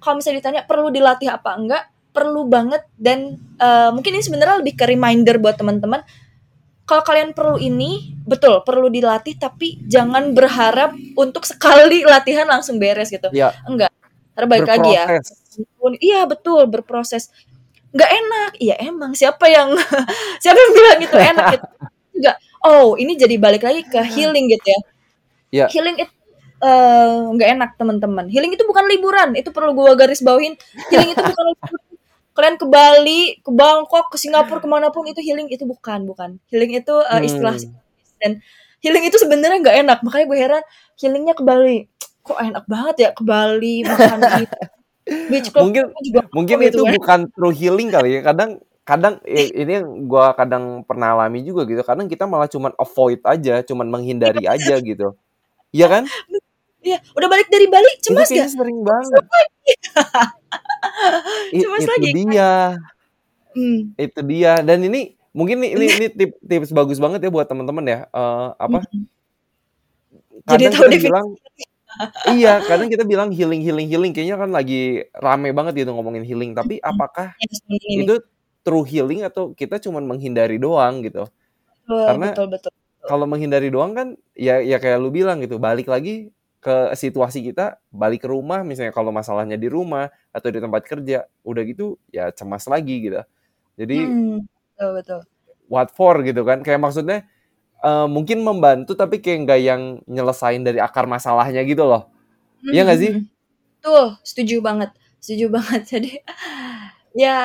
kalau 0.00 0.20
misalnya 0.20 0.38
ditanya 0.40 0.62
perlu 0.68 0.88
dilatih 0.92 1.28
apa 1.32 1.50
enggak 1.56 1.82
perlu 2.10 2.46
banget 2.46 2.82
dan 2.98 3.38
eh, 3.58 3.90
mungkin 3.94 4.18
ini 4.18 4.22
sebenarnya 4.22 4.60
lebih 4.60 4.74
ke 4.74 4.84
reminder 4.86 5.38
buat 5.38 5.56
teman-teman. 5.56 6.02
Kalau 6.84 7.06
kalian 7.06 7.30
perlu 7.38 7.54
ini 7.62 8.18
betul 8.26 8.66
perlu 8.66 8.90
dilatih 8.90 9.38
tapi 9.38 9.78
jangan 9.86 10.34
berharap 10.34 10.90
untuk 11.14 11.46
sekali 11.46 12.02
latihan 12.12 12.50
langsung 12.50 12.82
beres 12.82 13.14
gitu. 13.14 13.30
Ya 13.30 13.54
enggak. 13.64 13.94
Balik 14.34 14.66
lagi 14.66 14.90
ya. 14.98 15.06
Iya 16.02 16.26
betul 16.26 16.66
berproses. 16.66 17.30
Nggak 17.94 18.10
enak. 18.10 18.50
Iya 18.58 18.74
emang. 18.82 19.14
Siapa 19.14 19.46
yang 19.46 19.74
siapa 20.42 20.58
yang 20.58 20.72
bilang 20.74 20.98
itu 21.02 21.16
enak 21.16 21.44
gitu? 21.54 21.66
Enggak. 22.20 22.36
Oh 22.60 22.98
ini 22.98 23.16
jadi 23.16 23.36
balik 23.40 23.62
lagi 23.64 23.86
ke 23.86 24.00
healing 24.02 24.50
gitu 24.50 24.66
ya. 24.66 24.80
Ya. 25.50 25.66
healing 25.66 25.98
itu 25.98 26.14
eh, 26.62 27.16
nggak 27.34 27.48
enak 27.58 27.70
teman-teman. 27.78 28.26
Healing 28.30 28.54
itu 28.54 28.64
bukan 28.66 28.86
liburan. 28.86 29.34
Itu 29.36 29.54
perlu 29.54 29.76
gua 29.76 29.94
garis 29.94 30.22
bawahin. 30.24 30.56
Healing 30.90 31.10
itu 31.14 31.22
bukan 31.22 31.44
liburan 31.54 31.89
kalian 32.32 32.56
ke 32.56 32.66
Bali 32.66 33.38
ke 33.42 33.50
Bangkok 33.50 34.08
ke 34.12 34.16
Singapura 34.16 34.62
ke 34.62 34.68
mana 34.70 34.88
pun 34.88 35.04
itu 35.04 35.18
healing 35.20 35.50
itu 35.50 35.64
bukan 35.64 36.06
bukan 36.06 36.38
healing 36.48 36.72
itu 36.78 36.94
eh, 37.10 37.20
istilah 37.26 37.56
Hmm. 37.56 37.74
dan 38.20 38.32
healing 38.80 39.04
itu 39.04 39.16
sebenarnya 39.16 39.58
nggak 39.60 39.76
enak 39.82 39.98
makanya 40.00 40.26
gue 40.28 40.38
heran 40.38 40.62
healingnya 40.96 41.34
ke 41.34 41.42
Bali 41.42 41.88
kok 42.20 42.38
enak 42.38 42.64
banget 42.68 42.96
ya 42.96 43.10
ke 43.12 43.22
Bali 43.24 43.82
makan 43.82 44.18
gitu 44.44 44.56
beach 45.26 45.48
club 45.50 45.64
Mungkin 45.66 45.84
juga 46.04 46.20
mungkin 46.30 46.56
gitu 46.62 46.68
itu 46.70 46.82
kan. 46.86 46.92
bukan 46.94 47.20
true 47.34 47.54
healing 47.54 47.88
kali 47.90 48.08
ya. 48.14 48.20
Kadang 48.22 48.50
kadang 48.86 49.14
i- 49.26 49.50
ini 49.54 49.72
yang 49.82 49.86
gua 50.06 50.34
kadang 50.38 50.86
pernah 50.86 51.14
alami 51.18 51.42
juga 51.42 51.66
gitu. 51.66 51.82
Kadang 51.82 52.06
kita 52.06 52.30
malah 52.30 52.46
cuman 52.46 52.70
avoid 52.78 53.18
aja, 53.26 53.62
cuman 53.66 53.86
menghindari 53.90 54.46
aja 54.46 54.78
gitu. 54.78 55.14
Iya 55.74 55.86
kan? 55.86 56.04
Iya, 56.80 56.96
udah 57.12 57.28
balik 57.28 57.48
dari 57.50 57.66
Bali 57.66 57.90
cemas 58.00 58.30
gak? 58.30 58.48
sering 58.50 58.80
banget. 58.80 59.22
I- 61.56 61.60
Cemas 61.62 61.82
itu 61.84 61.90
lagi 61.90 62.08
dia, 62.14 62.52
Hmm. 63.50 63.90
itu 63.98 64.20
dia. 64.22 64.62
Dan 64.62 64.86
ini 64.86 65.18
mungkin 65.34 65.58
nih 65.62 65.70
ini 65.74 65.86
ini 65.98 66.06
tip, 66.14 66.30
tips 66.38 66.70
bagus 66.70 67.02
banget 67.02 67.18
ya 67.26 67.30
buat 67.34 67.46
teman-teman 67.50 67.82
ya. 67.86 67.98
Eh, 68.06 68.48
apa? 68.54 68.78
Mm. 68.86 69.04
Jadi 70.48 70.64
tahu 70.72 70.86
kita 70.88 70.98
bilang 71.10 71.26
iya, 72.38 72.62
kadang 72.62 72.86
kita 72.86 73.02
bilang 73.02 73.28
healing 73.34 73.60
healing 73.66 73.90
healing 73.90 74.12
kayaknya 74.14 74.38
kan 74.38 74.50
lagi 74.54 75.04
rame 75.18 75.50
banget 75.50 75.82
gitu 75.84 75.90
ngomongin 75.92 76.22
healing, 76.22 76.54
tapi 76.54 76.78
apakah 76.78 77.34
Yes, 77.42 77.60
ini, 77.66 77.78
ini. 77.82 78.02
itu 78.06 78.14
true 78.62 78.86
healing 78.86 79.26
atau 79.26 79.50
kita 79.52 79.82
cuman 79.82 80.06
menghindari 80.06 80.56
doang 80.62 81.02
gitu? 81.02 81.26
Betul, 81.84 82.02
Karena 82.06 82.26
betul, 82.30 82.46
betul. 82.54 82.72
kalau 83.02 83.26
menghindari 83.26 83.68
doang 83.74 83.92
kan 83.98 84.08
ya 84.38 84.62
ya 84.62 84.78
kayak 84.78 85.02
lu 85.02 85.10
bilang 85.10 85.42
gitu, 85.42 85.58
balik 85.58 85.90
lagi 85.90 86.30
ke 86.60 86.92
situasi 86.96 87.40
kita, 87.44 87.80
balik 87.92 88.24
ke 88.24 88.28
rumah 88.30 88.60
misalnya 88.66 88.92
kalau 88.92 89.10
masalahnya 89.14 89.56
di 89.56 89.68
rumah 89.72 90.12
atau 90.32 90.48
di 90.52 90.60
tempat 90.60 90.82
kerja, 90.86 91.24
udah 91.44 91.62
gitu 91.64 91.96
ya 92.12 92.28
cemas 92.36 92.64
lagi 92.68 92.96
gitu. 93.10 93.20
Jadi 93.80 93.98
Hmm, 93.98 94.46
betul, 94.76 94.90
betul. 94.96 95.20
what 95.70 95.88
for 95.94 96.20
gitu 96.26 96.42
kan? 96.46 96.60
Kayak 96.64 96.80
maksudnya 96.84 97.18
eh, 97.84 98.06
mungkin 98.10 98.42
membantu 98.46 98.94
tapi 98.98 99.20
kayak 99.24 99.38
nggak 99.48 99.60
yang 99.62 99.82
nyelesain 100.08 100.62
dari 100.64 100.78
akar 100.82 101.06
masalahnya 101.10 101.62
gitu 101.66 101.84
loh. 101.86 102.10
Iya 102.72 102.82
nggak 102.86 103.00
sih? 103.00 103.12
Hmm, 103.16 103.26
Betul, 103.80 104.06
setuju 104.26 104.56
banget, 104.64 104.90
setuju 105.22 105.46
banget. 105.52 105.82
Jadi 105.92 106.10
ya 107.16 107.36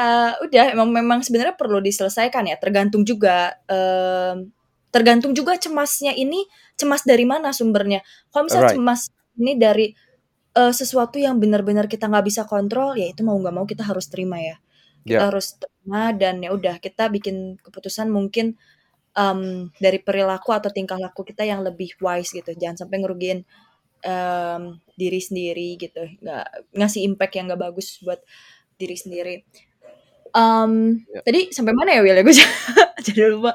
udah 0.43 0.65
emang 0.77 0.89
memang 0.93 1.19
sebenarnya 1.25 1.55
perlu 1.57 1.79
diselesaikan 1.81 2.45
ya. 2.49 2.55
Tergantung 2.61 3.01
juga, 3.07 3.55
em, 3.69 4.49
tergantung 4.93 5.33
juga 5.35 5.57
cemasnya 5.59 6.13
ini 6.15 6.45
cemas 6.79 7.03
dari 7.07 7.23
mana 7.27 7.51
sumbernya. 7.55 8.01
Kalau 8.31 8.47
misalnya 8.47 8.71
Right. 8.71 8.77
cemas 8.79 9.01
ini 9.39 9.53
dari 9.59 9.87
eh, 10.55 10.73
sesuatu 10.75 11.19
yang 11.19 11.37
benar-benar 11.43 11.85
kita 11.91 12.07
nggak 12.07 12.25
bisa 12.31 12.43
kontrol, 12.47 12.95
ya 12.95 13.11
itu 13.11 13.21
mau 13.27 13.35
nggak 13.39 13.55
mau 13.55 13.65
kita 13.67 13.83
harus 13.87 14.07
terima 14.11 14.39
ya. 14.39 14.55
Kita 15.05 15.19
Ya. 15.21 15.27
harus 15.29 15.55
terima 15.59 16.11
dan 16.15 16.41
ya 16.43 16.51
udah 16.55 16.79
kita 16.81 17.11
bikin 17.11 17.59
keputusan 17.61 18.07
mungkin 18.11 18.55
em, 19.17 19.71
dari 19.81 19.99
perilaku 20.03 20.51
atau 20.55 20.69
tingkah 20.73 20.97
laku 20.99 21.23
kita 21.27 21.43
yang 21.47 21.61
lebih 21.65 21.95
wise 22.03 22.31
gitu. 22.35 22.51
Jangan 22.55 22.87
sampai 22.87 22.97
ngerugiin 23.03 23.39
em, 24.05 24.63
diri 24.99 25.19
sendiri 25.23 25.69
gitu, 25.81 26.03
nggak 26.23 26.45
ngasih 26.77 27.01
impact 27.07 27.33
yang 27.39 27.45
nggak 27.51 27.61
bagus 27.71 27.99
buat 28.05 28.21
diri 28.79 28.95
sendiri. 28.99 29.35
Em, 30.35 30.99
Ya. 31.15 31.21
tadi 31.23 31.41
sampai 31.55 31.73
mana 31.75 31.95
ya 31.95 32.01
Will? 32.03 32.15
Ya 32.19 32.23
gue 32.23 32.35
jadi 33.07 33.21
lupa. 33.31 33.51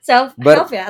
Self 0.00 0.32
Ber- 0.40 0.64
help 0.64 0.72
ya. 0.72 0.88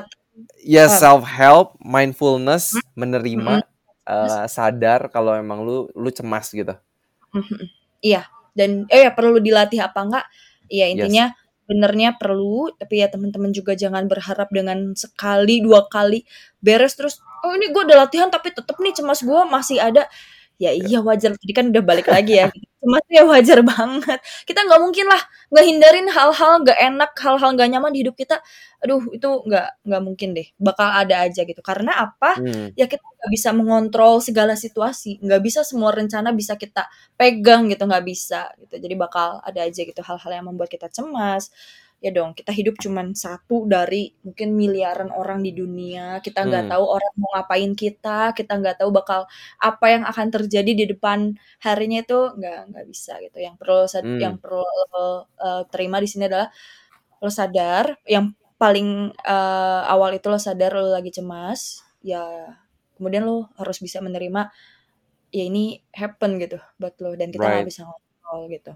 Ya 0.63 0.89
self 0.89 1.27
help, 1.29 1.77
mindfulness, 1.83 2.73
menerima, 2.97 3.61
Mm-mm. 3.61 4.09
eh, 4.09 4.45
sadar 4.49 5.11
kalau 5.13 5.37
emang 5.37 5.61
lu 5.67 5.91
lu 5.93 6.09
cemas 6.09 6.49
gitu. 6.51 6.73
Mhm. 7.33 7.69
Iya, 8.03 8.27
dan 8.57 8.85
eh 8.91 9.07
ya 9.07 9.11
perlu 9.15 9.39
dilatih 9.39 9.81
apa 9.85 10.01
enggak? 10.03 10.27
Iya 10.73 10.87
Yes. 10.89 10.95
intinya 10.97 11.25
benernya 11.69 12.11
perlu, 12.19 12.73
tapi 12.77 13.01
ya 13.01 13.09
teman-teman 13.09 13.55
juga 13.55 13.73
jangan 13.79 14.05
berharap 14.11 14.49
dengan 14.51 14.93
sekali 14.99 15.63
dua 15.63 15.87
kali 15.89 16.27
beres 16.61 16.99
terus 16.99 17.23
oh 17.47 17.55
ini 17.57 17.71
gue 17.73 17.83
udah 17.87 17.99
latihan 18.07 18.29
tapi 18.29 18.51
tetep 18.53 18.77
nih 18.83 18.93
cemas 18.97 19.21
gue 19.23 19.41
masih 19.49 19.79
ada. 19.81 20.05
Ya 20.63 20.71
iya 20.71 20.99
wajar 21.03 21.35
tadi 21.35 21.53
kan 21.59 21.75
udah 21.75 21.83
balik 21.83 22.07
lagi 22.07 22.39
ya. 22.39 22.47
Cemas 22.83 23.07
ya 23.11 23.23
wajar 23.27 23.59
banget. 23.63 24.19
Kita 24.47 24.61
nggak 24.67 24.81
mungkin 24.83 25.07
lah 25.07 25.23
nggak 25.55 25.65
hindarin 25.71 26.09
hal-hal 26.11 26.53
nggak 26.67 26.79
enak, 26.83 27.11
hal-hal 27.19 27.51
nggak 27.55 27.69
nyaman 27.71 27.91
di 27.95 28.03
hidup 28.03 28.15
kita. 28.19 28.43
Aduh 28.83 29.03
itu 29.15 29.29
nggak 29.47 29.67
nggak 29.87 30.03
mungkin 30.03 30.29
deh. 30.35 30.47
Bakal 30.59 30.89
ada 31.07 31.15
aja 31.27 31.41
gitu. 31.47 31.63
Karena 31.63 31.93
apa? 32.11 32.39
Hmm. 32.39 32.75
ya 32.79 32.87
kita 32.91 33.03
nggak 33.03 33.31
bisa 33.31 33.51
mengontrol 33.55 34.19
segala 34.19 34.59
situasi 34.59 35.23
nggak 35.23 35.43
bisa 35.47 35.61
semua 35.63 35.95
rencana 35.95 36.35
bisa 36.35 36.59
kita 36.59 36.91
pegang 37.15 37.71
gitu 37.71 37.87
nggak 37.87 38.03
bisa 38.03 38.51
gitu 38.59 38.83
jadi 38.83 38.95
bakal 38.99 39.39
ada 39.47 39.63
aja 39.63 39.81
gitu 39.87 40.03
hal-hal 40.03 40.31
yang 40.35 40.47
membuat 40.51 40.67
kita 40.75 40.91
cemas 40.91 41.55
ya 42.03 42.11
dong 42.11 42.35
kita 42.39 42.51
hidup 42.51 42.75
cuman 42.83 43.15
satu 43.15 43.65
dari 43.71 44.11
mungkin 44.27 44.49
miliaran 44.59 45.11
orang 45.15 45.41
di 45.47 45.53
dunia. 45.55 46.19
Kita 46.27 46.43
nggak 46.49 46.65
Hmm. 46.67 46.73
tahu 46.75 46.85
orang 46.97 47.13
mau 47.21 47.31
ngapain 47.39 47.73
kita. 47.79 48.35
Kita 48.39 48.53
nggak 48.61 48.77
tahu 48.83 48.91
bakal 48.91 49.21
apa 49.63 49.87
yang 49.95 50.03
akan 50.11 50.27
terjadi 50.35 50.73
di 50.81 50.85
depan 50.93 51.33
harinya 51.65 51.99
itu. 52.05 52.19
Nggak 52.39 52.59
nggak 52.75 52.87
bisa 52.93 53.13
gitu. 53.25 53.39
Yang 53.47 53.55
perlu 53.63 53.79
Hmm. 54.03 54.19
yang 54.25 54.35
perlu 54.43 54.63
eh, 55.47 55.63
terima 55.73 55.97
di 56.03 56.09
sini 56.11 56.25
adalah 56.31 56.49
lo 57.23 57.31
sadar. 57.33 57.87
Yang 58.07 58.27
paling 58.63 58.89
eh, 59.27 59.83
awal 59.93 60.11
itu 60.19 60.27
lo 60.33 60.39
sadar 60.43 60.71
lo 60.79 60.91
lagi 60.95 61.11
cemas. 61.15 61.83
Ya 62.03 62.23
kemudian 62.99 63.25
lo 63.29 63.51
harus 63.59 63.79
bisa 63.83 63.99
menerima 64.05 64.51
ya 65.33 65.45
ini 65.49 65.81
happen 65.97 66.39
gitu 66.43 66.59
buat 66.81 66.95
lo. 67.03 67.15
Dan 67.21 67.31
kita 67.35 67.47
nggak 67.51 67.65
Right. 67.65 67.71
bisa 67.71 67.83
ngontrol 67.89 68.43
gitu 68.53 68.73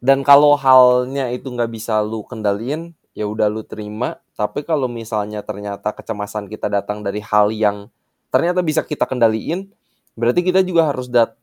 Dan 0.00 0.24
kalau 0.24 0.56
halnya 0.56 1.28
itu 1.32 1.48
nggak 1.50 1.70
bisa 1.70 2.00
lu 2.00 2.24
kendaliin, 2.24 2.92
ya 3.12 3.24
udah 3.28 3.48
lu 3.52 3.62
terima. 3.62 4.18
Tapi 4.36 4.64
kalau 4.64 4.88
misalnya 4.88 5.44
ternyata 5.44 5.92
kecemasan 5.92 6.48
kita 6.48 6.72
datang 6.72 7.04
dari 7.04 7.20
hal 7.20 7.52
yang 7.52 7.88
ternyata 8.32 8.64
bisa 8.64 8.80
kita 8.84 9.04
kendaliin, 9.04 9.68
berarti 10.16 10.40
kita 10.40 10.64
juga 10.64 10.88
harus 10.92 11.08
dat 11.10 11.36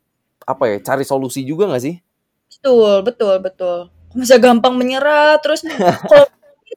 apa 0.45 0.63
ya 0.69 0.77
cari 0.81 1.03
solusi 1.05 1.43
juga 1.43 1.67
nggak 1.69 1.83
sih? 1.83 1.97
betul 2.47 3.03
betul 3.03 3.35
betul 3.43 3.77
misalnya 4.15 4.43
gampang 4.49 4.73
menyerah 4.79 5.35
terus 5.43 5.61
kalau 6.09 6.25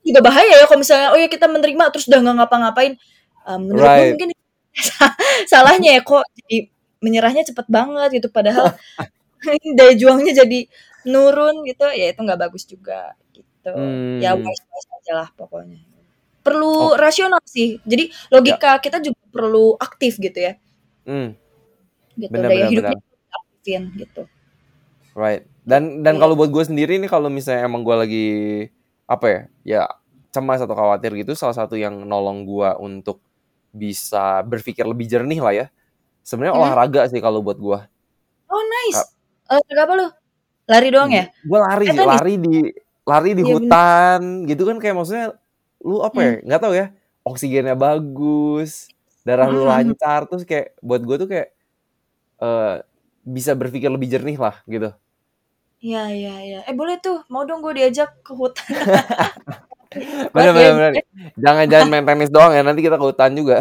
juga 0.03 0.21
bahaya 0.21 0.51
ya 0.61 0.67
kalau 0.67 0.81
misalnya 0.83 1.15
oh 1.15 1.19
ya 1.19 1.31
kita 1.31 1.47
menerima 1.47 1.85
terus 1.95 2.11
udah 2.11 2.21
nggak 2.21 2.37
ngapa-ngapain 2.43 2.95
Eh, 3.41 3.57
menurut 3.57 3.81
gue 3.89 3.89
Right. 3.89 4.13
mungkin 4.13 4.31
salahnya 5.51 5.97
ya 5.97 6.01
kok 6.05 6.25
jadi 6.45 6.69
menyerahnya 7.01 7.43
cepet 7.49 7.67
banget 7.73 8.09
gitu 8.21 8.29
padahal 8.29 8.77
daya 9.79 9.95
juangnya 9.97 10.37
jadi 10.45 10.69
nurun 11.07 11.65
gitu 11.65 11.85
ya 11.93 12.13
itu 12.13 12.21
nggak 12.21 12.41
bagus 12.49 12.65
juga 12.69 13.15
gitu 13.35 13.73
ya 14.21 14.37
Hmm. 14.37 14.45
wise 14.45 14.65
wise 14.69 14.91
aja 15.01 15.13
lah 15.25 15.29
pokoknya 15.37 15.81
perlu 16.41 16.93
Oh, 16.93 16.97
rasional 16.97 17.41
sih 17.45 17.79
jadi 17.85 18.09
logika 18.33 18.81
kita 18.81 18.99
juga 19.05 19.21
perlu 19.29 19.77
aktif 19.77 20.17
gitu 20.17 20.39
ya 20.41 20.53
hmm, 21.05 21.29
gitu 22.17 22.33
benar 22.33 22.49
daya 22.49 22.57
benar 22.57 22.71
hidupnya 22.73 22.99
benar. 22.99 23.33
aktifin 23.39 23.83
gitu 23.97 24.23
Right. 25.11 25.43
Dan 25.67 26.07
dan 26.07 26.17
Iya. 26.17 26.23
kalau 26.23 26.35
buat 26.39 26.51
gue 26.55 26.65
sendiri 26.65 26.97
nih 27.03 27.11
kalau 27.11 27.27
misalnya 27.29 27.67
emang 27.67 27.83
gue 27.83 27.97
lagi 27.99 28.27
apa 29.11 29.27
ya, 29.27 29.41
ya 29.67 29.83
cemas 30.31 30.63
atau 30.63 30.79
khawatir 30.79 31.11
gitu, 31.19 31.35
salah 31.35 31.53
satu 31.59 31.75
yang 31.75 32.07
nolong 32.07 32.47
gue 32.47 32.71
untuk 32.79 33.19
bisa 33.75 34.39
berpikir 34.47 34.87
lebih 34.87 35.11
jernih 35.11 35.43
lah 35.43 35.55
ya. 35.55 35.67
Sebenarnya 36.23 36.55
Hmm. 36.55 36.63
olahraga 36.63 37.03
sih 37.11 37.19
kalau 37.19 37.43
buat 37.43 37.59
gue. 37.59 37.79
oh 38.51 38.63
nice 38.67 39.03
olahraga 39.51 39.83
apa 39.87 39.95
lu 39.99 40.07
lari 40.71 40.89
doang 40.95 41.11
ya 41.11 41.25
Gue 41.43 41.59
lari 41.59 41.85
eh 41.91 41.97
lari 41.99 42.35
di 42.39 42.57
lari 43.03 43.31
di 43.35 43.43
bener 43.43 43.55
hutan 43.59 44.21
gitu 44.47 44.63
kan 44.69 44.77
kayak 44.79 44.95
maksudnya 44.95 45.27
lu 45.83 45.99
apa 46.07 46.19
ya? 46.23 46.33
hmm. 46.39 46.43
nggak 46.47 46.61
tahu 46.63 46.75
ya. 46.79 46.87
Oksigennya 47.21 47.77
bagus, 47.77 48.89
darah 49.27 49.49
lu 49.51 49.65
Hmm. 49.65 49.71
lancar 49.73 50.25
terus 50.31 50.45
kayak 50.49 50.79
buat 50.81 51.03
gue 51.05 51.17
tuh 51.21 51.29
kayak 51.29 51.49
eh 52.41 52.75
bisa 53.27 53.53
berpikir 53.53 53.91
lebih 53.93 54.09
jernih 54.09 54.39
lah 54.41 54.63
gitu. 54.65 54.95
Iya 55.81 56.03
iya 56.13 56.35
iya. 56.45 56.59
Eh 56.69 56.77
boleh 56.77 57.01
tuh, 57.01 57.25
mau 57.33 57.43
dong 57.49 57.61
gue 57.65 57.73
diajak 57.77 58.21
ke 58.21 58.33
hutan. 58.37 58.69
Bener 60.35 60.53
bener 60.55 60.63
ya. 60.63 60.73
bener. 60.79 60.93
Jangan 61.35 61.65
jangan 61.67 61.87
main 61.91 62.07
tenis 62.07 62.31
doang 62.31 62.53
ya, 62.55 62.63
nanti 62.63 62.79
kita 62.79 62.95
ke 62.95 63.07
hutan 63.11 63.35
juga. 63.35 63.59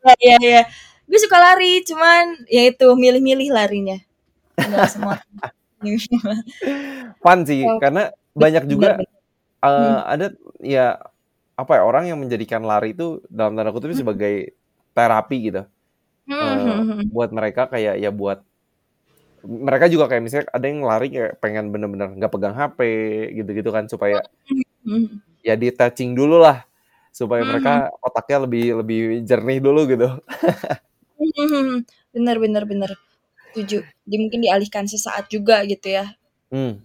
Iya 0.00 0.14
iya 0.24 0.36
iya. 0.40 0.62
Gue 1.04 1.20
suka 1.20 1.36
lari, 1.36 1.84
cuman 1.84 2.48
ya 2.48 2.70
itu 2.72 2.86
milih-milih 2.96 3.52
larinya. 3.52 3.98
Enggak 4.56 4.88
semua. 4.88 5.16
Fun 7.24 7.40
sih, 7.48 7.62
Oh, 7.68 7.78
karena 7.80 8.12
banyak 8.36 8.64
juga 8.70 9.00
Hmm. 9.60 10.00
ada 10.08 10.26
ya 10.64 10.96
apa 11.60 11.72
ya 11.78 11.82
orang 11.84 12.04
yang 12.10 12.18
menjadikan 12.22 12.62
lari 12.64 12.96
itu 12.96 13.20
dalam 13.28 13.52
tanda 13.58 13.72
kutip 13.74 13.92
Hmm. 13.92 14.00
sebagai 14.00 14.56
terapi 14.96 15.36
gitu. 15.52 15.62
Hmm, 16.26 16.86
hmm. 16.88 17.10
buat 17.12 17.30
mereka 17.34 17.62
kayak 17.72 17.94
ya 18.02 18.10
buat 18.14 18.40
mereka 19.44 19.86
juga 19.92 20.04
kayak 20.10 20.22
misalnya 20.24 20.46
ada 20.52 20.66
yang 20.68 20.80
lari 20.84 21.06
kayak 21.14 21.32
pengen 21.40 21.72
bener-bener 21.72 22.08
nggak 22.18 22.32
pegang 22.34 22.54
HP 22.56 22.78
gitu-gitu 23.40 23.70
kan 23.72 23.84
supaya 23.88 24.20
Hmm, 24.84 25.20
ya 25.44 25.54
detaching 25.56 26.12
dulu 26.18 26.40
lah 26.42 26.64
supaya 27.12 27.42
hmm, 27.42 27.50
mereka 27.50 27.70
otaknya 28.04 28.38
lebih 28.46 28.62
lebih 28.84 28.98
jernih 29.28 29.58
dulu 29.62 29.80
gitu. 29.90 30.08
Bener 32.14 32.36
bener 32.42 32.64
bener. 32.70 32.90
Setuju. 33.50 33.82
Jadi 33.82 34.16
mungkin 34.16 34.40
dialihkan 34.40 34.86
sesaat 34.86 35.26
juga 35.28 35.66
gitu 35.66 35.90
ya. 35.90 36.14
Hmm. 36.54 36.82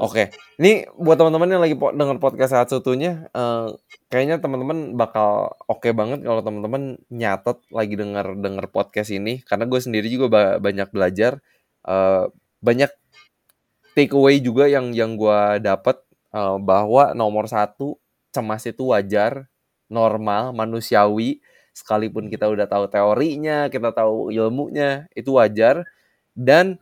Oke, 0.00 0.32
ini 0.56 0.88
buat 0.96 1.20
teman-teman 1.20 1.44
yang 1.44 1.60
lagi 1.60 1.76
po 1.76 1.92
denger 1.92 2.16
podcast 2.16 2.56
Sehat 2.56 2.72
Seutuhnya, 2.72 3.28
uh, 3.36 3.68
kayaknya 4.08 4.40
teman-teman 4.40 4.96
bakal 4.96 5.60
oke 5.68 5.92
banget 5.92 6.24
kalau 6.24 6.40
teman-teman 6.40 6.96
nyatet 7.12 7.60
lagi 7.68 7.92
denger 7.92 8.32
denger 8.40 8.72
podcast 8.72 9.12
ini, 9.12 9.44
karena 9.44 9.68
gue 9.68 9.76
sendiri 9.76 10.08
juga 10.08 10.32
ba 10.32 10.42
banyak 10.56 10.88
belajar, 10.88 11.44
uh, 11.84 12.32
banyak 12.64 12.88
take 13.92 14.16
away 14.16 14.40
juga 14.40 14.72
yang 14.72 14.96
yang 14.96 15.20
gue 15.20 15.60
dapet, 15.60 16.00
uh, 16.32 16.56
bahwa 16.56 17.12
nomor 17.12 17.44
satu, 17.44 18.00
cemas 18.32 18.64
itu 18.64 18.88
wajar, 18.88 19.52
normal, 19.92 20.56
manusiawi, 20.56 21.44
sekalipun 21.74 22.30
kita 22.30 22.46
udah 22.46 22.70
tahu 22.70 22.86
teorinya, 22.86 23.66
kita 23.68 23.90
tahu 23.90 24.30
ilmunya, 24.30 25.10
itu 25.18 25.34
wajar, 25.34 25.82
dan 26.38 26.78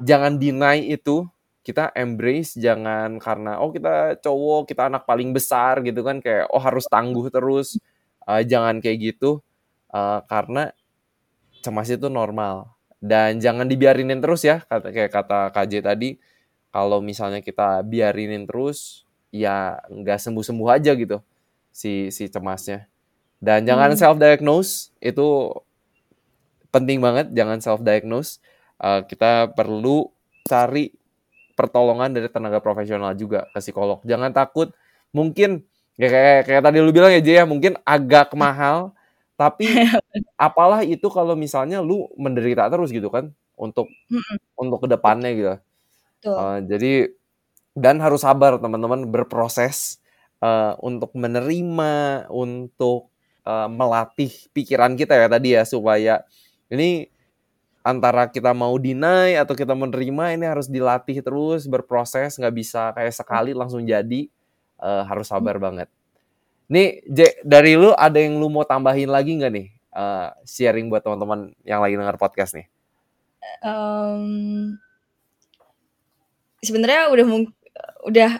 jangan 0.00 0.40
deny 0.40 0.88
itu 0.88 1.28
kita 1.66 1.90
embrace 1.98 2.54
jangan 2.56 3.18
karena 3.18 3.58
oh 3.58 3.74
kita 3.74 4.22
cowok 4.22 4.70
kita 4.70 4.86
anak 4.86 5.02
paling 5.02 5.34
besar 5.34 5.82
gitu 5.82 6.06
kan 6.06 6.22
kayak 6.22 6.46
oh 6.54 6.62
harus 6.62 6.86
tangguh 6.88 7.28
terus. 7.28 7.76
Uh, 8.26 8.42
jangan 8.42 8.82
kayak 8.82 9.14
gitu 9.14 9.38
uh, 9.94 10.18
karena 10.26 10.74
cemas 11.62 11.90
itu 11.90 12.08
normal. 12.10 12.74
Dan 13.02 13.38
jangan 13.42 13.68
dibiarinin 13.68 14.18
terus 14.22 14.42
ya 14.46 14.62
kata 14.66 14.90
kayak 14.94 15.10
kata 15.12 15.40
KJ 15.54 15.74
tadi. 15.84 16.10
Kalau 16.70 17.00
misalnya 17.02 17.40
kita 17.42 17.82
biarinin 17.86 18.46
terus 18.46 19.06
ya 19.34 19.78
nggak 19.90 20.18
sembuh 20.22 20.44
sembuh 20.44 20.68
aja 20.70 20.92
gitu 20.94 21.18
si 21.74 22.08
si 22.14 22.30
cemasnya 22.30 22.88
dan 23.40 23.64
jangan 23.68 23.92
hmm. 23.92 24.00
self 24.00 24.16
diagnose 24.16 24.90
itu 25.00 25.52
penting 26.72 27.00
banget 27.00 27.32
jangan 27.32 27.60
self 27.60 27.80
diagnose 27.84 28.40
uh, 28.80 29.04
kita 29.04 29.52
perlu 29.52 30.08
cari 30.46 30.92
pertolongan 31.56 32.12
dari 32.12 32.28
tenaga 32.28 32.60
profesional 32.60 33.16
juga 33.16 33.48
ke 33.50 33.58
psikolog. 33.58 34.04
Jangan 34.04 34.30
takut. 34.30 34.70
Mungkin 35.16 35.64
ya 35.96 36.08
kayak 36.12 36.40
kayak 36.44 36.62
tadi 36.62 36.78
lu 36.84 36.92
bilang 36.92 37.10
ya 37.10 37.24
Jay 37.24 37.40
ya, 37.40 37.44
mungkin 37.48 37.80
agak 37.82 38.36
mahal, 38.38 38.92
tapi 39.40 39.66
apalah 40.36 40.84
itu 40.84 41.08
kalau 41.08 41.32
misalnya 41.34 41.80
lu 41.80 42.06
menderita 42.20 42.68
terus 42.68 42.92
gitu 42.92 43.08
kan 43.08 43.32
untuk 43.56 43.88
mm 44.12 44.36
untuk 44.56 44.84
ke 44.84 44.88
depannya 44.88 45.30
gitu. 45.36 45.54
Uh, 46.26 46.64
jadi 46.64 47.12
dan 47.76 48.00
harus 48.00 48.24
sabar 48.24 48.56
teman-teman 48.56 49.04
berproses 49.08 50.00
uh, 50.40 50.72
untuk 50.80 51.12
menerima, 51.12 52.24
untuk 52.32 53.12
uh, 53.46 53.70
melatih 53.70 54.34
pikiran 54.50 54.98
kita 54.98 55.14
ya 55.14 55.30
tadi 55.30 55.54
ya 55.54 55.62
supaya 55.62 56.26
ini 56.66 57.06
antara 57.86 58.26
kita 58.26 58.50
mau 58.50 58.74
deny 58.74 59.38
atau 59.38 59.54
kita 59.54 59.70
menerima 59.78 60.34
ini 60.34 60.44
harus 60.50 60.66
dilatih 60.66 61.22
terus 61.22 61.70
berproses 61.70 62.34
nggak 62.34 62.54
bisa 62.58 62.90
kayak 62.90 63.14
sekali 63.14 63.54
langsung 63.54 63.86
jadi 63.86 64.26
uh, 64.82 65.06
harus 65.06 65.30
sabar 65.30 65.62
banget. 65.62 65.86
Nih 66.66 67.06
J 67.06 67.46
dari 67.46 67.78
lu 67.78 67.94
ada 67.94 68.18
yang 68.18 68.42
lu 68.42 68.50
mau 68.50 68.66
tambahin 68.66 69.06
lagi 69.06 69.38
nggak 69.38 69.52
nih 69.54 69.68
uh, 69.94 70.34
sharing 70.42 70.90
buat 70.90 71.06
teman-teman 71.06 71.54
yang 71.62 71.78
lagi 71.78 71.94
dengar 71.94 72.18
podcast 72.18 72.58
nih? 72.58 72.66
Um, 73.62 74.74
sebenarnya 76.58 77.14
udah 77.14 77.26
udah 78.06 78.30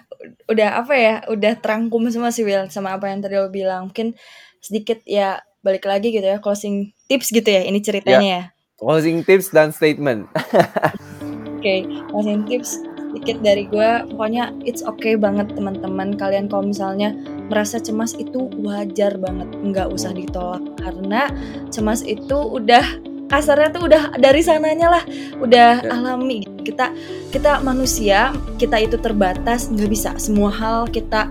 udah 0.51 0.69
apa 0.83 0.95
ya 0.99 1.15
udah 1.31 1.55
terangkum 1.63 2.07
semua 2.11 2.35
sih 2.35 2.43
Will 2.43 2.67
sama 2.71 2.99
apa 2.99 3.07
yang 3.11 3.23
tadi 3.23 3.39
lo 3.39 3.47
bilang 3.47 3.95
mungkin 3.95 4.19
sedikit 4.61 5.03
ya 5.07 5.41
balik 5.65 5.89
lagi 5.89 6.15
gitu 6.15 6.23
ya 6.23 6.39
closing 6.39 6.95
tips 7.11 7.35
gitu 7.35 7.49
ya 7.49 7.67
ini 7.67 7.83
ceritanya 7.83 8.23
ya. 8.23 8.43
ya 8.43 8.57
Closing 8.77 9.25
tips 9.25 9.57
dan 9.57 9.73
statement. 9.73 10.29
Oke, 10.37 11.65
okay, 11.65 11.81
closing 12.13 12.45
tips 12.45 12.77
sedikit 13.09 13.41
dari 13.41 13.65
gue. 13.65 14.05
Pokoknya 14.13 14.53
it's 14.69 14.85
okay 14.85 15.17
banget 15.17 15.49
teman-teman. 15.57 16.13
Kalian 16.21 16.53
kalau 16.53 16.69
misalnya 16.69 17.17
merasa 17.49 17.81
cemas 17.81 18.13
itu 18.21 18.53
wajar 18.61 19.17
banget. 19.17 19.49
Nggak 19.65 19.89
usah 19.97 20.13
ditolak. 20.13 20.61
Karena 20.77 21.33
cemas 21.73 22.05
itu 22.05 22.37
udah 22.37 22.85
kasarnya 23.27 23.75
tuh 23.75 23.91
udah 23.91 24.15
dari 24.23 24.39
sananya 24.39 24.87
lah 24.87 25.05
udah 25.43 25.83
yeah. 25.83 25.95
alami 25.99 26.47
kita 26.63 26.95
kita 27.35 27.59
manusia 27.59 28.31
kita 28.55 28.79
itu 28.79 28.95
terbatas 29.03 29.67
nggak 29.67 29.91
bisa 29.91 30.11
semua 30.15 30.47
hal 30.55 30.87
kita 30.87 31.27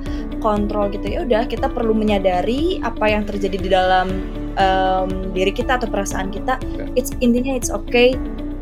kontrol 0.45 0.93
gitu. 0.93 1.09
Ya 1.09 1.25
udah 1.25 1.49
kita 1.49 1.73
perlu 1.73 1.97
menyadari 1.97 2.77
apa 2.85 3.09
yang 3.09 3.25
terjadi 3.25 3.57
di 3.57 3.69
dalam 3.73 4.29
um, 4.61 5.33
diri 5.33 5.49
kita 5.49 5.81
atau 5.81 5.89
perasaan 5.89 6.29
kita. 6.29 6.61
It's 6.93 7.09
intinya 7.17 7.57
it's 7.57 7.73
okay. 7.73 8.13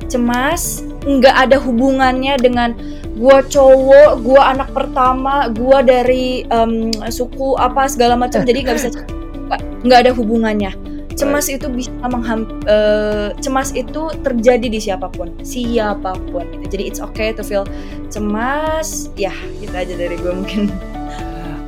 Cemas 0.07 0.88
nggak 1.03 1.36
ada 1.36 1.59
hubungannya 1.59 2.39
dengan 2.39 2.71
gua 3.19 3.43
cowok 3.43 4.23
gua 4.23 4.55
anak 4.55 4.71
pertama 4.71 5.51
gua 5.51 5.84
dari 5.84 6.47
um, 6.47 6.88
suku 7.11 7.59
apa 7.59 7.91
segala 7.91 8.15
macam. 8.15 8.47
Jadi 8.47 8.63
nggak 8.63 8.77
bisa 8.79 8.89
nggak 9.86 9.99
ada 10.07 10.11
hubungannya. 10.15 10.71
Cemas 11.13 11.45
itu 11.45 11.69
bisa 11.69 11.93
mengham 12.09 12.49
uh, 12.65 13.36
cemas 13.38 13.69
itu 13.77 14.09
terjadi 14.25 14.65
di 14.65 14.81
siapa 14.81 15.13
pun 15.13 15.29
siapa 15.45 16.17
pun 16.34 16.41
jadi 16.73 16.89
it's 16.89 16.97
okay 16.97 17.29
to 17.29 17.45
feel 17.45 17.69
cemas. 18.09 19.13
Ya 19.13 19.29
kita 19.61 19.86
aja 19.86 19.93
dari 19.93 20.17
gue 20.17 20.34
mungkin 20.34 20.73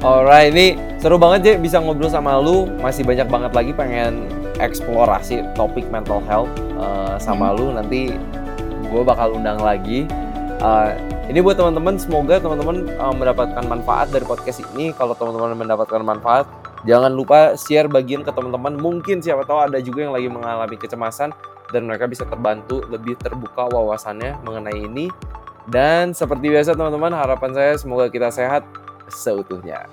Alright, 0.04 0.52
ini 0.52 0.76
seru 1.00 1.16
banget 1.16 1.40
Jay 1.46 1.56
bisa 1.56 1.80
ngobrol 1.80 2.12
sama 2.12 2.36
lu. 2.36 2.68
Masih 2.84 3.08
banyak 3.08 3.32
banget 3.32 3.52
lagi 3.56 3.72
pengen 3.72 4.28
eksplorasi 4.60 5.44
topik 5.56 5.88
mental 5.88 6.20
health 6.28 6.52
uh, 6.76 7.16
sama 7.16 7.52
hmm. 7.52 7.56
lu. 7.56 7.66
Nanti 7.72 8.02
gue 8.92 9.02
bakal 9.08 9.40
undang 9.40 9.60
lagi. 9.64 10.04
Uh, 10.60 10.92
ini 11.32 11.42
buat 11.42 11.58
teman-teman, 11.58 11.96
semoga 11.98 12.38
teman-teman 12.38 12.92
uh, 13.00 13.16
mendapatkan 13.16 13.64
manfaat 13.64 14.12
dari 14.12 14.28
podcast 14.28 14.62
ini. 14.76 14.92
Kalau 14.92 15.16
teman-teman 15.16 15.56
mendapatkan 15.56 16.04
manfaat, 16.04 16.46
jangan 16.84 17.12
lupa 17.16 17.56
share 17.56 17.88
bagian 17.88 18.22
ke 18.22 18.32
teman-teman. 18.36 18.76
Mungkin 18.76 19.24
siapa 19.24 19.48
tahu 19.48 19.64
ada 19.72 19.80
juga 19.80 20.06
yang 20.06 20.14
lagi 20.14 20.28
mengalami 20.28 20.76
kecemasan 20.76 21.32
dan 21.72 21.82
mereka 21.88 22.06
bisa 22.06 22.28
terbantu 22.28 22.84
lebih 22.92 23.16
terbuka 23.18 23.68
wawasannya 23.72 24.44
mengenai 24.44 24.86
ini. 24.86 25.08
Dan 25.66 26.14
seperti 26.14 26.54
biasa 26.54 26.78
teman-teman, 26.78 27.10
harapan 27.10 27.52
saya 27.58 27.74
semoga 27.82 28.06
kita 28.06 28.30
sehat 28.30 28.62
seutuhnya. 29.10 29.86